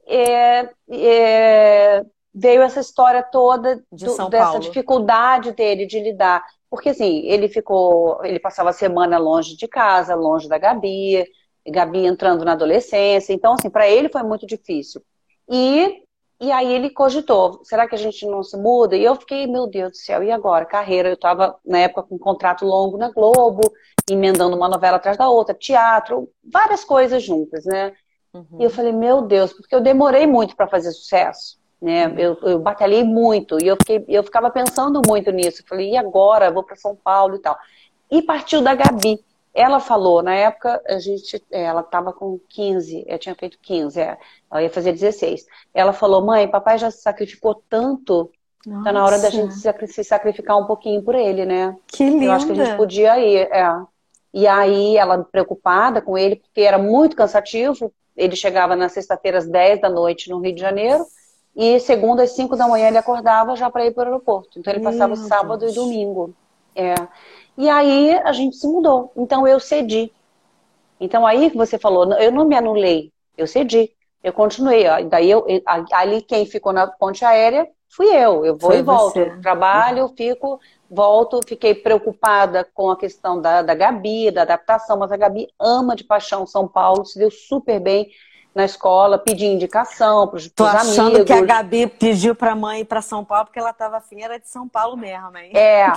é, 0.06 0.68
é, 0.88 2.04
veio 2.38 2.62
essa 2.62 2.80
história 2.80 3.22
toda 3.22 3.76
de 3.92 4.04
do, 4.04 4.28
dessa 4.28 4.28
Paulo. 4.28 4.60
dificuldade 4.60 5.52
dele 5.52 5.86
de 5.86 6.00
lidar. 6.00 6.44
Porque 6.70 6.90
assim, 6.90 7.22
ele 7.26 7.48
ficou, 7.48 8.24
ele 8.24 8.38
passava 8.38 8.70
a 8.70 8.72
semana 8.72 9.18
longe 9.18 9.56
de 9.56 9.66
casa, 9.66 10.14
longe 10.14 10.48
da 10.48 10.58
Gabi, 10.58 11.24
Gabi 11.66 12.06
entrando 12.06 12.44
na 12.44 12.52
adolescência. 12.52 13.32
Então, 13.32 13.54
assim, 13.54 13.70
para 13.70 13.88
ele 13.88 14.08
foi 14.08 14.22
muito 14.22 14.46
difícil. 14.46 15.02
E 15.50 16.02
E 16.40 16.52
aí 16.52 16.72
ele 16.72 16.90
cogitou, 16.90 17.60
será 17.64 17.88
que 17.88 17.96
a 17.96 17.98
gente 17.98 18.24
não 18.26 18.42
se 18.44 18.56
muda? 18.56 18.96
E 18.96 19.02
eu 19.02 19.16
fiquei, 19.16 19.46
meu 19.48 19.66
Deus 19.66 19.90
do 19.90 19.96
céu, 19.96 20.22
e 20.22 20.30
agora? 20.30 20.64
Carreira, 20.64 21.08
eu 21.08 21.14
estava 21.14 21.58
na 21.66 21.78
época 21.80 22.04
com 22.04 22.14
um 22.14 22.18
contrato 22.18 22.64
longo 22.64 22.96
na 22.96 23.10
Globo, 23.10 23.62
emendando 24.08 24.56
uma 24.56 24.68
novela 24.68 24.98
atrás 24.98 25.16
da 25.16 25.28
outra, 25.28 25.52
teatro, 25.54 26.30
várias 26.44 26.84
coisas 26.84 27.24
juntas, 27.24 27.64
né? 27.64 27.92
Uhum. 28.32 28.58
E 28.60 28.64
eu 28.64 28.70
falei, 28.70 28.92
meu 28.92 29.22
Deus, 29.22 29.52
porque 29.52 29.74
eu 29.74 29.80
demorei 29.80 30.26
muito 30.28 30.54
para 30.54 30.68
fazer 30.68 30.92
sucesso, 30.92 31.57
né? 31.80 32.12
Eu, 32.16 32.36
eu 32.42 32.58
batalhei 32.58 33.04
muito 33.04 33.56
e 33.62 33.66
eu, 33.66 33.76
fiquei, 33.76 34.04
eu 34.08 34.22
ficava 34.22 34.50
pensando 34.50 35.00
muito 35.06 35.30
nisso. 35.30 35.64
Falei, 35.66 35.92
e 35.92 35.96
agora? 35.96 36.50
Vou 36.50 36.62
para 36.62 36.76
São 36.76 36.96
Paulo 36.96 37.36
e 37.36 37.38
tal. 37.38 37.56
E 38.10 38.22
partiu 38.22 38.60
da 38.62 38.74
Gabi. 38.74 39.22
Ela 39.54 39.80
falou, 39.80 40.22
na 40.22 40.34
época, 40.34 40.80
a 40.86 40.98
gente, 40.98 41.42
é, 41.50 41.64
ela 41.64 41.80
estava 41.80 42.12
com 42.12 42.38
15, 42.48 43.04
eu 43.08 43.18
tinha 43.18 43.34
feito 43.34 43.58
15, 43.60 44.00
é, 44.00 44.16
ela 44.50 44.62
ia 44.62 44.70
fazer 44.70 44.92
16. 44.92 45.46
Ela 45.74 45.92
falou, 45.92 46.24
mãe, 46.24 46.46
papai 46.46 46.78
já 46.78 46.90
se 46.90 47.02
sacrificou 47.02 47.60
tanto, 47.68 48.30
Nossa. 48.64 48.84
tá 48.84 48.92
na 48.92 49.04
hora 49.04 49.18
da 49.18 49.30
gente 49.30 49.54
se 49.54 50.04
sacrificar 50.04 50.58
um 50.58 50.66
pouquinho 50.66 51.02
por 51.02 51.14
ele, 51.14 51.44
né? 51.44 51.74
Que 51.88 52.08
lindo. 52.08 52.24
Eu 52.24 52.32
acho 52.32 52.46
que 52.46 52.52
a 52.52 52.64
gente 52.64 52.76
podia 52.76 53.18
ir, 53.18 53.48
é. 53.50 53.68
E 54.32 54.46
aí, 54.46 54.96
ela 54.96 55.24
preocupada 55.24 56.00
com 56.00 56.16
ele, 56.16 56.36
porque 56.36 56.60
era 56.60 56.78
muito 56.78 57.16
cansativo, 57.16 57.92
ele 58.16 58.36
chegava 58.36 58.76
na 58.76 58.88
sexta-feira 58.88 59.38
às 59.38 59.48
10 59.48 59.80
da 59.80 59.88
noite 59.88 60.30
no 60.30 60.38
Rio 60.38 60.54
de 60.54 60.60
Janeiro, 60.60 61.04
e 61.58 61.80
segunda 61.80 62.22
às 62.22 62.30
5 62.30 62.54
da 62.54 62.68
manhã 62.68 62.86
ele 62.86 62.98
acordava 62.98 63.56
já 63.56 63.68
para 63.68 63.84
ir 63.84 63.90
para 63.90 64.04
o 64.04 64.06
aeroporto. 64.12 64.60
Então 64.60 64.72
ele 64.72 64.80
passava 64.80 65.16
Meu 65.16 65.26
sábado 65.26 65.58
Deus. 65.58 65.72
e 65.72 65.74
domingo. 65.74 66.32
É. 66.72 66.94
E 67.56 67.68
aí 67.68 68.16
a 68.16 68.32
gente 68.32 68.54
se 68.54 68.68
mudou. 68.68 69.10
Então 69.16 69.44
eu 69.44 69.58
cedi. 69.58 70.12
Então 71.00 71.26
aí 71.26 71.50
que 71.50 71.56
você 71.56 71.76
falou, 71.76 72.12
eu 72.12 72.30
não 72.30 72.44
me 72.44 72.54
anulei, 72.54 73.10
eu 73.36 73.44
cedi. 73.44 73.90
Eu 74.22 74.32
continuei. 74.32 74.84
Daí 75.08 75.28
eu, 75.28 75.44
ali 75.92 76.22
quem 76.22 76.46
ficou 76.46 76.72
na 76.72 76.86
ponte 76.86 77.24
aérea 77.24 77.68
fui 77.88 78.06
eu. 78.06 78.46
Eu 78.46 78.56
vou 78.56 78.70
Foi 78.70 78.78
e 78.78 78.82
volto. 78.82 79.14
Você. 79.14 79.36
Trabalho, 79.42 80.14
fico, 80.16 80.60
volto. 80.88 81.40
Fiquei 81.44 81.74
preocupada 81.74 82.68
com 82.72 82.88
a 82.88 82.96
questão 82.96 83.40
da, 83.40 83.62
da 83.62 83.74
Gabi, 83.74 84.30
da 84.30 84.42
adaptação, 84.42 84.96
mas 84.96 85.10
a 85.10 85.16
Gabi 85.16 85.48
ama 85.58 85.96
de 85.96 86.04
paixão 86.04 86.46
São 86.46 86.68
Paulo, 86.68 87.04
se 87.04 87.18
deu 87.18 87.32
super 87.32 87.80
bem 87.80 88.08
na 88.54 88.64
escola, 88.64 89.18
pedir 89.18 89.46
indicação 89.46 90.26
para 90.26 90.36
os 90.36 90.42
amigos. 90.44 90.54
Tô 90.56 90.64
achando 90.64 91.24
que 91.24 91.32
a 91.32 91.42
Gabi 91.42 91.86
pediu 91.86 92.34
para 92.34 92.52
a 92.52 92.56
mãe 92.56 92.80
ir 92.80 92.84
para 92.84 93.00
São 93.00 93.24
Paulo 93.24 93.46
porque 93.46 93.58
ela 93.58 93.70
estava 93.70 93.98
afim, 93.98 94.20
era 94.20 94.38
de 94.38 94.48
São 94.48 94.68
Paulo 94.68 94.96
mesmo, 94.96 95.36
hein? 95.36 95.52
É. 95.54 95.92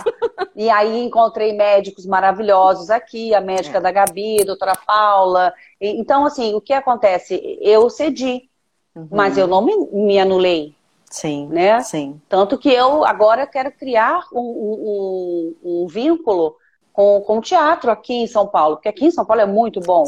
e 0.55 0.69
aí 0.69 1.03
encontrei 1.03 1.53
médicos 1.53 2.05
maravilhosos 2.05 2.89
aqui, 2.89 3.33
a 3.33 3.41
médica 3.41 3.77
é. 3.79 3.81
da 3.81 3.91
Gabi, 3.91 4.41
a 4.41 4.45
doutora 4.45 4.75
Paula. 4.75 5.53
Então, 5.79 6.25
assim, 6.25 6.53
o 6.53 6.61
que 6.61 6.73
acontece? 6.73 7.59
Eu 7.61 7.89
cedi, 7.89 8.49
uhum. 8.95 9.07
mas 9.11 9.37
eu 9.37 9.47
não 9.47 9.61
me, 9.63 9.75
me 9.91 10.19
anulei. 10.19 10.75
Sim, 11.09 11.47
né? 11.47 11.81
sim. 11.81 12.21
Tanto 12.29 12.57
que 12.57 12.69
eu 12.71 13.03
agora 13.03 13.45
quero 13.45 13.69
criar 13.71 14.21
um, 14.31 14.39
um, 14.39 15.83
um 15.83 15.87
vínculo 15.87 16.55
com, 16.93 17.21
com 17.21 17.37
o 17.37 17.41
teatro 17.41 17.89
aqui 17.89 18.13
em 18.13 18.27
São 18.27 18.47
Paulo, 18.47 18.75
porque 18.75 18.89
aqui 18.89 19.05
em 19.05 19.11
São 19.11 19.25
Paulo 19.25 19.41
é 19.41 19.45
muito 19.45 19.79
bom 19.79 20.03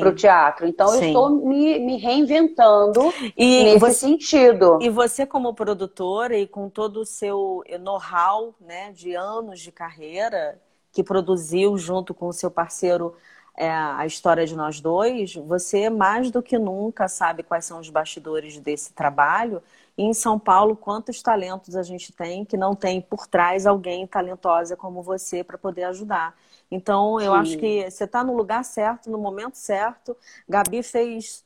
para 0.00 0.08
o 0.08 0.14
teatro. 0.14 0.66
Então 0.66 0.88
Sim. 0.88 0.96
eu 0.96 1.06
estou 1.06 1.30
me, 1.30 1.78
me 1.78 1.96
reinventando 1.96 3.12
e 3.36 3.64
nesse 3.64 3.78
você, 3.78 3.94
sentido. 3.94 4.78
E 4.80 4.90
você, 4.90 5.24
como 5.24 5.54
produtora 5.54 6.36
e 6.36 6.46
com 6.46 6.68
todo 6.68 7.00
o 7.00 7.06
seu 7.06 7.62
know-how 7.80 8.54
né, 8.60 8.92
de 8.92 9.14
anos 9.14 9.60
de 9.60 9.72
carreira, 9.72 10.60
que 10.92 11.02
produziu 11.02 11.76
junto 11.76 12.14
com 12.14 12.28
o 12.28 12.32
seu 12.32 12.50
parceiro 12.50 13.14
é, 13.56 13.70
a 13.70 14.04
história 14.04 14.46
de 14.46 14.54
nós 14.54 14.80
dois, 14.80 15.34
você 15.34 15.88
mais 15.88 16.30
do 16.30 16.42
que 16.42 16.58
nunca 16.58 17.08
sabe 17.08 17.42
quais 17.42 17.64
são 17.64 17.80
os 17.80 17.88
bastidores 17.88 18.58
desse 18.58 18.92
trabalho. 18.92 19.62
E 19.96 20.02
em 20.02 20.12
São 20.12 20.38
Paulo, 20.38 20.76
quantos 20.76 21.22
talentos 21.22 21.74
a 21.74 21.82
gente 21.82 22.12
tem 22.12 22.44
que 22.44 22.56
não 22.56 22.74
tem 22.74 23.00
por 23.00 23.26
trás 23.26 23.66
alguém 23.66 24.06
talentosa 24.06 24.76
como 24.76 25.02
você 25.02 25.42
para 25.42 25.56
poder 25.56 25.84
ajudar. 25.84 26.34
Então, 26.70 27.20
eu 27.20 27.32
Sim. 27.32 27.38
acho 27.38 27.58
que 27.58 27.90
você 27.90 28.04
está 28.04 28.22
no 28.22 28.36
lugar 28.36 28.64
certo, 28.64 29.10
no 29.10 29.18
momento 29.18 29.54
certo. 29.54 30.16
Gabi 30.48 30.82
fez 30.82 31.44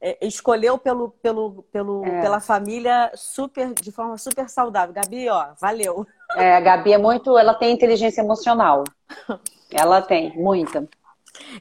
é, 0.00 0.18
escolheu 0.26 0.76
pelo, 0.76 1.10
pelo, 1.22 1.64
pelo, 1.72 2.04
é. 2.04 2.20
pela 2.20 2.38
família 2.38 3.10
super 3.14 3.72
de 3.72 3.90
forma 3.90 4.18
super 4.18 4.48
saudável. 4.48 4.94
Gabi, 4.94 5.28
ó, 5.28 5.48
valeu. 5.58 6.06
É, 6.36 6.56
a 6.56 6.60
Gabi 6.60 6.92
é 6.92 6.98
muito, 6.98 7.36
ela 7.38 7.54
tem 7.54 7.72
inteligência 7.72 8.20
emocional. 8.20 8.84
Ela 9.68 10.00
tem, 10.00 10.32
muita. 10.36 10.88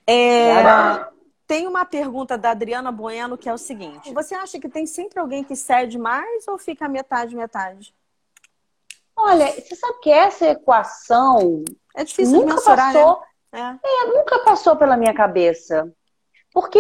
É, 0.06 0.62
tem 1.48 1.68
uma 1.68 1.86
pergunta 1.86 2.38
da 2.38 2.52
Adriana 2.52 2.92
Bueno 2.92 3.38
que 3.38 3.50
é 3.50 3.54
o 3.54 3.58
seguinte: 3.58 4.14
você 4.14 4.36
acha 4.36 4.60
que 4.60 4.70
tem 4.70 4.86
sempre 4.86 5.20
alguém 5.20 5.44
que 5.44 5.56
cede 5.56 5.98
mais 5.98 6.48
ou 6.48 6.58
fica 6.58 6.88
metade 6.88 7.36
metade? 7.36 7.94
Olha, 9.16 9.48
você 9.52 9.76
sabe 9.76 10.00
que 10.02 10.12
essa 10.12 10.48
equação 10.48 11.64
é 11.96 12.04
difícil 12.04 12.40
nunca 12.40 12.56
mensurar, 12.56 12.94
passou, 12.94 13.22
né? 13.54 13.80
é. 13.82 14.04
é. 14.04 14.08
nunca 14.08 14.40
passou 14.40 14.76
pela 14.76 14.98
minha 14.98 15.14
cabeça. 15.14 15.92
Porque, 16.54 16.80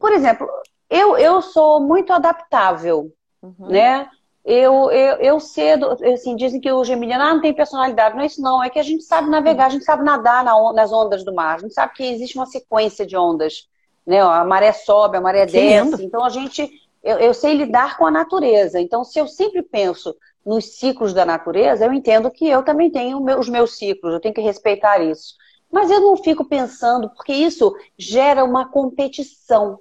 por 0.00 0.12
exemplo, 0.12 0.48
eu, 0.88 1.16
eu 1.16 1.42
sou 1.42 1.80
muito 1.80 2.12
adaptável, 2.12 3.12
uhum. 3.42 3.68
né? 3.68 4.08
eu, 4.48 4.90
eu, 4.90 5.16
eu 5.16 5.40
cedo, 5.40 5.90
assim, 6.10 6.34
dizem 6.34 6.58
que 6.58 6.72
o 6.72 6.82
geminiano 6.82 7.22
ah, 7.22 7.34
não 7.34 7.40
tem 7.42 7.52
personalidade. 7.52 8.14
Não 8.14 8.22
é 8.22 8.26
isso, 8.26 8.40
não. 8.40 8.64
É 8.64 8.70
que 8.70 8.78
a 8.78 8.82
gente 8.82 9.04
sabe 9.04 9.28
navegar, 9.28 9.66
a 9.66 9.68
gente 9.68 9.84
sabe 9.84 10.02
nadar 10.02 10.42
na, 10.42 10.72
nas 10.72 10.90
ondas 10.90 11.22
do 11.22 11.34
mar. 11.34 11.56
A 11.56 11.58
gente 11.58 11.74
sabe 11.74 11.92
que 11.92 12.02
existe 12.02 12.38
uma 12.38 12.46
sequência 12.46 13.04
de 13.04 13.14
ondas. 13.14 13.68
Né? 14.08 14.22
A 14.22 14.42
maré 14.42 14.72
sobe, 14.72 15.18
a 15.18 15.20
maré 15.20 15.44
que 15.44 15.52
desce. 15.52 15.90
Lindo. 15.90 16.02
Então 16.02 16.24
a 16.24 16.30
gente. 16.30 16.66
Eu, 17.04 17.18
eu 17.18 17.34
sei 17.34 17.52
lidar 17.54 17.98
com 17.98 18.06
a 18.06 18.10
natureza. 18.10 18.80
Então, 18.80 19.04
se 19.04 19.18
eu 19.18 19.28
sempre 19.28 19.62
penso 19.62 20.16
nos 20.44 20.78
ciclos 20.78 21.12
da 21.12 21.26
natureza, 21.26 21.84
eu 21.84 21.92
entendo 21.92 22.30
que 22.30 22.48
eu 22.48 22.62
também 22.62 22.90
tenho 22.90 23.22
os 23.38 23.48
meus 23.50 23.76
ciclos, 23.76 24.14
eu 24.14 24.20
tenho 24.20 24.34
que 24.34 24.40
respeitar 24.40 24.98
isso. 24.98 25.34
Mas 25.70 25.90
eu 25.90 26.00
não 26.00 26.16
fico 26.16 26.42
pensando, 26.46 27.10
porque 27.10 27.34
isso 27.34 27.76
gera 27.98 28.42
uma 28.42 28.70
competição 28.70 29.78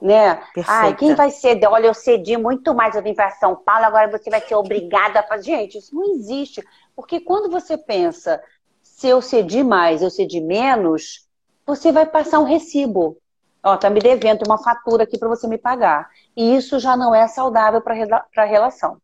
né? 0.00 0.34
Perfeita. 0.54 0.70
Ai, 0.70 0.94
quem 0.94 1.14
vai 1.14 1.30
ceder? 1.30 1.70
Olha, 1.70 1.86
eu 1.86 1.94
cedi 1.94 2.36
muito 2.36 2.74
mais, 2.74 2.94
eu 2.94 3.02
vim 3.02 3.14
para 3.14 3.30
São 3.30 3.56
Paulo, 3.56 3.86
agora 3.86 4.10
você 4.10 4.28
vai 4.28 4.42
ser 4.42 4.54
obrigada 4.54 5.20
a 5.20 5.22
fazer. 5.22 5.44
Gente, 5.44 5.78
isso 5.78 5.94
não 5.94 6.14
existe. 6.14 6.62
Porque 6.94 7.18
quando 7.18 7.50
você 7.50 7.78
pensa, 7.78 8.42
se 8.82 9.08
eu 9.08 9.22
cedi 9.22 9.64
mais, 9.64 10.02
eu 10.02 10.10
cedi 10.10 10.38
menos, 10.38 11.25
você 11.66 11.90
vai 11.90 12.06
passar 12.06 12.38
um 12.38 12.44
recibo. 12.44 13.18
Ó, 13.62 13.76
tá 13.76 13.90
me 13.90 13.98
devendo 13.98 14.44
uma 14.46 14.56
fatura 14.56 15.02
aqui 15.02 15.18
para 15.18 15.28
você 15.28 15.48
me 15.48 15.58
pagar. 15.58 16.08
E 16.36 16.54
isso 16.54 16.78
já 16.78 16.96
não 16.96 17.12
é 17.12 17.26
saudável 17.26 17.80
para 17.80 17.94
a 18.36 18.44
relação. 18.44 18.98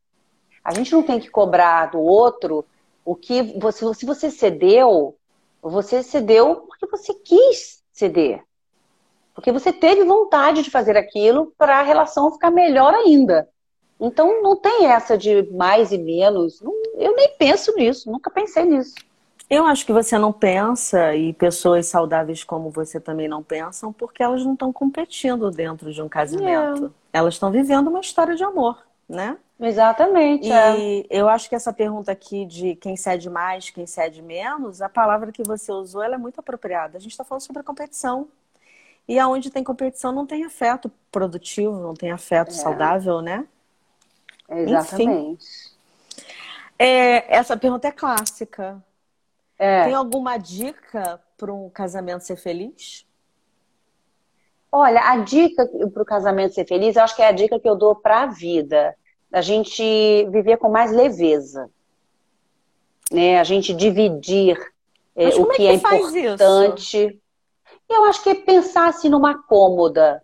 A 0.65 0.73
gente 0.73 0.93
não 0.93 1.03
tem 1.03 1.19
que 1.19 1.29
cobrar 1.29 1.87
do 1.87 1.99
outro 1.99 2.65
o 3.05 3.17
que 3.17 3.59
você, 3.59 3.93
se 3.95 4.07
você 4.07 4.31
cedeu, 4.31 5.17
você 5.61 6.05
cedeu 6.05 6.57
porque 6.69 6.87
você 6.87 7.13
quis 7.13 7.83
ceder. 7.93 8.45
Porque 9.35 9.51
você 9.51 9.73
teve 9.73 10.05
vontade 10.05 10.63
de 10.63 10.71
fazer 10.71 10.97
aquilo 10.97 11.53
para 11.59 11.81
a 11.81 11.83
relação 11.83 12.31
ficar 12.31 12.53
melhor 12.53 12.95
ainda. 12.95 13.49
Então 13.99 14.43
não 14.43 14.57
tem 14.57 14.87
essa 14.87 15.19
de 15.19 15.51
mais 15.51 15.91
e 15.91 15.99
menos. 15.99 16.63
Eu 16.97 17.17
nem 17.17 17.37
penso 17.37 17.75
nisso, 17.75 18.11
nunca 18.11 18.31
pensei 18.31 18.65
nisso. 18.65 18.95
Eu 19.53 19.67
acho 19.67 19.85
que 19.85 19.93
você 19.93 20.17
não 20.17 20.33
pensa, 20.33 21.15
e 21.15 21.35
pessoas 21.35 21.87
saudáveis 21.87 22.43
como 22.43 22.71
você 22.71 22.99
também 22.99 23.29
não 23.29 23.43
pensam, 23.43 23.93
porque 23.93 24.23
elas 24.23 24.43
não 24.43 24.55
estão 24.55 24.73
competindo 24.73 25.51
dentro 25.51 25.93
de 25.93 26.01
um 26.01 26.09
casamento. 26.09 26.87
É. 27.13 27.19
Elas 27.19 27.35
estão 27.35 27.51
vivendo 27.51 27.89
uma 27.89 28.01
história 28.01 28.35
de 28.35 28.43
amor, 28.43 28.83
né? 29.07 29.37
Exatamente. 29.61 30.49
E 30.49 30.51
é. 30.51 31.07
eu 31.11 31.29
acho 31.29 31.51
que 31.51 31.55
essa 31.55 31.71
pergunta 31.71 32.11
aqui 32.11 32.47
de 32.47 32.77
quem 32.77 32.97
cede 32.97 33.29
mais, 33.29 33.69
quem 33.69 33.87
cede 33.87 34.23
menos, 34.23 34.81
a 34.81 34.89
palavra 34.89 35.31
que 35.31 35.43
você 35.43 35.71
usou 35.71 36.03
é 36.03 36.17
muito 36.17 36.39
apropriada. 36.41 36.97
A 36.97 37.01
gente 37.01 37.11
está 37.11 37.23
falando 37.23 37.43
sobre 37.43 37.61
a 37.61 37.65
competição. 37.65 38.29
E 39.07 39.19
aonde 39.19 39.51
tem 39.51 39.63
competição 39.63 40.13
não 40.13 40.27
tem 40.27 40.47
afeto 40.47 40.91
produtivo, 41.11 41.79
não 41.79 41.93
tem 41.93 42.11
afeto 42.11 42.53
é. 42.53 42.55
saudável, 42.55 43.21
né? 43.21 43.47
Exatamente. 44.49 45.47
É, 46.79 47.37
essa 47.37 47.55
pergunta 47.55 47.87
é 47.87 47.93
clássica. 47.93 48.83
É. 49.59 49.85
Tem 49.85 49.95
alguma 49.95 50.37
dica 50.37 51.21
para 51.37 51.53
um 51.53 51.69
casamento 51.71 52.25
ser 52.25 52.37
feliz? 52.37 53.07
Olha, 54.71 55.03
a 55.03 55.19
dica 55.19 55.69
para 55.93 56.03
o 56.03 56.07
casamento 56.07 56.55
ser 56.55 56.67
feliz, 56.67 56.97
eu 56.97 57.03
acho 57.03 57.15
que 57.15 57.23
é 57.23 57.29
a 57.29 57.33
dica 57.33 57.61
que 57.61 57.69
eu 57.69 57.77
dou 57.77 57.95
para 57.95 58.23
a 58.23 58.27
vida. 58.27 58.97
A 59.31 59.43
gente 59.43 59.83
viver 60.31 60.57
com 60.57 60.71
mais 60.71 60.91
leveza. 60.91 61.71
Né? 63.11 63.39
A 63.39 63.45
gente 63.45 63.75
dividir 63.75 64.59
é, 65.15 65.29
o 65.29 65.47
que, 65.47 65.53
é, 65.53 65.57
que 65.57 65.67
é 65.67 65.75
importante. 65.75 67.07
Isso? 67.07 67.23
Eu 67.89 68.05
acho 68.07 68.23
que 68.23 68.31
é 68.31 68.35
pensar 68.35 68.89
assim 68.89 69.11
numa 69.11 69.43
cômoda 69.43 70.23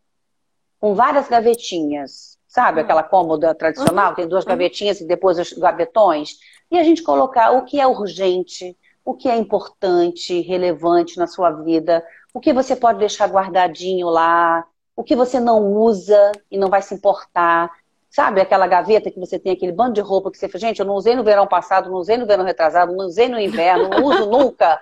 com 0.80 0.94
várias 0.94 1.28
gavetinhas. 1.28 2.38
Sabe 2.46 2.78
uhum. 2.78 2.84
aquela 2.84 3.02
cômoda 3.02 3.54
tradicional? 3.54 4.10
Uhum. 4.10 4.16
Tem 4.16 4.28
duas 4.28 4.44
gavetinhas 4.44 5.00
e 5.00 5.06
depois 5.06 5.38
os 5.38 5.52
gavetões. 5.52 6.38
E 6.70 6.78
a 6.78 6.82
gente 6.82 7.02
colocar 7.02 7.50
o 7.50 7.64
que 7.64 7.78
é 7.78 7.86
urgente, 7.86 8.76
o 9.08 9.14
que 9.14 9.26
é 9.26 9.34
importante, 9.34 10.42
relevante 10.42 11.16
na 11.16 11.26
sua 11.26 11.50
vida, 11.50 12.04
o 12.34 12.38
que 12.38 12.52
você 12.52 12.76
pode 12.76 12.98
deixar 12.98 13.26
guardadinho 13.26 14.06
lá, 14.10 14.66
o 14.94 15.02
que 15.02 15.16
você 15.16 15.40
não 15.40 15.72
usa 15.72 16.30
e 16.50 16.58
não 16.58 16.68
vai 16.68 16.82
se 16.82 16.94
importar. 16.94 17.72
Sabe 18.10 18.42
aquela 18.42 18.66
gaveta 18.66 19.10
que 19.10 19.18
você 19.18 19.38
tem 19.38 19.52
aquele 19.52 19.72
bando 19.72 19.94
de 19.94 20.02
roupa 20.02 20.30
que 20.30 20.36
você 20.36 20.46
fala, 20.46 20.60
gente, 20.60 20.80
eu 20.80 20.84
não 20.84 20.92
usei 20.92 21.16
no 21.16 21.24
verão 21.24 21.46
passado, 21.46 21.88
não 21.88 21.96
usei 21.96 22.18
no 22.18 22.26
verão 22.26 22.44
retrasado, 22.44 22.94
não 22.94 23.06
usei 23.06 23.30
no 23.30 23.40
inverno, 23.40 23.88
não 23.88 24.04
uso 24.04 24.26
nunca. 24.30 24.74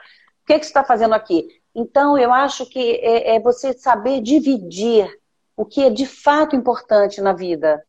O 0.42 0.46
que, 0.46 0.54
é 0.54 0.58
que 0.58 0.64
você 0.64 0.70
está 0.70 0.82
fazendo 0.82 1.14
aqui? 1.14 1.46
Então, 1.72 2.18
eu 2.18 2.32
acho 2.32 2.66
que 2.66 2.96
é, 2.96 3.36
é, 3.36 3.40
você 3.40 3.74
saber 3.74 4.20
dividir 4.20 5.08
o 5.56 5.64
que 5.64 5.84
é 5.84 5.88
de 5.88 6.04
fato 6.04 6.56
importante 6.56 7.20
na 7.20 7.32
vida. 7.32 7.80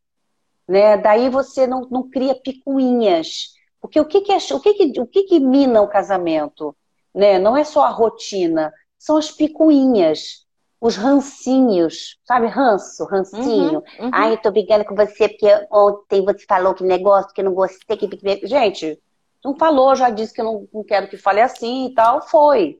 Né? 0.67 0.97
Daí 0.97 1.31
você 1.31 1.65
não, 1.65 1.87
não 1.89 2.07
cria 2.07 2.35
picuinhas. 2.35 3.56
Porque 3.81 3.99
o 3.99 4.05
que, 4.05 4.21
que, 4.21 4.31
é, 4.31 4.37
o 4.53 4.59
que, 4.59 4.73
que, 4.73 5.01
o 5.01 5.07
que, 5.07 5.23
que 5.23 5.39
mina 5.39 5.81
o 5.81 5.87
casamento? 5.87 6.75
Né? 7.13 7.39
Não 7.39 7.55
é 7.55 7.63
só 7.63 7.83
a 7.83 7.89
rotina, 7.89 8.73
são 8.97 9.17
as 9.17 9.31
picuinhas 9.31 10.47
os 10.79 10.95
rancinhos, 10.95 12.19
sabe? 12.23 12.47
Ranço, 12.47 13.03
rancinho. 13.05 13.83
Uhum, 13.99 14.05
uhum. 14.05 14.11
Ai, 14.13 14.33
eu 14.33 14.37
tô 14.37 14.51
brigando 14.51 14.85
com 14.85 14.95
você 14.95 15.27
porque 15.27 15.47
ontem 15.71 16.23
você 16.23 16.45
falou 16.47 16.73
que 16.73 16.83
negócio 16.83 17.33
que 17.33 17.41
eu 17.41 17.45
não 17.45 17.53
gostei. 17.53 17.97
Que... 17.97 18.47
Gente, 18.47 18.99
não 19.43 19.55
falou, 19.55 19.95
já 19.95 20.09
disse 20.09 20.33
que 20.33 20.41
eu 20.41 20.45
não, 20.45 20.67
não 20.73 20.83
quero 20.83 21.07
que 21.07 21.17
fale 21.17 21.41
assim 21.41 21.87
e 21.87 21.93
tal, 21.95 22.21
foi. 22.21 22.79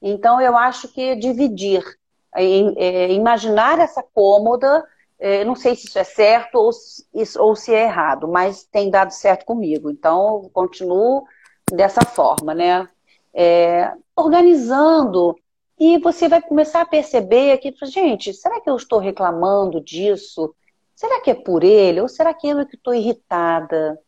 Então, 0.00 0.40
eu 0.40 0.56
acho 0.56 0.88
que 0.88 1.16
dividir, 1.16 1.82
é, 2.34 3.12
imaginar 3.12 3.80
essa 3.80 4.02
cômoda, 4.02 4.84
é, 5.18 5.44
não 5.44 5.54
sei 5.54 5.74
se 5.74 5.86
isso 5.86 5.98
é 5.98 6.04
certo 6.04 6.56
ou, 6.56 6.70
ou 7.38 7.56
se 7.56 7.74
é 7.74 7.84
errado, 7.84 8.28
mas 8.28 8.64
tem 8.64 8.90
dado 8.90 9.10
certo 9.10 9.44
comigo. 9.44 9.90
Então, 9.90 10.42
eu 10.44 10.50
continuo 10.50 11.24
dessa 11.70 12.02
forma, 12.02 12.54
né? 12.54 12.88
É, 13.34 13.92
organizando 14.16 15.36
e 15.78 15.98
você 15.98 16.28
vai 16.28 16.42
começar 16.42 16.80
a 16.80 16.86
perceber 16.86 17.58
que, 17.58 17.72
gente, 17.86 18.32
será 18.34 18.60
que 18.60 18.68
eu 18.68 18.76
estou 18.76 18.98
reclamando 18.98 19.80
disso? 19.80 20.54
Será 20.94 21.20
que 21.20 21.30
é 21.30 21.34
por 21.34 21.62
ele? 21.62 22.00
Ou 22.00 22.08
será 22.08 22.34
que 22.34 22.48
eu 22.48 22.58
é 22.58 22.64
que 22.64 22.74
estou 22.74 22.94
irritada? 22.94 23.98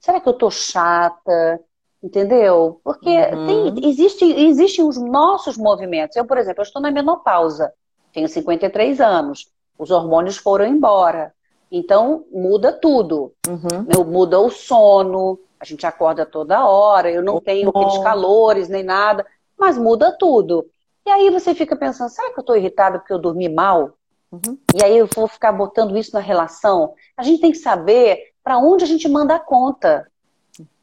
Será 0.00 0.18
que 0.18 0.28
eu 0.28 0.32
estou 0.32 0.50
chata? 0.50 1.60
Entendeu? 2.02 2.80
Porque 2.82 3.08
uhum. 3.08 3.72
tem, 3.74 3.88
existe, 3.88 4.24
existem 4.24 4.86
os 4.86 4.96
nossos 4.96 5.56
movimentos. 5.56 6.16
Eu, 6.16 6.26
por 6.26 6.38
exemplo, 6.38 6.60
eu 6.60 6.64
estou 6.64 6.80
na 6.80 6.90
menopausa, 6.90 7.72
tenho 8.12 8.28
53 8.28 9.00
anos, 9.00 9.50
os 9.78 9.90
hormônios 9.90 10.36
foram 10.36 10.66
embora. 10.66 11.34
Então, 11.70 12.24
muda 12.32 12.72
tudo. 12.72 13.32
Uhum. 13.48 14.04
Muda 14.04 14.38
o 14.38 14.50
sono, 14.50 15.38
a 15.58 15.64
gente 15.64 15.86
acorda 15.86 16.24
toda 16.26 16.66
hora, 16.66 17.10
eu 17.10 17.22
não 17.22 17.40
tenho 17.40 17.70
aqueles 17.70 17.98
calores 17.98 18.68
nem 18.68 18.82
nada, 18.82 19.26
mas 19.58 19.78
muda 19.78 20.16
tudo. 20.16 20.66
E 21.06 21.10
aí 21.10 21.30
você 21.30 21.54
fica 21.54 21.74
pensando, 21.74 22.10
será 22.10 22.32
que 22.32 22.38
eu 22.38 22.42
estou 22.42 22.56
irritada 22.56 22.98
porque 22.98 23.12
eu 23.12 23.18
dormi 23.18 23.48
mal? 23.48 23.94
Uhum. 24.30 24.58
E 24.74 24.84
aí 24.84 24.96
eu 24.96 25.08
vou 25.14 25.28
ficar 25.28 25.52
botando 25.52 25.96
isso 25.96 26.12
na 26.14 26.20
relação. 26.20 26.94
A 27.16 27.22
gente 27.22 27.40
tem 27.40 27.52
que 27.52 27.58
saber 27.58 28.32
para 28.42 28.58
onde 28.58 28.84
a 28.84 28.86
gente 28.86 29.08
manda 29.08 29.34
a 29.34 29.40
conta. 29.40 30.06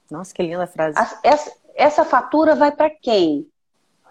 Nossa, 0.10 0.34
que 0.34 0.44
linda 0.44 0.68
frase. 0.68 0.98
Essa, 1.24 1.52
essa 1.76 2.06
fatura 2.06 2.56
vai 2.56 2.72
para 2.72 2.89
quem? 2.89 3.48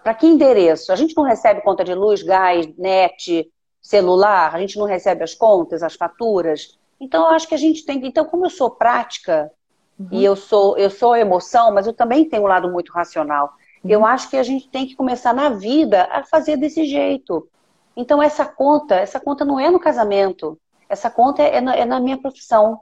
Para 0.03 0.13
que 0.13 0.25
endereço? 0.25 0.91
A 0.91 0.95
gente 0.95 1.15
não 1.15 1.23
recebe 1.23 1.61
conta 1.61 1.83
de 1.83 1.93
luz, 1.93 2.23
gás, 2.23 2.67
net, 2.77 3.49
celular? 3.81 4.55
A 4.55 4.59
gente 4.59 4.77
não 4.77 4.85
recebe 4.85 5.23
as 5.23 5.33
contas, 5.33 5.81
as 5.81 5.95
faturas? 5.95 6.77
Então, 6.99 7.23
eu 7.23 7.29
acho 7.31 7.47
que 7.47 7.55
a 7.55 7.57
gente 7.57 7.85
tem. 7.85 8.05
Então, 8.05 8.25
como 8.25 8.45
eu 8.45 8.49
sou 8.49 8.69
prática 8.69 9.51
uhum. 9.99 10.09
e 10.11 10.23
eu 10.23 10.35
sou, 10.35 10.77
eu 10.77 10.89
sou 10.89 11.15
emoção, 11.15 11.73
mas 11.73 11.87
eu 11.87 11.93
também 11.93 12.29
tenho 12.29 12.43
um 12.43 12.47
lado 12.47 12.71
muito 12.71 12.91
racional. 12.91 13.53
Eu 13.83 14.01
uhum. 14.01 14.05
acho 14.05 14.29
que 14.29 14.37
a 14.37 14.43
gente 14.43 14.69
tem 14.69 14.85
que 14.85 14.95
começar 14.95 15.33
na 15.33 15.49
vida 15.49 16.07
a 16.11 16.23
fazer 16.23 16.57
desse 16.57 16.85
jeito. 16.85 17.47
Então, 17.95 18.21
essa 18.21 18.45
conta, 18.45 18.95
essa 18.95 19.19
conta 19.19 19.43
não 19.43 19.59
é 19.59 19.69
no 19.69 19.79
casamento. 19.79 20.57
Essa 20.87 21.09
conta 21.09 21.41
é 21.41 21.59
na, 21.59 21.75
é 21.75 21.85
na 21.85 21.99
minha 21.99 22.17
profissão. 22.17 22.81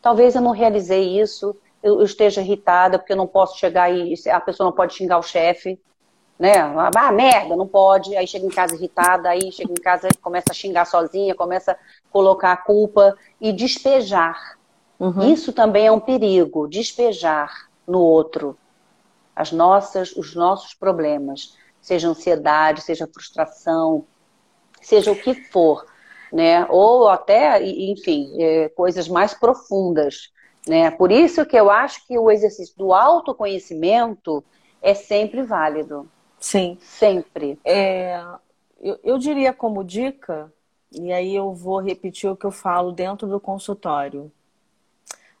Talvez 0.00 0.34
eu 0.34 0.42
não 0.42 0.52
realizei 0.52 1.18
isso, 1.18 1.56
eu, 1.82 2.00
eu, 2.00 2.04
esteja 2.04 2.40
irritada 2.40 2.98
porque 2.98 3.12
eu 3.12 3.16
não 3.16 3.26
posso 3.26 3.58
chegar 3.58 3.90
e 3.90 4.14
a 4.28 4.40
pessoa 4.40 4.66
não 4.66 4.76
pode 4.76 4.94
xingar 4.94 5.18
o 5.18 5.22
chefe, 5.22 5.80
né? 6.38 6.52
Ah, 6.94 7.12
merda, 7.12 7.56
não 7.56 7.66
pode. 7.66 8.16
Aí 8.16 8.26
chega 8.26 8.46
em 8.46 8.50
casa 8.50 8.74
irritada, 8.74 9.30
aí 9.30 9.50
chega 9.50 9.72
em 9.72 9.82
casa 9.82 10.08
e 10.08 10.16
começa 10.18 10.50
a 10.50 10.54
xingar 10.54 10.84
sozinha, 10.84 11.34
começa 11.34 11.72
a 11.72 11.76
colocar 12.10 12.52
a 12.52 12.56
culpa 12.56 13.16
e 13.40 13.52
despejar. 13.52 14.56
Uhum. 14.98 15.32
Isso 15.32 15.52
também 15.52 15.86
é 15.86 15.92
um 15.92 16.00
perigo, 16.00 16.68
despejar 16.68 17.68
no 17.86 18.00
outro 18.00 18.56
as 19.34 19.52
nossas, 19.52 20.12
os 20.16 20.34
nossos 20.34 20.72
problemas, 20.72 21.54
seja 21.80 22.08
ansiedade, 22.08 22.80
seja 22.80 23.06
frustração, 23.06 24.06
seja 24.80 25.12
o 25.12 25.16
que 25.16 25.34
for, 25.34 25.84
né? 26.32 26.66
Ou 26.70 27.08
até, 27.08 27.62
enfim, 27.62 28.32
é, 28.38 28.70
coisas 28.70 29.06
mais 29.08 29.34
profundas, 29.34 30.32
né? 30.66 30.90
Por 30.90 31.12
isso 31.12 31.44
que 31.44 31.56
eu 31.56 31.70
acho 31.70 32.06
que 32.06 32.18
o 32.18 32.30
exercício 32.30 32.74
do 32.78 32.94
autoconhecimento 32.94 34.42
é 34.80 34.94
sempre 34.94 35.42
válido. 35.42 36.08
Sim. 36.38 36.78
Sempre. 36.80 37.58
É, 37.64 38.22
eu, 38.80 38.98
eu 39.02 39.18
diria 39.18 39.52
como 39.52 39.84
dica, 39.84 40.52
e 40.92 41.12
aí 41.12 41.34
eu 41.34 41.52
vou 41.52 41.80
repetir 41.80 42.30
o 42.30 42.36
que 42.36 42.46
eu 42.46 42.50
falo 42.50 42.92
dentro 42.92 43.26
do 43.26 43.40
consultório. 43.40 44.30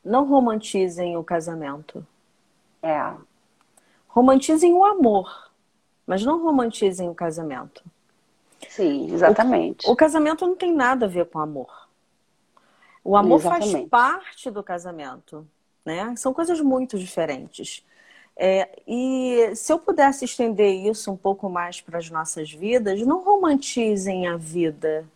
Não 0.04 0.24
romantizem 0.24 1.16
o 1.16 1.24
casamento. 1.24 2.06
É. 2.82 3.14
Romantizem 4.08 4.72
o 4.72 4.84
amor, 4.84 5.50
mas 6.06 6.24
não 6.24 6.42
romantizem 6.42 7.08
o 7.08 7.14
casamento. 7.14 7.82
Sim, 8.68 9.12
exatamente. 9.12 9.86
O, 9.86 9.92
o 9.92 9.96
casamento 9.96 10.46
não 10.46 10.56
tem 10.56 10.72
nada 10.72 11.06
a 11.06 11.08
ver 11.08 11.26
com 11.26 11.38
amor. 11.38 11.88
O 13.04 13.16
amor 13.16 13.38
exatamente. 13.38 13.72
faz 13.72 13.88
parte 13.88 14.50
do 14.50 14.62
casamento, 14.62 15.46
né? 15.84 16.14
São 16.16 16.32
coisas 16.32 16.60
muito 16.60 16.98
diferentes. 16.98 17.84
É, 18.36 18.68
e 18.86 19.54
se 19.54 19.72
eu 19.72 19.78
pudesse 19.78 20.24
estender 20.24 20.86
isso 20.86 21.10
um 21.10 21.16
pouco 21.16 21.48
mais 21.48 21.80
para 21.80 21.98
as 21.98 22.10
nossas 22.10 22.50
vidas, 22.52 23.00
não 23.02 23.24
romantizem 23.24 24.26
a 24.26 24.36
vida, 24.36 25.06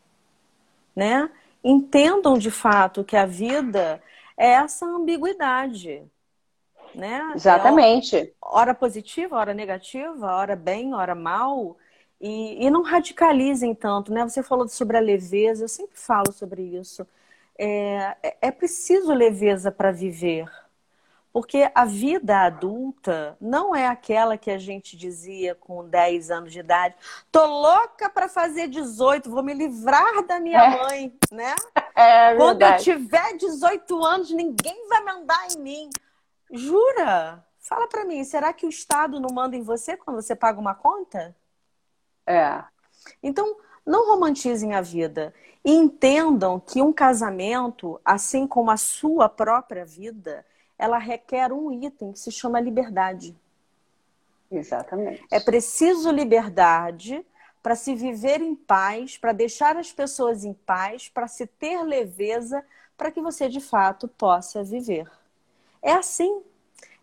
né? 0.96 1.30
Entendam 1.62 2.38
de 2.38 2.50
fato 2.50 3.04
que 3.04 3.16
a 3.16 3.26
vida 3.26 4.02
é 4.36 4.52
essa 4.52 4.86
ambiguidade 4.86 6.02
né? 6.94 7.32
Exatamente. 7.34 8.16
É 8.16 8.32
hora 8.40 8.74
positiva, 8.74 9.36
hora 9.36 9.54
negativa, 9.54 10.34
hora 10.34 10.56
bem, 10.56 10.94
hora 10.94 11.14
mal. 11.14 11.76
E, 12.20 12.66
e 12.66 12.70
não 12.70 12.82
radicalizem 12.82 13.74
tanto, 13.74 14.12
né? 14.12 14.22
Você 14.24 14.42
falou 14.42 14.68
sobre 14.68 14.96
a 14.96 15.00
leveza, 15.00 15.64
eu 15.64 15.68
sempre 15.68 15.98
falo 15.98 16.32
sobre 16.32 16.62
isso. 16.62 17.06
É, 17.58 18.16
é, 18.22 18.36
é 18.42 18.50
preciso 18.50 19.12
leveza 19.12 19.70
para 19.72 19.90
viver. 19.90 20.46
Porque 21.32 21.70
a 21.74 21.84
vida 21.84 22.40
adulta 22.40 23.36
não 23.40 23.74
é 23.74 23.86
aquela 23.86 24.36
que 24.36 24.50
a 24.50 24.58
gente 24.58 24.96
dizia 24.96 25.54
com 25.54 25.88
10 25.88 26.30
anos 26.30 26.52
de 26.52 26.58
idade. 26.58 26.96
Tô 27.30 27.44
louca 27.46 28.10
para 28.10 28.28
fazer 28.28 28.66
18, 28.68 29.30
vou 29.30 29.42
me 29.42 29.54
livrar 29.54 30.26
da 30.26 30.40
minha 30.40 30.60
é. 30.60 30.82
mãe, 30.82 31.18
né? 31.30 31.54
É, 31.94 32.34
Quando 32.34 32.62
eu 32.62 32.76
tiver 32.78 33.36
18 33.36 34.04
anos, 34.04 34.30
ninguém 34.30 34.88
vai 34.88 35.04
mandar 35.04 35.46
em 35.52 35.60
mim. 35.60 35.90
Jura? 36.50 37.44
Fala 37.60 37.86
para 37.86 38.04
mim, 38.04 38.24
será 38.24 38.52
que 38.52 38.66
o 38.66 38.68
Estado 38.70 39.20
não 39.20 39.32
manda 39.32 39.54
em 39.54 39.62
você 39.62 39.96
quando 39.96 40.20
você 40.20 40.34
paga 40.34 40.58
uma 40.58 40.74
conta? 40.74 41.36
É. 42.26 42.64
Então, 43.22 43.56
não 43.86 44.10
romantizem 44.10 44.74
a 44.74 44.80
vida 44.80 45.32
e 45.64 45.72
entendam 45.72 46.58
que 46.58 46.82
um 46.82 46.92
casamento, 46.92 48.00
assim 48.04 48.46
como 48.46 48.70
a 48.70 48.76
sua 48.76 49.28
própria 49.28 49.84
vida, 49.84 50.44
ela 50.80 50.98
requer 50.98 51.52
um 51.52 51.70
item 51.70 52.12
que 52.12 52.18
se 52.18 52.32
chama 52.32 52.58
liberdade. 52.58 53.36
Exatamente. 54.50 55.22
É 55.30 55.38
preciso 55.38 56.10
liberdade 56.10 57.24
para 57.62 57.76
se 57.76 57.94
viver 57.94 58.40
em 58.40 58.54
paz, 58.54 59.18
para 59.18 59.32
deixar 59.32 59.76
as 59.76 59.92
pessoas 59.92 60.42
em 60.42 60.54
paz, 60.54 61.08
para 61.08 61.28
se 61.28 61.46
ter 61.46 61.82
leveza, 61.82 62.64
para 62.96 63.10
que 63.10 63.20
você 63.20 63.48
de 63.48 63.60
fato 63.60 64.08
possa 64.08 64.64
viver. 64.64 65.06
É 65.82 65.92
assim. 65.92 66.42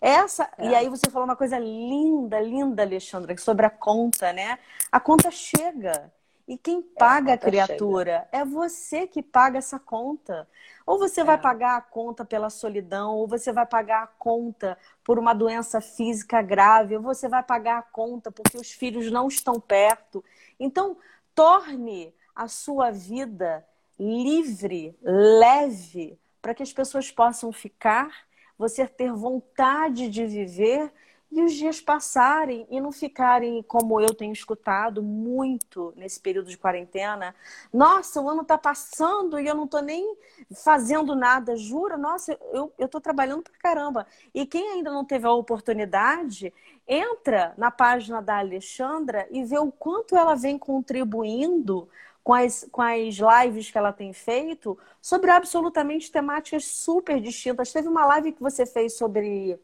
Essa, 0.01 0.49
é. 0.57 0.67
e 0.67 0.75
aí 0.75 0.89
você 0.89 1.09
falou 1.09 1.27
uma 1.27 1.35
coisa 1.35 1.57
linda, 1.57 2.39
linda, 2.39 2.83
Alexandra, 2.83 3.35
sobre 3.37 3.65
a 3.65 3.69
conta, 3.69 4.33
né? 4.33 4.59
A 4.91 4.99
conta 4.99 5.29
chega. 5.31 6.11
E 6.47 6.57
quem 6.57 6.79
é, 6.79 6.99
paga 6.99 7.31
é, 7.31 7.33
a, 7.33 7.35
a 7.35 7.39
criatura 7.39 8.27
chega. 8.31 8.43
é 8.43 8.45
você 8.45 9.05
que 9.07 9.21
paga 9.21 9.57
essa 9.57 9.79
conta. 9.79 10.47
Ou 10.87 10.97
você 10.97 11.19
é. 11.19 11.23
vai 11.25 11.37
pagar 11.37 11.75
a 11.75 11.81
conta 11.81 12.23
pela 12.23 12.49
solidão, 12.49 13.13
ou 13.15 13.27
você 13.27 13.51
vai 13.51 13.65
pagar 13.65 14.03
a 14.03 14.07
conta 14.07 14.77
por 15.03 15.19
uma 15.19 15.33
doença 15.33 15.81
física 15.81 16.41
grave, 16.41 16.95
ou 16.95 17.03
você 17.03 17.27
vai 17.27 17.43
pagar 17.43 17.79
a 17.79 17.81
conta 17.81 18.31
porque 18.31 18.57
os 18.57 18.71
filhos 18.71 19.11
não 19.11 19.27
estão 19.27 19.59
perto. 19.59 20.23
Então, 20.57 20.97
torne 21.35 22.15
a 22.33 22.47
sua 22.47 22.89
vida 22.89 23.67
livre, 23.99 24.97
leve, 25.03 26.17
para 26.41 26.53
que 26.53 26.63
as 26.63 26.71
pessoas 26.71 27.11
possam 27.11 27.51
ficar 27.51 28.25
você 28.57 28.87
ter 28.87 29.11
vontade 29.11 30.09
de 30.09 30.25
viver 30.25 30.91
e 31.31 31.41
os 31.41 31.53
dias 31.53 31.81
passarem 31.81 32.65
e 32.69 32.79
não 32.79 32.91
ficarem 32.91 33.61
como 33.63 33.99
eu 33.99 34.13
tenho 34.13 34.31
escutado 34.31 35.03
muito 35.03 35.93
nesse 35.95 36.19
período 36.19 36.49
de 36.49 36.57
quarentena. 36.57 37.35
Nossa, 37.71 38.21
o 38.21 38.29
ano 38.29 38.41
está 38.41 38.57
passando 38.57 39.39
e 39.39 39.47
eu 39.47 39.53
não 39.53 39.65
estou 39.65 39.81
nem 39.81 40.15
fazendo 40.63 41.15
nada, 41.15 41.55
jura? 41.57 41.97
Nossa, 41.97 42.37
eu 42.53 42.71
estou 42.79 43.01
trabalhando 43.01 43.43
pra 43.43 43.53
caramba. 43.59 44.07
E 44.33 44.45
quem 44.45 44.71
ainda 44.71 44.91
não 44.91 45.03
teve 45.03 45.27
a 45.27 45.31
oportunidade, 45.31 46.53
entra 46.87 47.53
na 47.57 47.69
página 47.69 48.21
da 48.21 48.39
Alexandra 48.39 49.27
e 49.29 49.43
vê 49.43 49.59
o 49.59 49.71
quanto 49.71 50.15
ela 50.15 50.35
vem 50.35 50.57
contribuindo 50.57 51.89
com 52.23 52.33
as, 52.33 52.67
com 52.71 52.81
as 52.81 53.15
lives 53.15 53.71
que 53.71 53.77
ela 53.77 53.93
tem 53.93 54.11
feito 54.11 54.77
sobre 55.01 55.31
absolutamente 55.31 56.11
temáticas 56.11 56.65
super 56.65 57.21
distintas. 57.21 57.71
Teve 57.71 57.87
uma 57.87 58.05
live 58.05 58.33
que 58.33 58.41
você 58.41 58.65
fez 58.65 58.97
sobre 58.97 59.57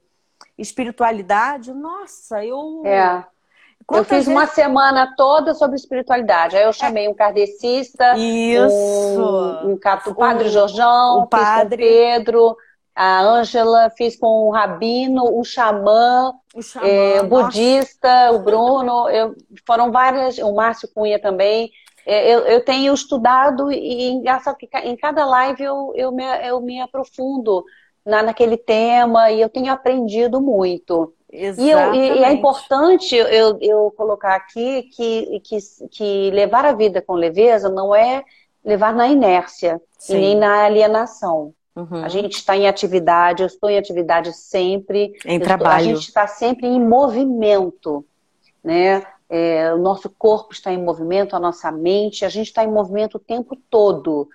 espiritualidade. 0.58 1.74
Nossa, 1.74 2.44
eu. 2.44 2.82
É. 2.86 3.24
eu 3.92 4.04
fiz 4.04 4.28
uma 4.28 4.48
semana 4.48 5.14
toda 5.16 5.54
sobre 5.54 5.76
espiritualidade. 5.76 6.56
Aí 6.56 6.64
eu 6.64 6.74
chamei 6.74 7.08
um 7.08 7.14
kardecista, 7.14 8.18
Isso. 8.18 8.74
um, 9.64 9.72
um, 9.72 9.80
o 10.08 10.16
padre 10.16 10.50
Jorjão, 10.50 11.20
o 11.20 11.28
padre 11.28 11.84
Pedro, 11.84 12.56
a 12.96 13.22
Ângela, 13.22 13.90
fiz 13.98 14.16
com 14.16 14.48
o 14.48 14.52
rabino, 14.52 15.24
o 15.38 15.44
xamã, 15.44 16.34
o, 16.54 16.62
xamã, 16.62 16.88
é, 16.88 17.22
o 17.22 17.28
budista, 17.28 18.32
o 18.32 18.40
Bruno, 18.40 19.10
eu, 19.10 19.36
foram 19.66 19.92
várias, 19.92 20.38
o 20.38 20.54
Márcio 20.54 20.90
Cunha 20.94 21.20
também. 21.20 21.72
É, 22.06 22.34
eu, 22.34 22.40
eu 22.42 22.64
tenho 22.64 22.94
estudado 22.94 23.72
e 23.72 24.10
engraçado 24.10 24.58
que 24.58 24.70
em 24.84 24.96
cada 24.96 25.26
live 25.26 25.64
eu, 25.64 25.94
eu, 25.96 26.12
me, 26.12 26.24
eu 26.46 26.60
me 26.62 26.82
aprofundo 26.82 27.64
na, 28.06 28.24
naquele 28.24 28.58
tema 28.58 29.32
e 29.32 29.42
eu 29.42 29.50
tenho 29.50 29.72
aprendido 29.72 30.42
muito. 30.42 31.14
E, 31.32 31.70
eu, 31.70 31.94
e, 31.96 32.20
e, 32.20 32.24
é 32.24 32.32
importante 32.32 33.16
eu, 33.16 33.58
eu 33.60 33.92
colocar 33.98 34.36
aqui 34.36 34.84
que, 34.96 35.40
que, 35.44 35.58
que 35.90 36.32
levar 36.32 36.64
a 36.64 36.74
vida 36.74 37.02
com 37.02 37.14
leveza 37.14 37.70
não 37.70 37.96
é 37.96 38.24
levar 38.64 38.94
na 38.94 39.08
inércia 39.08 39.82
Sim. 39.98 40.16
e 40.16 40.20
nem 40.20 40.36
na 40.38 40.64
alienação. 40.64 41.54
Uhum. 41.76 42.04
A 42.04 42.08
gente 42.08 42.34
está 42.34 42.56
em 42.56 42.68
atividade, 42.68 43.42
eu 43.42 43.48
estou 43.48 43.68
em 43.68 43.80
atividade 43.80 44.32
sempre. 44.34 45.14
Em 45.26 45.40
trabalho. 45.40 45.80
Estou, 45.80 45.92
a 45.92 45.96
gente 45.96 46.08
está 46.08 46.28
sempre 46.28 46.68
em 46.68 46.80
movimento, 46.80 48.06
né? 48.64 49.04
É, 49.28 49.74
o 49.74 49.80
nosso 49.80 50.12
corpo 50.12 50.54
está 50.54 50.72
em 50.72 50.78
movimento, 50.78 51.36
a 51.36 51.40
nossa 51.40 51.72
mente, 51.72 52.24
a 52.24 52.30
gente 52.30 52.48
está 52.48 52.64
em 52.64 52.72
movimento 52.72 53.16
o 53.16 53.20
tempo 53.20 53.58
todo. 53.72 54.30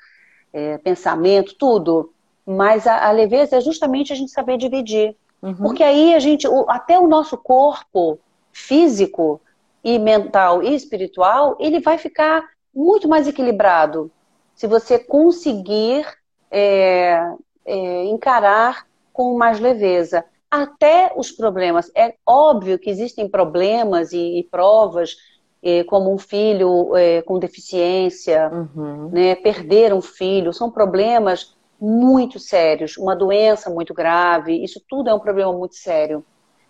É, 0.53 0.79
pensamento, 0.79 1.55
tudo. 1.55 2.13
Mas 2.51 2.87
a, 2.87 3.07
a, 3.07 3.11
leveza 3.11 3.57
é 3.57 3.61
justamente 3.61 4.13
a 4.13 4.17
gente 4.17 4.31
saber 4.31 4.57
dividir. 4.57 5.15
Uhum. 5.43 5.55
Porque 5.55 5.83
aí 5.83 6.15
a 6.15 6.19
gente, 6.19 6.49
o, 6.49 6.65
até 6.69 6.99
o 6.99 7.07
nosso 7.07 7.37
corpo 7.37 8.19
físico 8.53 9.41
e 9.85 9.99
mental 9.99 10.63
e 10.63 10.75
espiritual, 10.75 11.57
ele 11.61 11.81
vai 11.81 11.99
ficar 11.99 12.43
muito 12.75 13.07
mais 13.07 13.29
equilibrado. 13.29 14.11
Se 14.55 14.67
você 14.67 14.99
conseguir 14.99 16.07
é, 16.51 17.21
é, 17.67 18.05
encarar 18.05 18.87
com 19.13 19.37
mais 19.37 19.61
leveza. 19.61 20.25
Até 20.51 21.13
os 21.17 21.31
problemas. 21.31 21.91
É 21.95 22.15
óbvio 22.25 22.79
que 22.79 22.89
existem 22.89 23.29
problemas 23.29 24.13
e, 24.13 24.39
e 24.39 24.45
provas, 24.45 25.17
é, 25.63 25.85
como 25.85 26.15
um 26.15 26.17
filho 26.17 26.97
é, 26.97 27.21
com 27.23 27.39
deficiência, 27.39 28.49
uhum. 28.49 29.11
né, 29.11 29.35
perder 29.35 29.93
um 29.93 30.01
filho, 30.01 30.53
são 30.53 30.71
problemas 30.71 31.58
muito 31.81 32.39
sérios, 32.39 32.97
uma 32.97 33.15
doença 33.15 33.71
muito 33.71 33.95
grave, 33.95 34.63
isso 34.63 34.83
tudo 34.89 35.09
é 35.09 35.15
um 35.15 35.21
problema 35.21 35.53
muito 35.53 35.77
sério, 35.77 36.25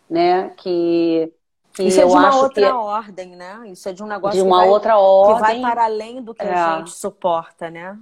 né? 0.08 0.50
Que, 0.58 1.32
que 1.72 1.84
isso 1.84 2.00
é 2.00 2.06
de 2.06 2.12
uma 2.12 2.36
outra 2.36 2.66
que... 2.66 2.72
ordem, 2.72 3.36
né? 3.36 3.62
Isso 3.66 3.88
é 3.88 3.92
de 3.92 4.02
um 4.02 4.06
negócio 4.06 4.40
de 4.40 4.46
uma 4.46 4.58
vai, 4.58 4.68
outra 4.68 4.98
ordem 4.98 5.56
que 5.56 5.62
vai 5.62 5.72
para 5.72 5.84
além 5.84 6.22
do 6.22 6.34
que 6.34 6.42
é. 6.42 6.52
a 6.52 6.78
gente 6.78 6.90
suporta, 6.90 7.70
né? 7.70 7.98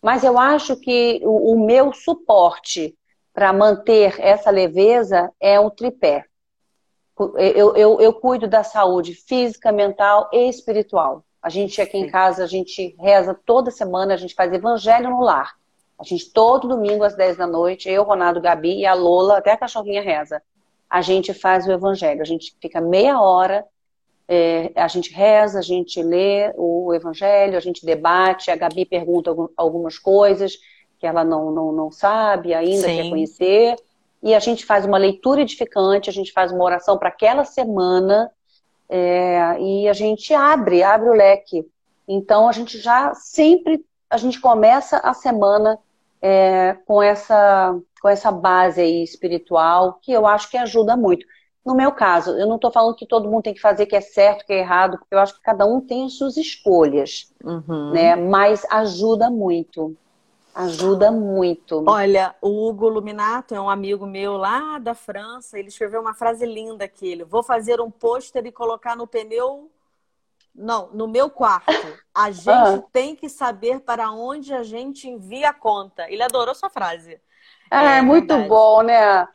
Mas 0.00 0.24
eu 0.24 0.38
acho 0.38 0.76
que 0.76 1.20
o, 1.22 1.52
o 1.52 1.66
meu 1.66 1.92
suporte 1.92 2.96
para 3.32 3.52
manter 3.52 4.20
essa 4.20 4.50
leveza 4.50 5.30
é 5.40 5.60
o 5.60 5.70
tripé. 5.70 6.24
Eu, 7.36 7.76
eu, 7.76 8.00
eu 8.00 8.12
cuido 8.12 8.48
da 8.48 8.64
saúde 8.64 9.14
física, 9.14 9.70
mental 9.70 10.28
e 10.32 10.48
espiritual. 10.48 11.24
A 11.42 11.48
gente 11.48 11.80
aqui 11.80 11.98
em 11.98 12.10
casa, 12.10 12.44
a 12.44 12.46
gente 12.46 12.96
reza 12.98 13.38
toda 13.46 13.70
semana, 13.70 14.14
a 14.14 14.16
gente 14.16 14.34
faz 14.34 14.52
evangelho 14.52 15.10
no 15.10 15.20
lar. 15.20 15.54
A 16.02 16.04
gente, 16.04 16.32
todo 16.32 16.66
domingo 16.66 17.04
às 17.04 17.14
10 17.14 17.36
da 17.36 17.46
noite, 17.46 17.88
eu, 17.88 18.02
Ronaldo, 18.02 18.40
Gabi 18.40 18.80
e 18.80 18.86
a 18.86 18.92
Lola, 18.92 19.38
até 19.38 19.52
a 19.52 19.56
cachorrinha 19.56 20.02
reza. 20.02 20.42
A 20.90 21.00
gente 21.00 21.32
faz 21.32 21.64
o 21.64 21.70
evangelho. 21.70 22.20
A 22.20 22.24
gente 22.24 22.56
fica 22.60 22.80
meia 22.80 23.20
hora, 23.20 23.64
é, 24.26 24.72
a 24.74 24.88
gente 24.88 25.12
reza, 25.12 25.60
a 25.60 25.62
gente 25.62 26.02
lê 26.02 26.52
o 26.56 26.92
evangelho, 26.92 27.56
a 27.56 27.60
gente 27.60 27.86
debate, 27.86 28.50
a 28.50 28.56
Gabi 28.56 28.84
pergunta 28.84 29.32
algumas 29.56 29.96
coisas 29.96 30.58
que 30.98 31.06
ela 31.06 31.22
não, 31.22 31.52
não, 31.52 31.70
não 31.70 31.92
sabe 31.92 32.52
ainda, 32.52 32.88
Sim. 32.88 32.96
quer 32.96 33.08
conhecer. 33.08 33.76
E 34.20 34.34
a 34.34 34.40
gente 34.40 34.66
faz 34.66 34.84
uma 34.84 34.98
leitura 34.98 35.42
edificante, 35.42 36.10
a 36.10 36.12
gente 36.12 36.32
faz 36.32 36.50
uma 36.50 36.64
oração 36.64 36.98
para 36.98 37.10
aquela 37.10 37.44
semana 37.44 38.28
é, 38.88 39.56
e 39.60 39.88
a 39.88 39.92
gente 39.92 40.34
abre, 40.34 40.82
abre 40.82 41.08
o 41.08 41.14
leque. 41.14 41.64
Então 42.08 42.48
a 42.48 42.52
gente 42.52 42.76
já 42.76 43.14
sempre, 43.14 43.84
a 44.10 44.16
gente 44.16 44.40
começa 44.40 44.96
a 44.96 45.14
semana 45.14 45.78
é, 46.22 46.76
com, 46.86 47.02
essa, 47.02 47.76
com 48.00 48.08
essa 48.08 48.30
base 48.30 48.80
aí 48.80 49.02
espiritual, 49.02 49.98
que 50.00 50.12
eu 50.12 50.24
acho 50.24 50.48
que 50.48 50.56
ajuda 50.56 50.96
muito. 50.96 51.26
No 51.66 51.74
meu 51.74 51.92
caso, 51.92 52.30
eu 52.38 52.46
não 52.46 52.56
estou 52.56 52.70
falando 52.70 52.94
que 52.94 53.06
todo 53.06 53.28
mundo 53.28 53.42
tem 53.42 53.54
que 53.54 53.60
fazer 53.60 53.86
que 53.86 53.96
é 53.96 54.00
certo, 54.00 54.46
que 54.46 54.52
é 54.52 54.60
errado, 54.60 54.98
porque 54.98 55.14
eu 55.14 55.18
acho 55.18 55.34
que 55.34 55.42
cada 55.42 55.66
um 55.66 55.80
tem 55.80 56.06
as 56.06 56.14
suas 56.14 56.36
escolhas, 56.36 57.32
uhum. 57.42 57.92
né? 57.92 58.16
Mas 58.16 58.64
ajuda 58.70 59.30
muito. 59.30 59.96
Ajuda 60.54 61.10
muito. 61.10 61.82
Olha, 61.88 62.34
o 62.42 62.68
Hugo 62.68 62.88
Luminato 62.88 63.54
é 63.54 63.60
um 63.60 63.70
amigo 63.70 64.06
meu 64.06 64.36
lá 64.36 64.78
da 64.78 64.92
França. 64.92 65.58
Ele 65.58 65.68
escreveu 65.68 66.00
uma 66.00 66.14
frase 66.14 66.44
linda 66.44 66.84
aqui. 66.84 67.06
Ele, 67.06 67.24
vou 67.24 67.42
fazer 67.42 67.80
um 67.80 67.90
pôster 67.90 68.44
e 68.44 68.52
colocar 68.52 68.94
no 68.94 69.06
pneu 69.06 69.70
não, 70.54 70.90
no 70.92 71.08
meu 71.08 71.30
quarto. 71.30 71.72
A 72.14 72.30
gente 72.30 72.48
ah. 72.48 72.82
tem 72.92 73.16
que 73.16 73.28
saber 73.28 73.80
para 73.80 74.10
onde 74.10 74.52
a 74.52 74.62
gente 74.62 75.08
envia 75.08 75.50
a 75.50 75.54
conta. 75.54 76.10
Ele 76.10 76.22
adorou 76.22 76.54
sua 76.54 76.68
frase. 76.68 77.20
Ah, 77.70 77.96
é, 77.96 77.98
é 77.98 78.02
muito 78.02 78.28
verdade. 78.28 78.48
bom, 78.48 78.82
né? 78.82 79.26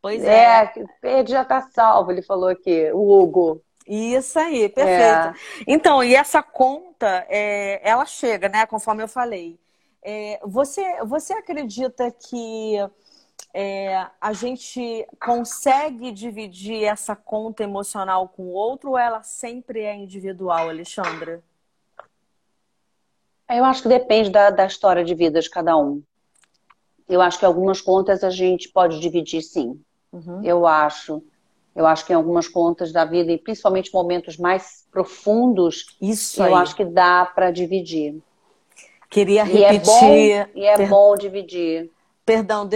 Pois 0.00 0.24
é. 0.24 0.72
É, 1.02 1.26
já 1.26 1.42
está 1.42 1.60
salvo, 1.60 2.10
ele 2.10 2.22
falou 2.22 2.48
aqui, 2.48 2.90
o 2.92 3.20
Hugo. 3.20 3.62
Isso 3.86 4.38
aí, 4.38 4.68
perfeito. 4.68 5.02
É. 5.02 5.34
Então, 5.66 6.02
e 6.02 6.14
essa 6.14 6.42
conta, 6.42 7.26
é, 7.28 7.80
ela 7.82 8.06
chega, 8.06 8.48
né? 8.48 8.64
Conforme 8.66 9.02
eu 9.02 9.08
falei. 9.08 9.58
É, 10.02 10.40
você, 10.44 11.04
você 11.04 11.32
acredita 11.32 12.10
que 12.10 12.76
é, 13.52 14.06
a 14.20 14.32
gente 14.32 15.06
consegue 15.20 16.12
dividir 16.12 16.84
essa 16.84 17.16
conta 17.16 17.64
emocional 17.64 18.28
com 18.28 18.44
o 18.44 18.52
outro 18.52 18.90
ou 18.90 18.98
ela 18.98 19.22
sempre 19.22 19.80
é 19.80 19.94
individual, 19.94 20.68
Alexandra? 20.68 21.42
Eu 23.48 23.64
acho 23.64 23.82
que 23.82 23.88
depende 23.88 24.30
da, 24.30 24.50
da 24.50 24.66
história 24.66 25.04
de 25.04 25.14
vida 25.14 25.40
de 25.40 25.50
cada 25.50 25.76
um. 25.76 26.02
Eu 27.08 27.20
acho 27.20 27.38
que 27.38 27.44
algumas 27.44 27.80
contas 27.80 28.22
a 28.22 28.30
gente 28.30 28.68
pode 28.68 29.00
dividir 29.00 29.42
sim. 29.42 29.80
Uhum. 30.12 30.44
Eu 30.44 30.66
acho. 30.66 31.20
Eu 31.74 31.86
acho 31.86 32.06
que 32.06 32.12
em 32.12 32.16
algumas 32.16 32.46
contas 32.46 32.92
da 32.92 33.04
vida, 33.04 33.32
e 33.32 33.38
principalmente 33.38 33.92
momentos 33.92 34.36
mais 34.36 34.86
profundos, 34.90 35.96
Isso 36.00 36.40
eu 36.40 36.54
aí. 36.54 36.62
acho 36.62 36.76
que 36.76 36.84
dá 36.84 37.24
para 37.26 37.50
dividir. 37.50 38.20
Queria 39.08 39.42
repetir. 39.42 39.68
E 39.74 40.32
é 40.32 40.44
bom, 40.44 40.50
e 40.54 40.64
é 40.66 40.86
bom 40.86 41.16
dividir. 41.16 41.90
Perdão, 42.30 42.68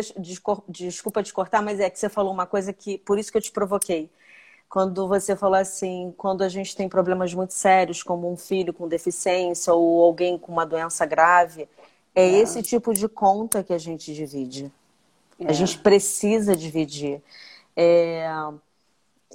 desculpa 0.69 1.23
te 1.23 1.33
cortar, 1.33 1.63
mas 1.63 1.79
é 1.79 1.89
que 1.89 1.97
você 1.97 2.09
falou 2.09 2.33
uma 2.33 2.45
coisa 2.45 2.73
que, 2.73 2.99
por 2.99 3.21
isso 3.21 3.31
que 3.31 3.39
eu 3.39 3.43
te 3.43 3.53
provoquei. 3.53 4.11
Quando 4.69 5.07
você 5.07 5.37
falou 5.37 5.55
assim, 5.55 6.13
quando 6.17 6.43
a 6.43 6.49
gente 6.49 6.75
tem 6.75 6.89
problemas 6.89 7.33
muito 7.33 7.55
sérios, 7.55 8.03
como 8.03 8.29
um 8.29 8.37
filho 8.37 8.73
com 8.73 8.89
deficiência 8.89 9.73
ou 9.73 10.03
alguém 10.03 10.37
com 10.37 10.51
uma 10.51 10.67
doença 10.67 11.07
grave, 11.07 11.69
é, 12.13 12.25
é. 12.25 12.41
esse 12.41 12.65
tipo 12.65 12.93
de 12.93 13.09
conta 13.09 13.63
que 13.63 13.73
a 13.73 13.79
gente 13.79 14.13
divide. 14.13 14.73
É. 15.39 15.47
A 15.49 15.53
gente 15.53 15.79
precisa 15.79 16.57
dividir. 16.57 17.23
É, 17.77 18.29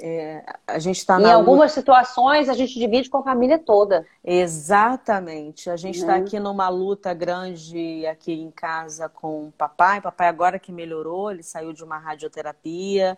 é, 0.02 0.43
a 0.66 0.80
gente 0.80 0.97
está 0.97 1.20
em 1.20 1.26
algumas 1.26 1.72
luta... 1.72 1.74
situações 1.74 2.47
a 2.47 2.54
gente 2.54 2.80
divide 2.80 3.10
com 3.10 3.18
a 3.18 3.24
família 3.24 3.60
toda. 3.60 4.06
Exatamente. 4.24 5.70
A 5.70 5.76
gente 5.76 6.00
está 6.00 6.16
uhum. 6.16 6.22
aqui 6.22 6.39
numa 6.39 6.70
luta 6.70 7.14
grande 7.14 8.06
aqui 8.08 8.34
em 8.34 8.50
casa 8.50 9.10
com 9.10 9.47
o 9.47 9.54
papai. 9.58 10.00
Papai 10.02 10.28
agora 10.28 10.58
que 10.58 10.72
melhorou, 10.72 11.32
ele 11.32 11.43
saiu 11.43 11.74
de 11.74 11.84
uma 11.84 11.97
radioterapia 11.97 13.18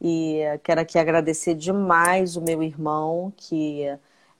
e 0.00 0.40
quero 0.62 0.80
aqui 0.80 0.98
agradecer 0.98 1.54
demais 1.54 2.36
o 2.36 2.42
meu 2.42 2.62
irmão 2.62 3.32
que 3.36 3.84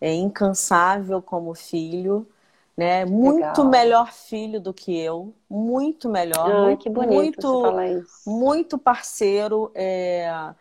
é 0.01 0.13
incansável 0.13 1.23
como 1.23 1.55
filho. 1.55 2.27
Né? 2.77 3.07
Muito 3.07 3.65
melhor 3.65 4.13
filho 4.13 4.61
do 4.61 4.75
que 4.75 4.99
eu, 4.99 5.33
muito 5.49 6.11
melhor. 6.11 6.69
Ai, 6.69 6.77
que 6.77 6.91
bonito 6.91 7.51
muito, 7.51 8.05
muito 8.27 8.77
parceiro. 8.77 9.71
É 9.75 10.55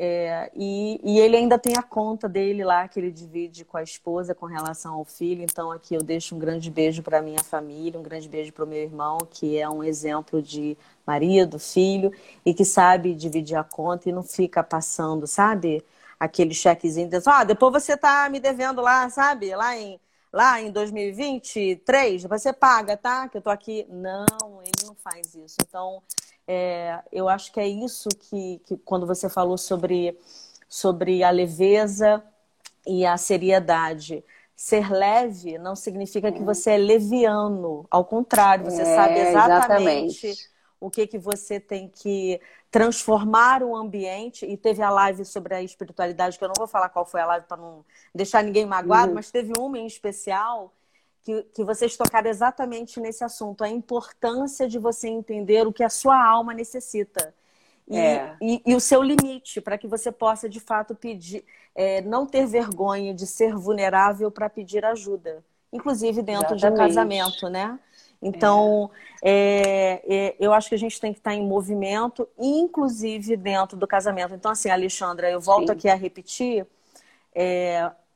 É, 0.00 0.48
e, 0.54 1.00
e, 1.02 1.18
ele 1.18 1.36
ainda 1.36 1.58
tem 1.58 1.76
a 1.76 1.82
conta 1.82 2.28
dele 2.28 2.62
lá 2.62 2.86
que 2.86 3.00
ele 3.00 3.10
divide 3.10 3.64
com 3.64 3.76
a 3.76 3.82
esposa 3.82 4.32
com 4.32 4.46
relação 4.46 4.94
ao 4.94 5.04
filho. 5.04 5.42
Então 5.42 5.72
aqui 5.72 5.94
eu 5.94 6.02
deixo 6.02 6.36
um 6.36 6.38
grande 6.38 6.70
beijo 6.70 7.02
para 7.02 7.20
minha 7.20 7.42
família, 7.42 7.98
um 7.98 8.02
grande 8.02 8.28
beijo 8.28 8.52
para 8.52 8.64
o 8.64 8.68
meu 8.68 8.78
irmão, 8.78 9.18
que 9.28 9.58
é 9.58 9.68
um 9.68 9.82
exemplo 9.82 10.40
de 10.40 10.78
marido, 11.04 11.58
filho 11.58 12.12
e 12.46 12.54
que 12.54 12.64
sabe 12.64 13.12
dividir 13.12 13.56
a 13.56 13.64
conta 13.64 14.08
e 14.08 14.12
não 14.12 14.22
fica 14.22 14.62
passando, 14.62 15.26
sabe? 15.26 15.84
Aquele 16.20 16.54
chequezinho, 16.54 17.08
dizendo, 17.08 17.28
ah, 17.28 17.44
depois 17.44 17.72
você 17.72 17.96
tá 17.96 18.28
me 18.30 18.38
devendo 18.40 18.80
lá, 18.80 19.10
sabe? 19.10 19.54
Lá 19.54 19.76
em 19.76 20.00
lá 20.32 20.60
em 20.60 20.70
2023, 20.70 22.24
você 22.24 22.52
paga, 22.52 22.96
tá? 22.96 23.28
Que 23.28 23.38
eu 23.38 23.42
tô 23.42 23.50
aqui. 23.50 23.86
Não, 23.88 24.62
ele 24.62 24.86
não 24.86 24.94
faz 24.94 25.34
isso. 25.34 25.56
Então, 25.62 26.02
é, 26.50 26.98
eu 27.12 27.28
acho 27.28 27.52
que 27.52 27.60
é 27.60 27.68
isso 27.68 28.08
que, 28.08 28.62
que 28.64 28.78
quando 28.78 29.06
você 29.06 29.28
falou 29.28 29.58
sobre, 29.58 30.18
sobre 30.66 31.22
a 31.22 31.28
leveza 31.28 32.24
e 32.86 33.04
a 33.04 33.18
seriedade. 33.18 34.24
Ser 34.56 34.90
leve 34.90 35.58
não 35.58 35.76
significa 35.76 36.32
que 36.32 36.42
você 36.42 36.70
é 36.70 36.78
leviano. 36.78 37.86
Ao 37.90 38.02
contrário, 38.02 38.64
você 38.64 38.80
é, 38.80 38.96
sabe 38.96 39.18
exatamente, 39.18 40.26
exatamente, 40.26 40.50
o 40.80 40.90
que, 40.90 41.06
que 41.06 41.18
você 41.18 41.60
tem 41.60 41.86
que 41.86 42.40
transformar 42.70 43.62
o 43.62 43.76
ambiente. 43.76 44.46
E 44.46 44.56
teve 44.56 44.82
a 44.82 44.90
live 44.90 45.26
sobre 45.26 45.54
a 45.54 45.62
espiritualidade, 45.62 46.38
que 46.38 46.44
eu 46.44 46.48
não 46.48 46.54
vou 46.56 46.66
falar 46.66 46.88
qual 46.88 47.04
foi 47.04 47.20
a 47.20 47.26
live 47.26 47.46
para 47.46 47.58
não 47.58 47.84
deixar 48.14 48.42
ninguém 48.42 48.64
magoado, 48.64 49.08
uhum. 49.08 49.14
mas 49.16 49.30
teve 49.30 49.52
uma 49.58 49.78
em 49.78 49.86
especial 49.86 50.72
que, 51.28 51.42
que 51.52 51.62
vocês 51.62 51.94
tocaram 51.94 52.30
exatamente 52.30 52.98
nesse 52.98 53.22
assunto, 53.22 53.62
a 53.62 53.68
importância 53.68 54.66
de 54.66 54.78
você 54.78 55.08
entender 55.08 55.66
o 55.66 55.72
que 55.72 55.84
a 55.84 55.90
sua 55.90 56.18
alma 56.26 56.54
necessita. 56.54 57.34
E, 57.86 57.98
é. 57.98 58.34
e, 58.40 58.62
e 58.64 58.74
o 58.74 58.80
seu 58.80 59.02
limite, 59.02 59.60
para 59.60 59.76
que 59.76 59.86
você 59.86 60.10
possa, 60.10 60.48
de 60.48 60.58
fato, 60.58 60.94
pedir, 60.94 61.44
é, 61.74 62.00
não 62.00 62.24
ter 62.24 62.46
vergonha 62.46 63.12
de 63.12 63.26
ser 63.26 63.54
vulnerável 63.54 64.30
para 64.30 64.48
pedir 64.48 64.86
ajuda, 64.86 65.44
inclusive 65.70 66.22
dentro 66.22 66.54
exatamente. 66.54 66.60
de 66.60 66.66
um 66.66 66.86
casamento, 66.86 67.48
né? 67.50 67.78
Então, 68.22 68.90
é. 69.22 70.02
É, 70.08 70.36
eu 70.40 70.54
acho 70.54 70.70
que 70.70 70.74
a 70.74 70.78
gente 70.78 70.98
tem 70.98 71.12
que 71.12 71.18
estar 71.18 71.34
em 71.34 71.46
movimento, 71.46 72.26
inclusive 72.38 73.36
dentro 73.36 73.76
do 73.76 73.86
casamento. 73.86 74.34
Então, 74.34 74.50
assim, 74.50 74.70
Alexandra, 74.70 75.30
eu 75.30 75.40
volto 75.40 75.66
Sim. 75.66 75.72
aqui 75.72 75.88
a 75.90 75.94
repetir. 75.94 76.66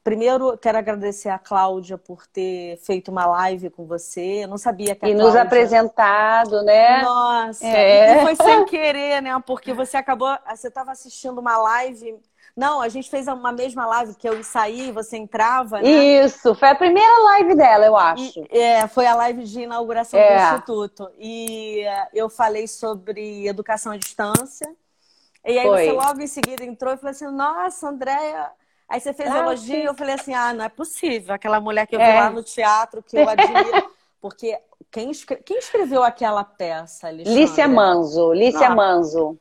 Primeiro, 0.05 0.59
quero 0.59 0.79
agradecer 0.79 1.29
a 1.29 1.39
Cláudia 1.39 1.97
por 1.97 2.27
ter 2.27 2.77
feito 2.79 3.13
uma 3.13 3.25
live 3.25 3.71
com 3.71 3.87
você. 3.87 4.43
Eu 4.43 4.49
não 4.49 4.59
sabia 4.59 4.97
que 4.97 5.05
a 5.05 5.09
E 5.09 5.15
Cláudia... 5.15 5.25
nos 5.25 5.37
apresentado, 5.37 6.63
né? 6.63 7.03
Nossa, 7.03 7.65
é. 7.65 8.17
e 8.17 8.23
foi 8.23 8.35
sem 8.35 8.65
querer, 8.65 9.23
né? 9.23 9.41
Porque 9.47 9.73
você 9.73 9.97
acabou, 9.97 10.37
você 10.51 10.67
estava 10.67 10.91
assistindo 10.91 11.39
uma 11.39 11.57
live. 11.57 12.19
Não, 12.57 12.83
a 12.83 12.89
gente 12.89 13.09
fez 13.09 13.29
uma 13.29 13.53
mesma 13.53 13.87
live 13.87 14.17
que 14.17 14.29
eu 14.29 14.43
saí, 14.43 14.91
você 14.91 15.17
entrava, 15.17 15.81
né? 15.81 15.89
Isso, 15.89 16.53
foi 16.57 16.71
a 16.71 16.75
primeira 16.75 17.23
live 17.23 17.55
dela, 17.55 17.87
eu 17.87 17.97
acho. 17.97 18.41
E, 18.53 18.59
é, 18.59 18.89
foi 18.89 19.07
a 19.07 19.15
live 19.15 19.45
de 19.45 19.61
inauguração 19.61 20.19
é. 20.19 20.37
do 20.37 20.43
Instituto. 20.43 21.11
E 21.17 21.85
uh, 21.87 22.09
eu 22.13 22.29
falei 22.29 22.67
sobre 22.67 23.47
educação 23.47 23.93
à 23.93 23.97
distância. 23.97 24.69
E 25.47 25.59
aí 25.59 25.67
foi. 25.67 25.85
você 25.85 25.93
logo 25.93 26.21
em 26.21 26.27
seguida 26.27 26.65
entrou 26.65 26.93
e 26.93 26.97
falou 26.97 27.13
assim: 27.13 27.27
Nossa, 27.27 27.89
Andréia 27.89 28.51
Aí 28.93 29.01
você 29.01 29.15
fez 29.15 29.31
ah, 29.31 29.39
elogio 29.39 29.75
e 29.75 29.85
eu 29.85 29.95
falei 29.95 30.17
assim: 30.17 30.35
ah, 30.35 30.53
não 30.53 30.63
é 30.63 30.69
possível. 30.69 31.35
Aquela 31.35 31.59
mulher 31.59 31.87
que 31.87 31.97
eu 31.97 32.01
é. 32.01 32.13
vi 32.13 32.19
lá 32.19 32.29
no 32.29 32.43
teatro, 32.43 33.03
que 33.03 33.17
eu 33.17 33.25
admiro. 33.27 33.91
Porque 34.21 34.59
quem, 34.91 35.11
escre... 35.11 35.37
quem 35.37 35.59
escreveu 35.59 36.03
aquela 36.03 36.45
peça, 36.45 37.09
Alexandre? 37.09 37.41
Lícia 37.41 37.67
Manzo. 37.67 38.35
Lícia. 38.35 38.69
Manzo. 38.69 39.39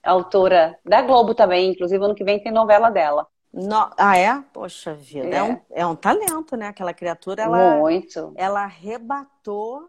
Autora 0.00 0.78
da 0.84 1.02
Globo 1.02 1.34
também. 1.34 1.72
Inclusive, 1.72 2.04
ano 2.04 2.14
que 2.14 2.22
vem 2.22 2.38
tem 2.38 2.52
novela 2.52 2.88
dela. 2.88 3.26
No... 3.52 3.90
Ah, 3.98 4.16
é? 4.16 4.40
Poxa 4.52 4.94
vida. 4.94 5.26
É. 5.26 5.38
é. 5.38 5.42
um, 5.42 5.60
é 5.72 5.86
um 5.86 5.96
talento, 5.96 6.56
né? 6.56 6.68
Aquela 6.68 6.94
criatura, 6.94 7.42
ela. 7.42 7.74
Muito. 7.74 8.32
Ela 8.36 8.62
arrebatou. 8.62 9.88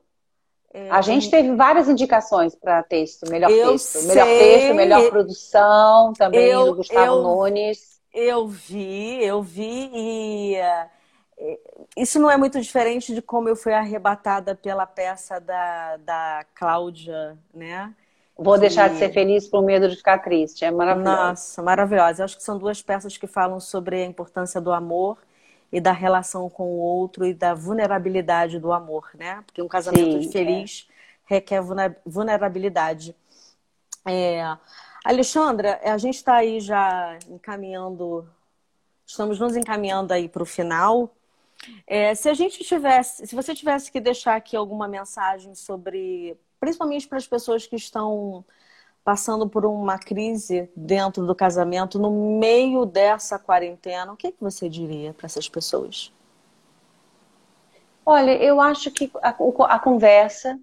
É... 0.74 0.90
A 0.90 1.02
gente 1.02 1.30
teve 1.30 1.56
várias 1.56 1.88
indicações 1.88 2.56
para 2.56 2.82
texto, 2.82 3.30
melhor 3.30 3.52
eu 3.52 3.74
texto. 3.74 4.00
Sei. 4.00 4.08
Melhor 4.08 4.26
texto, 4.26 4.74
melhor 4.74 5.10
produção 5.12 6.14
também 6.14 6.48
eu, 6.48 6.66
do 6.66 6.76
Gustavo 6.78 7.18
eu... 7.18 7.22
Nunes. 7.22 7.95
Eu 8.18 8.48
vi, 8.48 9.22
eu 9.22 9.44
vi 9.44 9.92
e 9.94 10.56
uh, 10.56 11.60
isso 11.98 12.18
não 12.18 12.32
é 12.32 12.38
muito 12.38 12.62
diferente 12.62 13.14
de 13.14 13.22
como 13.22 13.50
eu 13.50 13.58
fui 13.58 13.74
arrebatada 13.74 14.56
pela 14.56 14.86
peça 14.86 15.40
da, 15.40 15.98
da 15.98 16.46
Cláudia, 16.56 17.38
né? 17.54 17.94
Vou 18.38 18.54
que... 18.54 18.62
deixar 18.62 18.90
de 18.90 18.98
ser 18.98 19.12
feliz 19.12 19.48
por 19.48 19.62
medo 19.62 19.90
de 19.90 19.98
ficar 19.98 20.20
triste. 20.20 20.64
É 20.64 20.72
maravilhoso. 20.72 21.16
Nossa, 21.16 21.62
maravilhosa. 21.62 22.22
Eu 22.22 22.26
acho 22.26 22.38
que 22.38 22.44
são 22.44 22.58
duas 22.58 22.82
peças 22.82 23.18
que 23.18 23.28
falam 23.28 23.60
sobre 23.60 24.02
a 24.02 24.06
importância 24.06 24.62
do 24.62 24.72
amor 24.72 25.18
e 25.72 25.82
da 25.82 25.92
relação 25.92 26.50
com 26.50 26.64
o 26.64 26.80
outro 26.80 27.26
e 27.26 27.34
da 27.34 27.54
vulnerabilidade 27.54 28.60
do 28.60 28.72
amor, 28.72 29.10
né? 29.14 29.44
Porque 29.46 29.62
um 29.62 29.68
casamento 29.68 30.24
Sim, 30.24 30.32
feliz 30.32 30.88
é. 31.30 31.36
requer 31.36 31.62
vulnerabilidade. 32.06 33.14
É, 34.08 34.56
Alexandra, 35.06 35.80
a 35.84 36.00
gente 36.00 36.16
está 36.16 36.38
aí 36.38 36.60
já 36.60 37.20
encaminhando, 37.30 38.28
estamos 39.06 39.40
nos 39.40 39.56
encaminhando 39.56 40.12
aí 40.12 40.28
para 40.28 40.42
o 40.42 40.48
final. 40.48 41.16
É, 41.86 42.16
se 42.16 42.28
a 42.28 42.34
gente 42.34 42.64
tivesse, 42.64 43.28
se 43.28 43.36
você 43.36 43.54
tivesse 43.54 43.92
que 43.92 44.00
deixar 44.00 44.36
aqui 44.36 44.58
alguma 44.58 44.88
mensagem 44.88 45.54
sobre, 45.54 46.36
principalmente 46.60 47.08
para 47.08 47.20
as 47.20 47.28
pessoas 47.28 47.68
que 47.68 47.76
estão 47.76 48.44
passando 49.04 49.48
por 49.48 49.64
uma 49.64 50.00
crise 50.00 50.68
dentro 50.76 51.24
do 51.24 51.36
casamento, 51.36 52.00
no 52.00 52.40
meio 52.40 52.84
dessa 52.84 53.38
quarentena, 53.38 54.12
o 54.12 54.18
que, 54.18 54.32
que 54.32 54.42
você 54.42 54.68
diria 54.68 55.14
para 55.14 55.28
essas 55.28 55.48
pessoas? 55.48 56.12
Olha, 58.04 58.32
eu 58.32 58.60
acho 58.60 58.90
que 58.90 59.12
a, 59.22 59.30
a 59.30 59.80
conversa, 59.80 60.60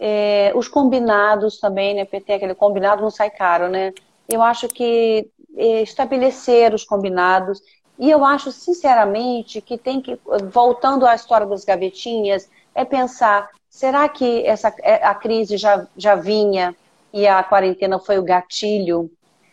é, 0.00 0.50
os 0.54 0.66
combinados 0.66 1.60
também, 1.60 1.94
né, 1.94 2.06
PT, 2.06 2.32
aquele 2.32 2.54
combinado 2.54 3.02
não 3.02 3.10
sai 3.10 3.30
caro, 3.30 3.68
né? 3.68 3.92
Eu 4.26 4.42
acho 4.42 4.66
que 4.66 5.28
é, 5.54 5.82
estabelecer 5.82 6.72
os 6.72 6.84
combinados, 6.84 7.60
e 7.98 8.10
eu 8.10 8.24
acho, 8.24 8.50
sinceramente, 8.50 9.60
que 9.60 9.76
tem 9.76 10.00
que, 10.00 10.18
voltando 10.50 11.06
à 11.06 11.14
história 11.14 11.46
das 11.46 11.66
gavetinhas, 11.66 12.48
é 12.74 12.82
pensar, 12.82 13.50
será 13.68 14.08
que 14.08 14.42
essa, 14.46 14.74
é, 14.80 15.04
a 15.04 15.14
crise 15.14 15.58
já, 15.58 15.86
já 15.94 16.14
vinha 16.14 16.74
e 17.12 17.26
a 17.26 17.42
quarentena 17.42 17.98
foi 17.98 18.18
o 18.18 18.22
gatilho? 18.22 19.10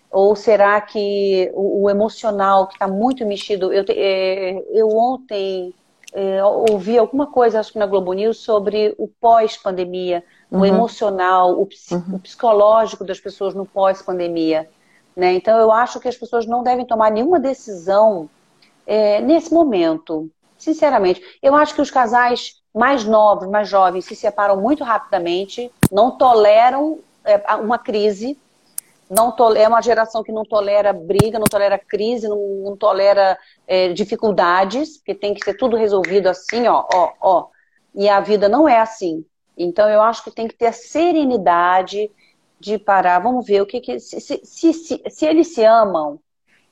Ou 0.09 0.33
será 0.33 0.79
que 0.79 1.51
o, 1.53 1.83
o 1.83 1.89
emocional 1.89 2.67
que 2.67 2.75
está 2.75 2.87
muito 2.87 3.25
mexido? 3.25 3.73
Eu, 3.73 3.83
é, 3.89 4.63
eu 4.71 4.87
ontem 4.95 5.73
é, 6.13 6.41
ouvi 6.43 6.97
alguma 6.97 7.27
coisa, 7.27 7.59
acho 7.59 7.73
que 7.73 7.79
na 7.79 7.85
Globo 7.85 8.13
News, 8.13 8.37
sobre 8.37 8.95
o 8.97 9.09
pós-pandemia, 9.09 10.23
uhum. 10.51 10.61
o 10.61 10.65
emocional, 10.65 11.53
o, 11.53 11.67
uhum. 11.91 12.15
o, 12.15 12.19
psicológico 12.19 13.03
das 13.03 13.19
pessoas 13.19 13.53
no 13.53 13.65
pós-pandemia. 13.65 14.69
Né? 15.15 15.33
Então, 15.33 15.57
eu 15.59 15.71
acho 15.71 15.99
que 15.99 16.07
as 16.07 16.15
pessoas 16.15 16.45
não 16.45 16.63
devem 16.63 16.85
tomar 16.85 17.11
nenhuma 17.11 17.39
decisão 17.39 18.29
é, 18.85 19.19
nesse 19.21 19.53
momento, 19.53 20.29
sinceramente. 20.57 21.21
Eu 21.41 21.55
acho 21.55 21.73
que 21.75 21.81
os 21.81 21.91
casais 21.91 22.61
mais 22.73 23.03
novos, 23.03 23.49
mais 23.49 23.67
jovens, 23.67 24.05
se 24.05 24.15
separam 24.15 24.61
muito 24.61 24.83
rapidamente, 24.83 25.71
não 25.91 26.11
toleram 26.11 26.99
é, 27.25 27.55
uma 27.55 27.77
crise, 27.77 28.37
não 29.09 29.33
é 29.55 29.67
uma 29.67 29.81
geração 29.81 30.21
que 30.21 30.31
não 30.31 30.43
tolera 30.43 30.91
briga, 30.91 31.39
não 31.39 31.45
tolera 31.45 31.79
crise, 31.79 32.27
não, 32.27 32.37
não 32.63 32.77
tolera 32.77 33.37
é, 33.65 33.93
dificuldades, 33.93 34.97
porque 34.97 35.15
tem 35.15 35.33
que 35.33 35.43
ser 35.43 35.55
tudo 35.55 35.75
resolvido 35.77 36.27
assim, 36.27 36.67
ó, 36.67 36.85
ó, 36.93 37.13
ó. 37.21 37.47
E 37.95 38.07
a 38.07 38.19
vida 38.19 38.47
não 38.47 38.67
é 38.67 38.79
assim. 38.79 39.25
Então 39.57 39.89
eu 39.89 40.01
acho 40.01 40.23
que 40.23 40.31
tem 40.31 40.47
que 40.47 40.55
ter 40.55 40.67
a 40.67 40.71
serenidade 40.71 42.11
de 42.59 42.77
parar, 42.77 43.19
vamos 43.19 43.45
ver 43.45 43.61
o 43.61 43.65
que, 43.65 43.79
que 43.79 43.99
se, 43.99 44.19
se, 44.19 44.73
se, 44.73 45.03
se 45.09 45.25
eles 45.25 45.53
se 45.53 45.63
amam, 45.63 46.19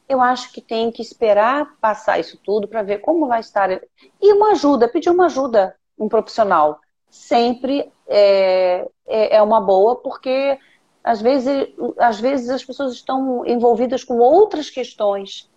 eu 0.07 0.21
acho 0.21 0.51
que 0.51 0.61
tem 0.61 0.91
que 0.91 1.01
esperar 1.01 1.75
passar 1.81 2.19
isso 2.19 2.38
tudo 2.43 2.67
para 2.67 2.83
ver 2.83 2.99
como 2.99 3.27
vai 3.27 3.39
estar. 3.39 3.71
E 3.71 4.33
uma 4.33 4.51
ajuda, 4.51 4.88
pedir 4.88 5.09
uma 5.09 5.25
ajuda, 5.25 5.75
um 5.97 6.07
profissional. 6.07 6.79
Sempre 7.09 7.91
é, 8.07 8.88
é, 9.07 9.38
é 9.38 9.41
uma 9.41 9.59
boa, 9.59 9.95
porque 9.95 10.59
às 11.03 11.21
vezes, 11.21 11.69
às 11.97 12.19
vezes 12.19 12.49
as 12.49 12.63
pessoas 12.63 12.93
estão 12.93 13.45
envolvidas 13.45 14.03
com 14.03 14.17
outras 14.17 14.69
questões 14.69 15.49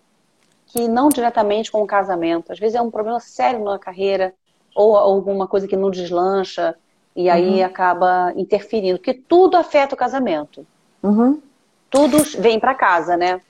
que 0.67 0.87
não 0.87 1.09
diretamente 1.09 1.73
com 1.73 1.83
o 1.83 1.87
casamento. 1.87 2.53
Às 2.53 2.59
vezes 2.59 2.75
é 2.75 2.83
um 2.83 2.91
problema 2.91 3.21
sério 3.21 3.65
na 3.65 3.79
carreira, 3.79 4.35
ou 4.75 4.97
alguma 4.97 5.47
coisa 5.47 5.67
que 5.67 5.77
não 5.77 5.91
deslancha, 5.91 6.77
e 7.19 7.29
aí 7.29 7.59
uhum. 7.59 7.67
acaba 7.67 8.33
interferindo, 8.37 8.97
porque 8.97 9.13
tudo 9.13 9.57
afeta 9.57 9.93
o 9.93 9.99
casamento. 9.99 10.65
Uhum. 11.03 11.43
Tudo 11.91 12.17
vem 12.39 12.61
para 12.61 12.77
casa, 12.77 13.17
né? 13.17 13.41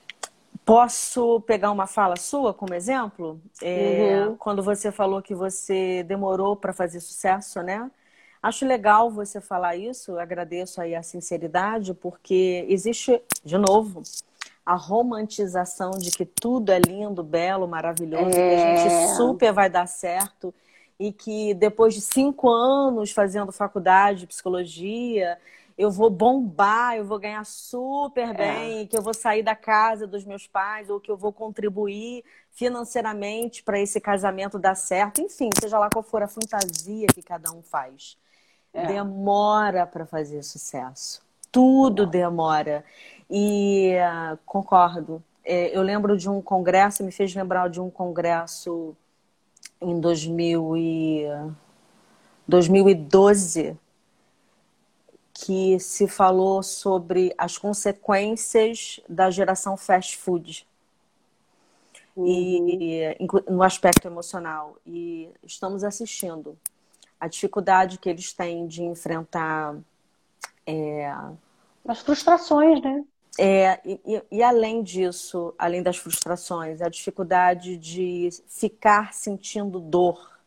Posso 0.65 1.39
pegar 1.41 1.69
uma 1.69 1.85
fala 1.85 2.15
sua 2.15 2.51
como 2.51 2.73
exemplo? 2.73 3.39
É, 3.61 4.25
uhum. 4.25 4.35
Quando 4.37 4.63
você 4.63 4.91
falou 4.91 5.21
que 5.21 5.35
você 5.35 6.01
demorou 6.01 6.55
para 6.55 6.73
fazer 6.73 6.99
sucesso, 6.99 7.61
né? 7.61 7.91
Acho 8.41 8.65
legal 8.65 9.11
você 9.11 9.39
falar 9.39 9.75
isso, 9.75 10.17
agradeço 10.17 10.81
aí 10.81 10.95
a 10.95 11.03
sinceridade, 11.03 11.93
porque 11.93 12.65
existe, 12.67 13.21
de 13.45 13.57
novo, 13.59 14.01
a 14.65 14.73
romantização 14.73 15.91
de 15.91 16.09
que 16.09 16.25
tudo 16.25 16.71
é 16.71 16.79
lindo, 16.79 17.21
belo, 17.21 17.67
maravilhoso, 17.67 18.31
é... 18.31 18.31
que 18.31 18.39
a 18.39 18.75
gente 18.77 18.93
é. 18.93 19.07
super 19.15 19.53
vai 19.53 19.69
dar 19.69 19.85
certo 19.85 20.51
e 20.99 21.13
que 21.13 21.53
depois 21.53 21.93
de 21.93 22.01
cinco 22.01 22.49
anos 22.49 23.11
fazendo 23.11 23.51
faculdade 23.51 24.21
de 24.21 24.27
psicologia, 24.27 25.39
eu 25.77 25.89
vou 25.89 26.09
bombar, 26.09 26.97
eu 26.97 27.05
vou 27.05 27.17
ganhar 27.17 27.45
super 27.45 28.29
é. 28.29 28.33
bem, 28.33 28.81
é. 28.81 28.85
que 28.85 28.97
eu 28.97 29.01
vou 29.01 29.13
sair 29.13 29.41
da 29.41 29.55
casa 29.55 30.05
dos 30.05 30.25
meus 30.25 30.45
pais 30.45 30.89
ou 30.89 30.99
que 30.99 31.09
eu 31.09 31.15
vou 31.15 31.31
contribuir 31.31 32.25
financeiramente 32.51 33.63
para 33.63 33.79
esse 33.79 34.01
casamento 34.01 34.59
dar 34.59 34.75
certo, 34.75 35.21
enfim, 35.21 35.49
seja 35.57 35.79
lá 35.79 35.89
qual 35.89 36.03
for 36.03 36.21
a 36.21 36.27
fantasia 36.27 37.07
que 37.07 37.21
cada 37.21 37.49
um 37.51 37.61
faz. 37.61 38.17
É. 38.73 38.85
Demora 38.87 39.87
para 39.87 40.05
fazer 40.05 40.43
sucesso. 40.43 41.21
Tudo 41.49 42.05
demora. 42.05 42.83
E 43.29 43.95
uh, 43.95 44.37
concordo. 44.45 45.23
É, 45.45 45.75
eu 45.75 45.81
lembro 45.81 46.17
de 46.17 46.29
um 46.29 46.41
congresso, 46.41 47.03
me 47.03 47.11
fez 47.11 47.33
lembrar 47.33 47.69
de 47.69 47.79
um 47.79 47.89
congresso 47.89 48.95
em 49.81 49.99
2000 49.99 50.77
e, 50.77 51.25
2012 52.47 53.77
que 55.33 55.79
se 55.79 56.07
falou 56.07 56.61
sobre 56.61 57.33
as 57.37 57.57
consequências 57.57 58.99
da 59.07 59.31
geração 59.31 59.77
fast 59.77 60.17
food 60.17 60.67
uhum. 62.15 62.27
e 62.27 63.17
no 63.49 63.63
aspecto 63.63 64.07
emocional 64.07 64.75
e 64.85 65.29
estamos 65.43 65.83
assistindo 65.83 66.57
a 67.19 67.27
dificuldade 67.27 67.97
que 67.97 68.09
eles 68.09 68.33
têm 68.33 68.67
de 68.67 68.83
enfrentar 68.83 69.77
é, 70.65 71.13
as 71.87 71.99
frustrações, 72.01 72.81
né? 72.81 73.03
É, 73.37 73.79
e, 73.85 74.21
e, 74.31 74.43
além 74.43 74.83
disso, 74.83 75.53
além 75.57 75.81
das 75.81 75.97
frustrações, 75.97 76.81
a 76.81 76.89
dificuldade 76.89 77.77
de 77.77 78.29
ficar 78.47 79.13
sentindo 79.13 79.79
dor. 79.79 80.39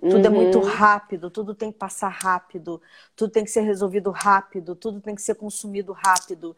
Tudo 0.00 0.16
uhum. 0.16 0.24
é 0.24 0.28
muito 0.28 0.58
uhum. 0.58 0.64
rápido, 0.64 1.28
tudo 1.28 1.54
tem 1.54 1.72
que 1.72 1.78
passar 1.78 2.08
rápido, 2.08 2.80
tudo 3.16 3.32
tem 3.32 3.44
que 3.44 3.50
ser 3.50 3.62
resolvido 3.62 4.10
rápido, 4.10 4.76
tudo 4.76 5.00
tem 5.00 5.14
que 5.14 5.22
ser 5.22 5.34
consumido 5.34 5.92
rápido. 5.92 6.56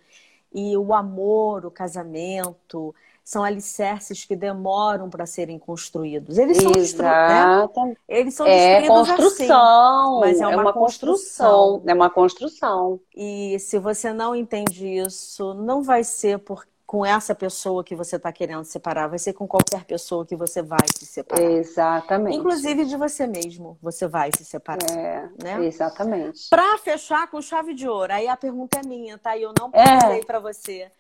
E 0.53 0.76
o 0.76 0.92
amor, 0.92 1.64
o 1.64 1.70
casamento, 1.70 2.94
são 3.25 3.45
alicerces 3.45 4.25
que 4.25 4.35
demoram 4.35 5.09
para 5.09 5.27
serem 5.27 5.59
construídos. 5.59 6.39
Eles 6.39 6.57
são 6.57 6.73
Exato. 6.73 7.85
Né? 7.87 7.97
Eles 8.09 8.35
são 8.35 8.47
é 8.47 8.87
construção, 8.87 10.18
assim, 10.18 10.21
mas 10.21 10.41
é 10.41 10.47
uma, 10.47 10.53
é 10.53 10.57
uma 10.57 10.73
construção. 10.73 11.71
construção. 11.71 11.83
É 11.87 11.95
uma 11.95 12.11
construção. 12.11 13.01
E 13.14 13.59
se 13.61 13.79
você 13.79 14.12
não 14.12 14.35
entende 14.35 14.87
isso, 14.87 15.55
não 15.55 15.83
vai 15.83 16.03
ser 16.03 16.39
por, 16.39 16.66
com 16.91 17.07
essa 17.07 17.37
pessoa 17.37 17.85
que 17.85 17.95
você 17.95 18.16
está 18.16 18.33
querendo 18.33 18.64
separar, 18.64 19.07
vai 19.07 19.18
ser 19.21 19.33
com 19.33 19.47
qualquer 19.47 19.85
pessoa 19.85 20.27
que 20.27 20.35
você 20.35 20.61
vai 20.61 20.85
se 20.93 21.07
separar. 21.07 21.45
Exatamente. 21.45 22.37
Inclusive 22.37 22.85
de 22.85 22.97
você 22.97 23.29
mesmo, 23.29 23.79
você 23.81 24.09
vai 24.09 24.33
se 24.37 24.45
separar. 24.45 24.91
É, 24.91 25.29
né? 25.41 25.64
Exatamente. 25.66 26.49
Para 26.51 26.79
fechar 26.79 27.31
com 27.31 27.41
chave 27.41 27.75
de 27.75 27.89
ouro, 27.89 28.12
aí 28.12 28.27
a 28.27 28.37
pergunta 28.37 28.81
é 28.81 28.85
minha, 28.85 29.16
tá? 29.18 29.37
E 29.37 29.43
eu 29.43 29.55
não 29.57 29.71
pensei 29.71 30.18
é. 30.18 30.25
para 30.25 30.41
você. 30.41 30.91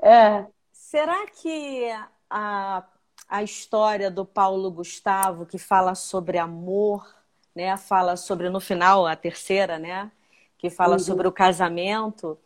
É. 0.00 0.46
Será 0.92 1.26
que 1.26 1.90
a, 2.28 2.84
a 3.26 3.42
história 3.42 4.10
do 4.10 4.26
Paulo 4.26 4.70
Gustavo, 4.70 5.46
que 5.46 5.56
fala 5.56 5.94
sobre 5.94 6.36
amor, 6.36 7.08
né? 7.56 7.74
Fala 7.78 8.14
sobre, 8.14 8.50
no 8.50 8.60
final, 8.60 9.06
a 9.06 9.16
terceira, 9.16 9.78
né? 9.78 10.12
Que 10.58 10.68
fala 10.68 10.96
uhum. 10.96 10.98
sobre 10.98 11.26
o 11.26 11.32
casamento. 11.32 12.38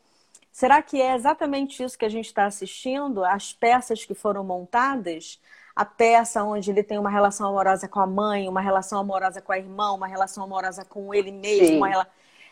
Será 0.52 0.80
que 0.80 1.02
é 1.02 1.16
exatamente 1.16 1.82
isso 1.82 1.98
que 1.98 2.04
a 2.04 2.08
gente 2.08 2.26
está 2.26 2.46
assistindo? 2.46 3.24
As 3.24 3.52
peças 3.52 4.04
que 4.04 4.14
foram 4.14 4.44
montadas? 4.44 5.40
A 5.74 5.84
peça 5.84 6.44
onde 6.44 6.70
ele 6.70 6.84
tem 6.84 6.98
uma 6.98 7.10
relação 7.10 7.48
amorosa 7.48 7.88
com 7.88 7.98
a 7.98 8.06
mãe, 8.06 8.48
uma 8.48 8.60
relação 8.60 9.00
amorosa 9.00 9.42
com 9.42 9.50
a 9.50 9.58
irmã, 9.58 9.90
uma 9.90 10.06
relação 10.06 10.44
amorosa 10.44 10.84
com 10.84 11.12
ele 11.12 11.32
mesmo. 11.32 11.84
Rela... 11.84 12.06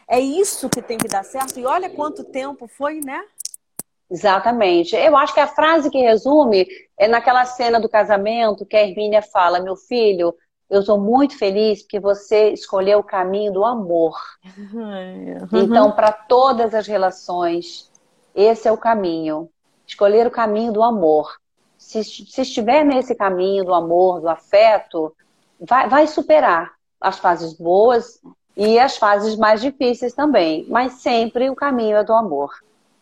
É 0.09 0.18
isso 0.18 0.68
que 0.68 0.82
tem 0.82 0.99
que 0.99 1.07
dar 1.07 1.24
certo. 1.24 1.61
E 1.61 1.64
olha 1.64 1.88
quanto 1.88 2.24
tempo 2.24 2.66
foi, 2.66 2.99
né? 2.99 3.24
Exatamente. 4.15 4.95
Eu 4.95 5.17
acho 5.17 5.35
que 5.35 5.41
a 5.41 5.49
frase 5.49 5.91
que 5.91 5.99
resume 5.99 6.69
é 6.97 7.09
naquela 7.09 7.45
cena 7.45 7.81
do 7.81 7.89
casamento 7.89 8.65
que 8.65 8.77
a 8.77 8.87
Hermínia 8.87 9.21
fala: 9.21 9.59
Meu 9.59 9.75
filho, 9.75 10.33
eu 10.71 10.83
sou 10.83 11.01
muito 11.01 11.37
feliz 11.37 11.83
porque 11.83 11.99
você 11.99 12.51
escolheu 12.51 13.01
o 13.01 13.05
caminho 13.05 13.53
do 13.53 13.65
amor. 13.65 14.17
Uhum. 14.57 15.49
Então, 15.53 15.91
para 15.91 16.12
todas 16.12 16.75
as 16.77 16.87
relações, 16.87 17.91
esse 18.33 18.69
é 18.69 18.73
o 18.73 18.79
caminho. 18.79 19.51
Escolher 19.85 20.29
o 20.29 20.31
caminho 20.31 20.73
do 20.73 20.85
amor. 20.85 21.35
Se, 21.77 22.05
se 22.05 22.41
estiver 22.41 22.85
nesse 22.85 23.17
caminho 23.17 23.65
do 23.65 23.75
amor, 23.75 24.21
do 24.21 24.29
afeto, 24.29 25.12
vai, 25.59 25.89
vai 25.89 26.07
superar 26.07 26.71
as 27.01 27.19
fases 27.19 27.53
boas 27.53 28.21
e 28.57 28.79
as 28.79 28.97
fases 28.97 29.35
mais 29.35 29.61
difíceis 29.61 30.15
também. 30.15 30.65
Mas 30.69 30.93
sempre 30.93 31.51
o 31.51 31.57
caminho 31.57 31.97
é 31.97 32.05
do 32.05 32.12
amor. 32.12 32.53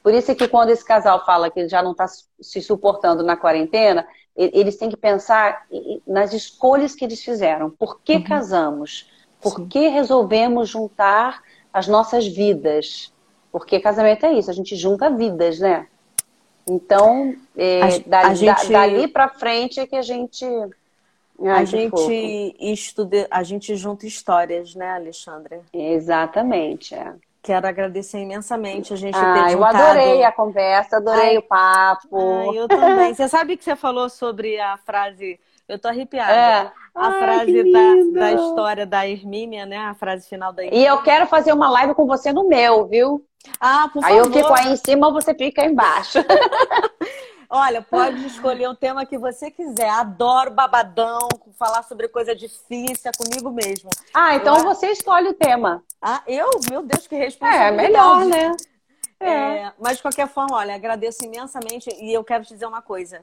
Por 0.03 0.13
isso 0.13 0.31
é 0.33 0.35
que 0.35 0.49
quando 0.49 0.71
esse 0.71 0.85
casal 0.85 1.25
fala 1.25 1.51
que 1.51 1.69
já 1.69 1.83
não 1.83 1.93
está 1.93 2.07
se 2.09 2.61
suportando 2.61 3.23
na 3.23 3.37
quarentena, 3.37 4.07
eles 4.37 4.77
têm 4.77 4.89
que 4.89 4.97
pensar 4.97 5.67
nas 6.07 6.33
escolhas 6.33 6.95
que 6.95 7.05
eles 7.05 7.23
fizeram. 7.23 7.71
Por 7.71 8.01
que 8.01 8.15
uhum. 8.15 8.25
casamos? 8.25 9.11
Por 9.41 9.57
Sim. 9.57 9.69
que 9.69 9.89
resolvemos 9.89 10.69
juntar 10.69 11.43
as 11.73 11.87
nossas 11.87 12.27
vidas? 12.27 13.13
Porque 13.51 13.79
casamento 13.79 14.25
é 14.27 14.33
isso, 14.33 14.51
a 14.51 14.55
gente 14.55 14.75
junta 14.75 15.11
vidas, 15.11 15.59
né? 15.59 15.87
Então, 16.67 17.37
é, 17.57 17.83
a, 17.83 17.89
dali, 18.07 18.49
a 18.49 18.55
gente... 18.55 18.73
dali 18.73 19.09
para 19.09 19.29
frente 19.29 19.81
é 19.81 19.87
que 19.87 19.97
a 19.97 20.03
gente. 20.03 20.45
Ai, 21.45 21.63
a 21.63 21.65
gente 21.65 22.57
estuda, 22.61 23.27
a 23.31 23.43
gente 23.43 23.75
junta 23.75 24.07
histórias, 24.07 24.75
né, 24.75 24.91
Alexandre? 24.91 25.61
Exatamente. 25.73 26.95
É. 26.95 27.15
Quero 27.43 27.67
agradecer 27.67 28.19
imensamente 28.19 28.93
a 28.93 28.97
gente 28.97 29.19
ah, 29.19 29.47
ter 29.47 29.55
eu 29.55 29.65
adorei 29.65 30.23
a 30.23 30.31
conversa, 30.31 30.99
adorei 30.99 31.31
Ai, 31.31 31.39
o 31.39 31.43
papo. 31.43 32.17
Ai, 32.17 32.59
eu 32.59 32.69
também. 32.69 33.13
Você 33.13 33.29
sabe 33.29 33.57
que 33.57 33.65
você 33.65 33.75
falou 33.75 34.09
sobre 34.09 34.61
a 34.61 34.77
frase... 34.77 35.41
Eu 35.69 35.79
tô 35.79 35.89
arrepiada. 35.89 36.33
É. 36.33 36.73
A 36.95 37.07
Ai, 37.09 37.19
frase 37.19 37.73
da, 37.73 38.21
da, 38.21 38.33
história 38.33 38.87
da 38.87 39.09
Hermínia, 39.09 39.67
né? 39.67 39.79
A 39.79 39.95
frase 39.95 40.29
final 40.29 40.53
da 40.53 40.63
Hermínia. 40.63 40.85
E 40.85 40.87
eu 40.87 41.03
quero 41.03 41.27
fazer 41.27 41.53
uma 41.53 41.69
live 41.71 41.95
com 41.95 42.07
você 42.07 42.33
no 42.33 42.47
meu, 42.47 42.87
viu? 42.87 43.25
Ah, 43.59 43.89
por 43.93 44.05
aí 44.05 44.17
favor. 44.17 44.27
Aí 44.27 44.29
eu 44.29 44.33
fico 44.33 44.55
aí 44.55 44.73
em 44.73 44.77
cima, 44.77 45.11
você 45.11 45.35
fica 45.35 45.63
aí 45.63 45.69
embaixo. 45.69 46.19
Olha, 47.55 47.83
pode 47.83 48.27
escolher 48.27 48.67
o 48.67 48.75
tema 48.75 49.05
que 49.05 49.19
você 49.19 49.51
quiser. 49.51 49.91
Adoro 49.91 50.51
babadão, 50.51 51.29
falar 51.59 51.83
sobre 51.83 52.09
coisa 52.09 52.35
difícil, 52.35 53.11
é 53.11 53.13
comigo 53.13 53.51
mesmo. 53.51 53.91
Ah, 54.15 54.35
então 54.35 54.57
eu... 54.57 54.65
você 54.65 54.87
escolhe 54.87 55.29
o 55.29 55.35
tema. 55.35 55.85
Ah, 56.01 56.23
eu? 56.27 56.49
Meu 56.71 56.83
Deus, 56.83 57.07
que 57.07 57.15
responsabilidade. 57.15 57.75
É, 57.75 57.77
melhor, 57.77 58.25
né? 58.25 58.57
É. 59.21 59.29
É, 59.29 59.73
mas 59.79 59.99
de 59.99 60.03
qualquer 60.03 60.29
forma, 60.29 60.57
olha, 60.57 60.75
agradeço 60.75 61.27
imensamente 61.27 61.91
e 62.01 62.11
eu 62.11 62.25
quero 62.25 62.43
te 62.43 62.55
dizer 62.55 62.65
uma 62.65 62.81
coisa. 62.81 63.23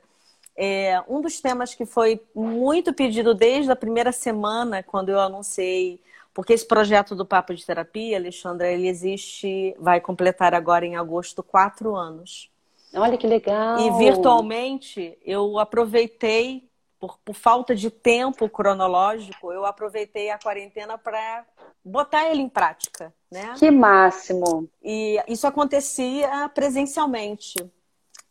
É, 0.55 1.01
um 1.07 1.21
dos 1.21 1.41
temas 1.41 1.73
que 1.73 1.87
foi 1.87 2.21
muito 2.35 2.93
pedido 2.93 3.33
desde 3.33 3.71
a 3.71 3.75
primeira 3.75 4.11
semana, 4.11 4.83
quando 4.83 5.09
eu 5.09 5.19
anunciei, 5.19 5.99
porque 6.35 6.53
esse 6.53 6.67
projeto 6.67 7.15
do 7.15 7.25
Papo 7.25 7.55
de 7.55 7.65
Terapia, 7.65 8.17
Alexandra, 8.17 8.71
ele 8.71 8.87
existe, 8.87 9.75
vai 9.79 9.99
completar 9.99 10.53
agora 10.53 10.85
em 10.85 10.95
agosto 10.95 11.41
quatro 11.41 11.95
anos. 11.95 12.51
Olha 12.93 13.17
que 13.17 13.27
legal! 13.27 13.79
E 13.79 13.91
virtualmente 13.97 15.17
eu 15.23 15.59
aproveitei, 15.59 16.69
por, 16.99 17.17
por 17.19 17.35
falta 17.35 17.75
de 17.75 17.89
tempo 17.89 18.49
cronológico, 18.49 19.51
eu 19.51 19.65
aproveitei 19.65 20.29
a 20.29 20.39
quarentena 20.39 20.97
para 20.97 21.45
botar 21.83 22.29
ele 22.29 22.41
em 22.41 22.49
prática, 22.49 23.13
né? 23.31 23.53
Que 23.57 23.69
máximo! 23.69 24.69
E 24.81 25.21
isso 25.27 25.45
acontecia 25.45 26.49
presencialmente. 26.53 27.55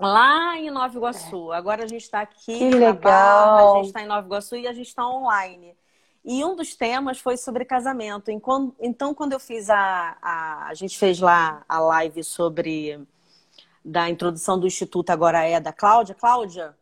Lá 0.00 0.56
em 0.56 0.70
Nova 0.70 0.96
Iguaçu. 0.96 1.52
É. 1.52 1.56
Agora 1.56 1.82
a 1.82 1.86
gente 1.88 2.02
está 2.02 2.20
aqui 2.20 2.56
que 2.56 2.70
legal. 2.70 2.94
Barra, 2.94 3.72
a 3.72 3.76
gente 3.76 3.86
está 3.86 4.02
em 4.02 4.06
Nova 4.06 4.26
Iguaçu 4.26 4.56
e 4.56 4.68
a 4.68 4.72
gente 4.72 4.86
está 4.86 5.08
online. 5.08 5.76
E 6.24 6.44
um 6.44 6.54
dos 6.54 6.76
temas 6.76 7.18
foi 7.18 7.36
sobre 7.36 7.64
casamento. 7.64 8.30
Então, 8.30 9.14
quando 9.14 9.32
eu 9.32 9.40
fiz 9.40 9.68
a, 9.70 10.16
a. 10.22 10.68
A 10.68 10.74
gente 10.74 10.96
fez 10.96 11.18
lá 11.18 11.64
a 11.68 11.80
live 11.80 12.22
sobre 12.22 13.00
da 13.88 14.08
introdução 14.08 14.58
do 14.58 14.66
Instituto 14.66 15.10
agora 15.10 15.44
é 15.44 15.58
da 15.58 15.72
Cláudia. 15.72 16.14
Cláudia, 16.14 16.74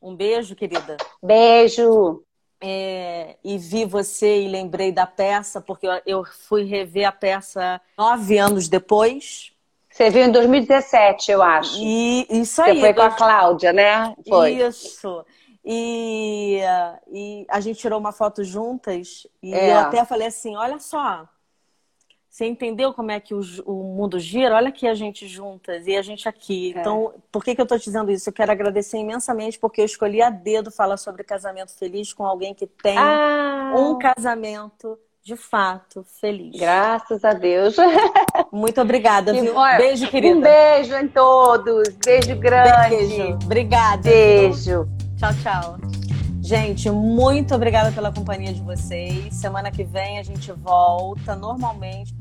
um 0.00 0.14
beijo, 0.16 0.56
querida. 0.56 0.96
Beijo. 1.22 2.22
É, 2.60 3.36
e 3.44 3.56
vi 3.56 3.84
você 3.84 4.42
e 4.42 4.48
lembrei 4.48 4.90
da 4.90 5.06
peça, 5.06 5.60
porque 5.60 5.86
eu 6.04 6.24
fui 6.24 6.64
rever 6.64 7.06
a 7.06 7.12
peça 7.12 7.80
nove 7.96 8.36
anos 8.36 8.68
depois. 8.68 9.52
Você 9.88 10.10
viu 10.10 10.24
em 10.24 10.32
2017, 10.32 11.30
eu 11.30 11.42
acho. 11.42 11.78
E 11.78 12.26
isso 12.30 12.60
aí. 12.60 12.74
Você 12.74 12.80
foi 12.80 12.94
com 12.94 13.02
a 13.02 13.10
Cláudia, 13.10 13.72
né? 13.72 14.14
Foi. 14.28 14.54
Isso. 14.54 15.24
E, 15.64 16.60
e 17.12 17.46
a 17.48 17.60
gente 17.60 17.78
tirou 17.78 18.00
uma 18.00 18.10
foto 18.10 18.42
juntas 18.42 19.26
e 19.42 19.54
é. 19.54 19.72
eu 19.72 19.78
até 19.78 20.04
falei 20.04 20.28
assim, 20.28 20.56
olha 20.56 20.78
só, 20.78 21.28
Você 22.28 22.46
entendeu 22.46 22.92
como 22.92 23.10
é 23.10 23.18
que 23.18 23.34
o, 23.34 23.40
o, 23.64 23.72
mundo 23.96 24.18
gira? 24.18 24.54
Olha 24.54 24.68
aqui 24.68 24.86
a 24.86 24.94
gente 24.94 25.26
juntas 25.26 25.86
e 25.86 25.96
a 25.96 26.02
gente 26.02 26.28
aqui. 26.28 26.72
É. 26.76 26.80
Então, 26.80 27.14
por 27.32 27.42
que, 27.42 27.54
que 27.54 27.60
eu 27.60 27.64
estou 27.64 27.78
te 27.78 27.84
dizendo 27.84 28.10
isso? 28.10 28.28
Eu 28.28 28.32
quero 28.32 28.52
agradecer 28.52 28.98
imensamente 28.98 29.58
porque 29.58 29.80
eu 29.80 29.84
escolhi 29.84 30.20
a 30.22 30.30
dedo 30.30 30.70
falar 30.70 30.98
sobre 30.98 31.24
casamento 31.24 31.76
feliz 31.76 32.12
com 32.12 32.24
alguém 32.24 32.54
que 32.54 32.66
tem 32.66 32.98
ah. 32.98 33.74
um 33.76 33.98
casamento 33.98 34.98
de 35.22 35.36
fato 35.36 36.04
feliz. 36.20 36.58
Graças 36.58 37.24
a 37.24 37.32
Deus. 37.32 37.76
Muito 38.50 38.80
obrigada, 38.80 39.32
viu? 39.34 39.54
Beijo, 39.76 40.08
querida. 40.08 40.36
Um 40.36 40.40
beijo 40.40 40.94
em 40.94 41.08
todos. 41.08 41.88
Beijo 42.04 42.36
grande. 42.36 42.96
Beijo. 42.96 43.38
Obrigada. 43.44 44.02
Beijo. 44.02 44.88
Tchau, 45.18 45.30
tchau. 45.42 45.97
Gente, 46.48 46.88
muito 46.90 47.54
obrigada 47.54 47.92
pela 47.92 48.10
companhia 48.10 48.54
de 48.54 48.62
vocês. 48.62 49.34
Semana 49.34 49.70
que 49.70 49.84
vem 49.84 50.18
a 50.18 50.22
gente 50.22 50.50
volta 50.50 51.36
normalmente. 51.36 52.14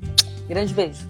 Grande 0.49 0.73
beijo. 0.73 1.07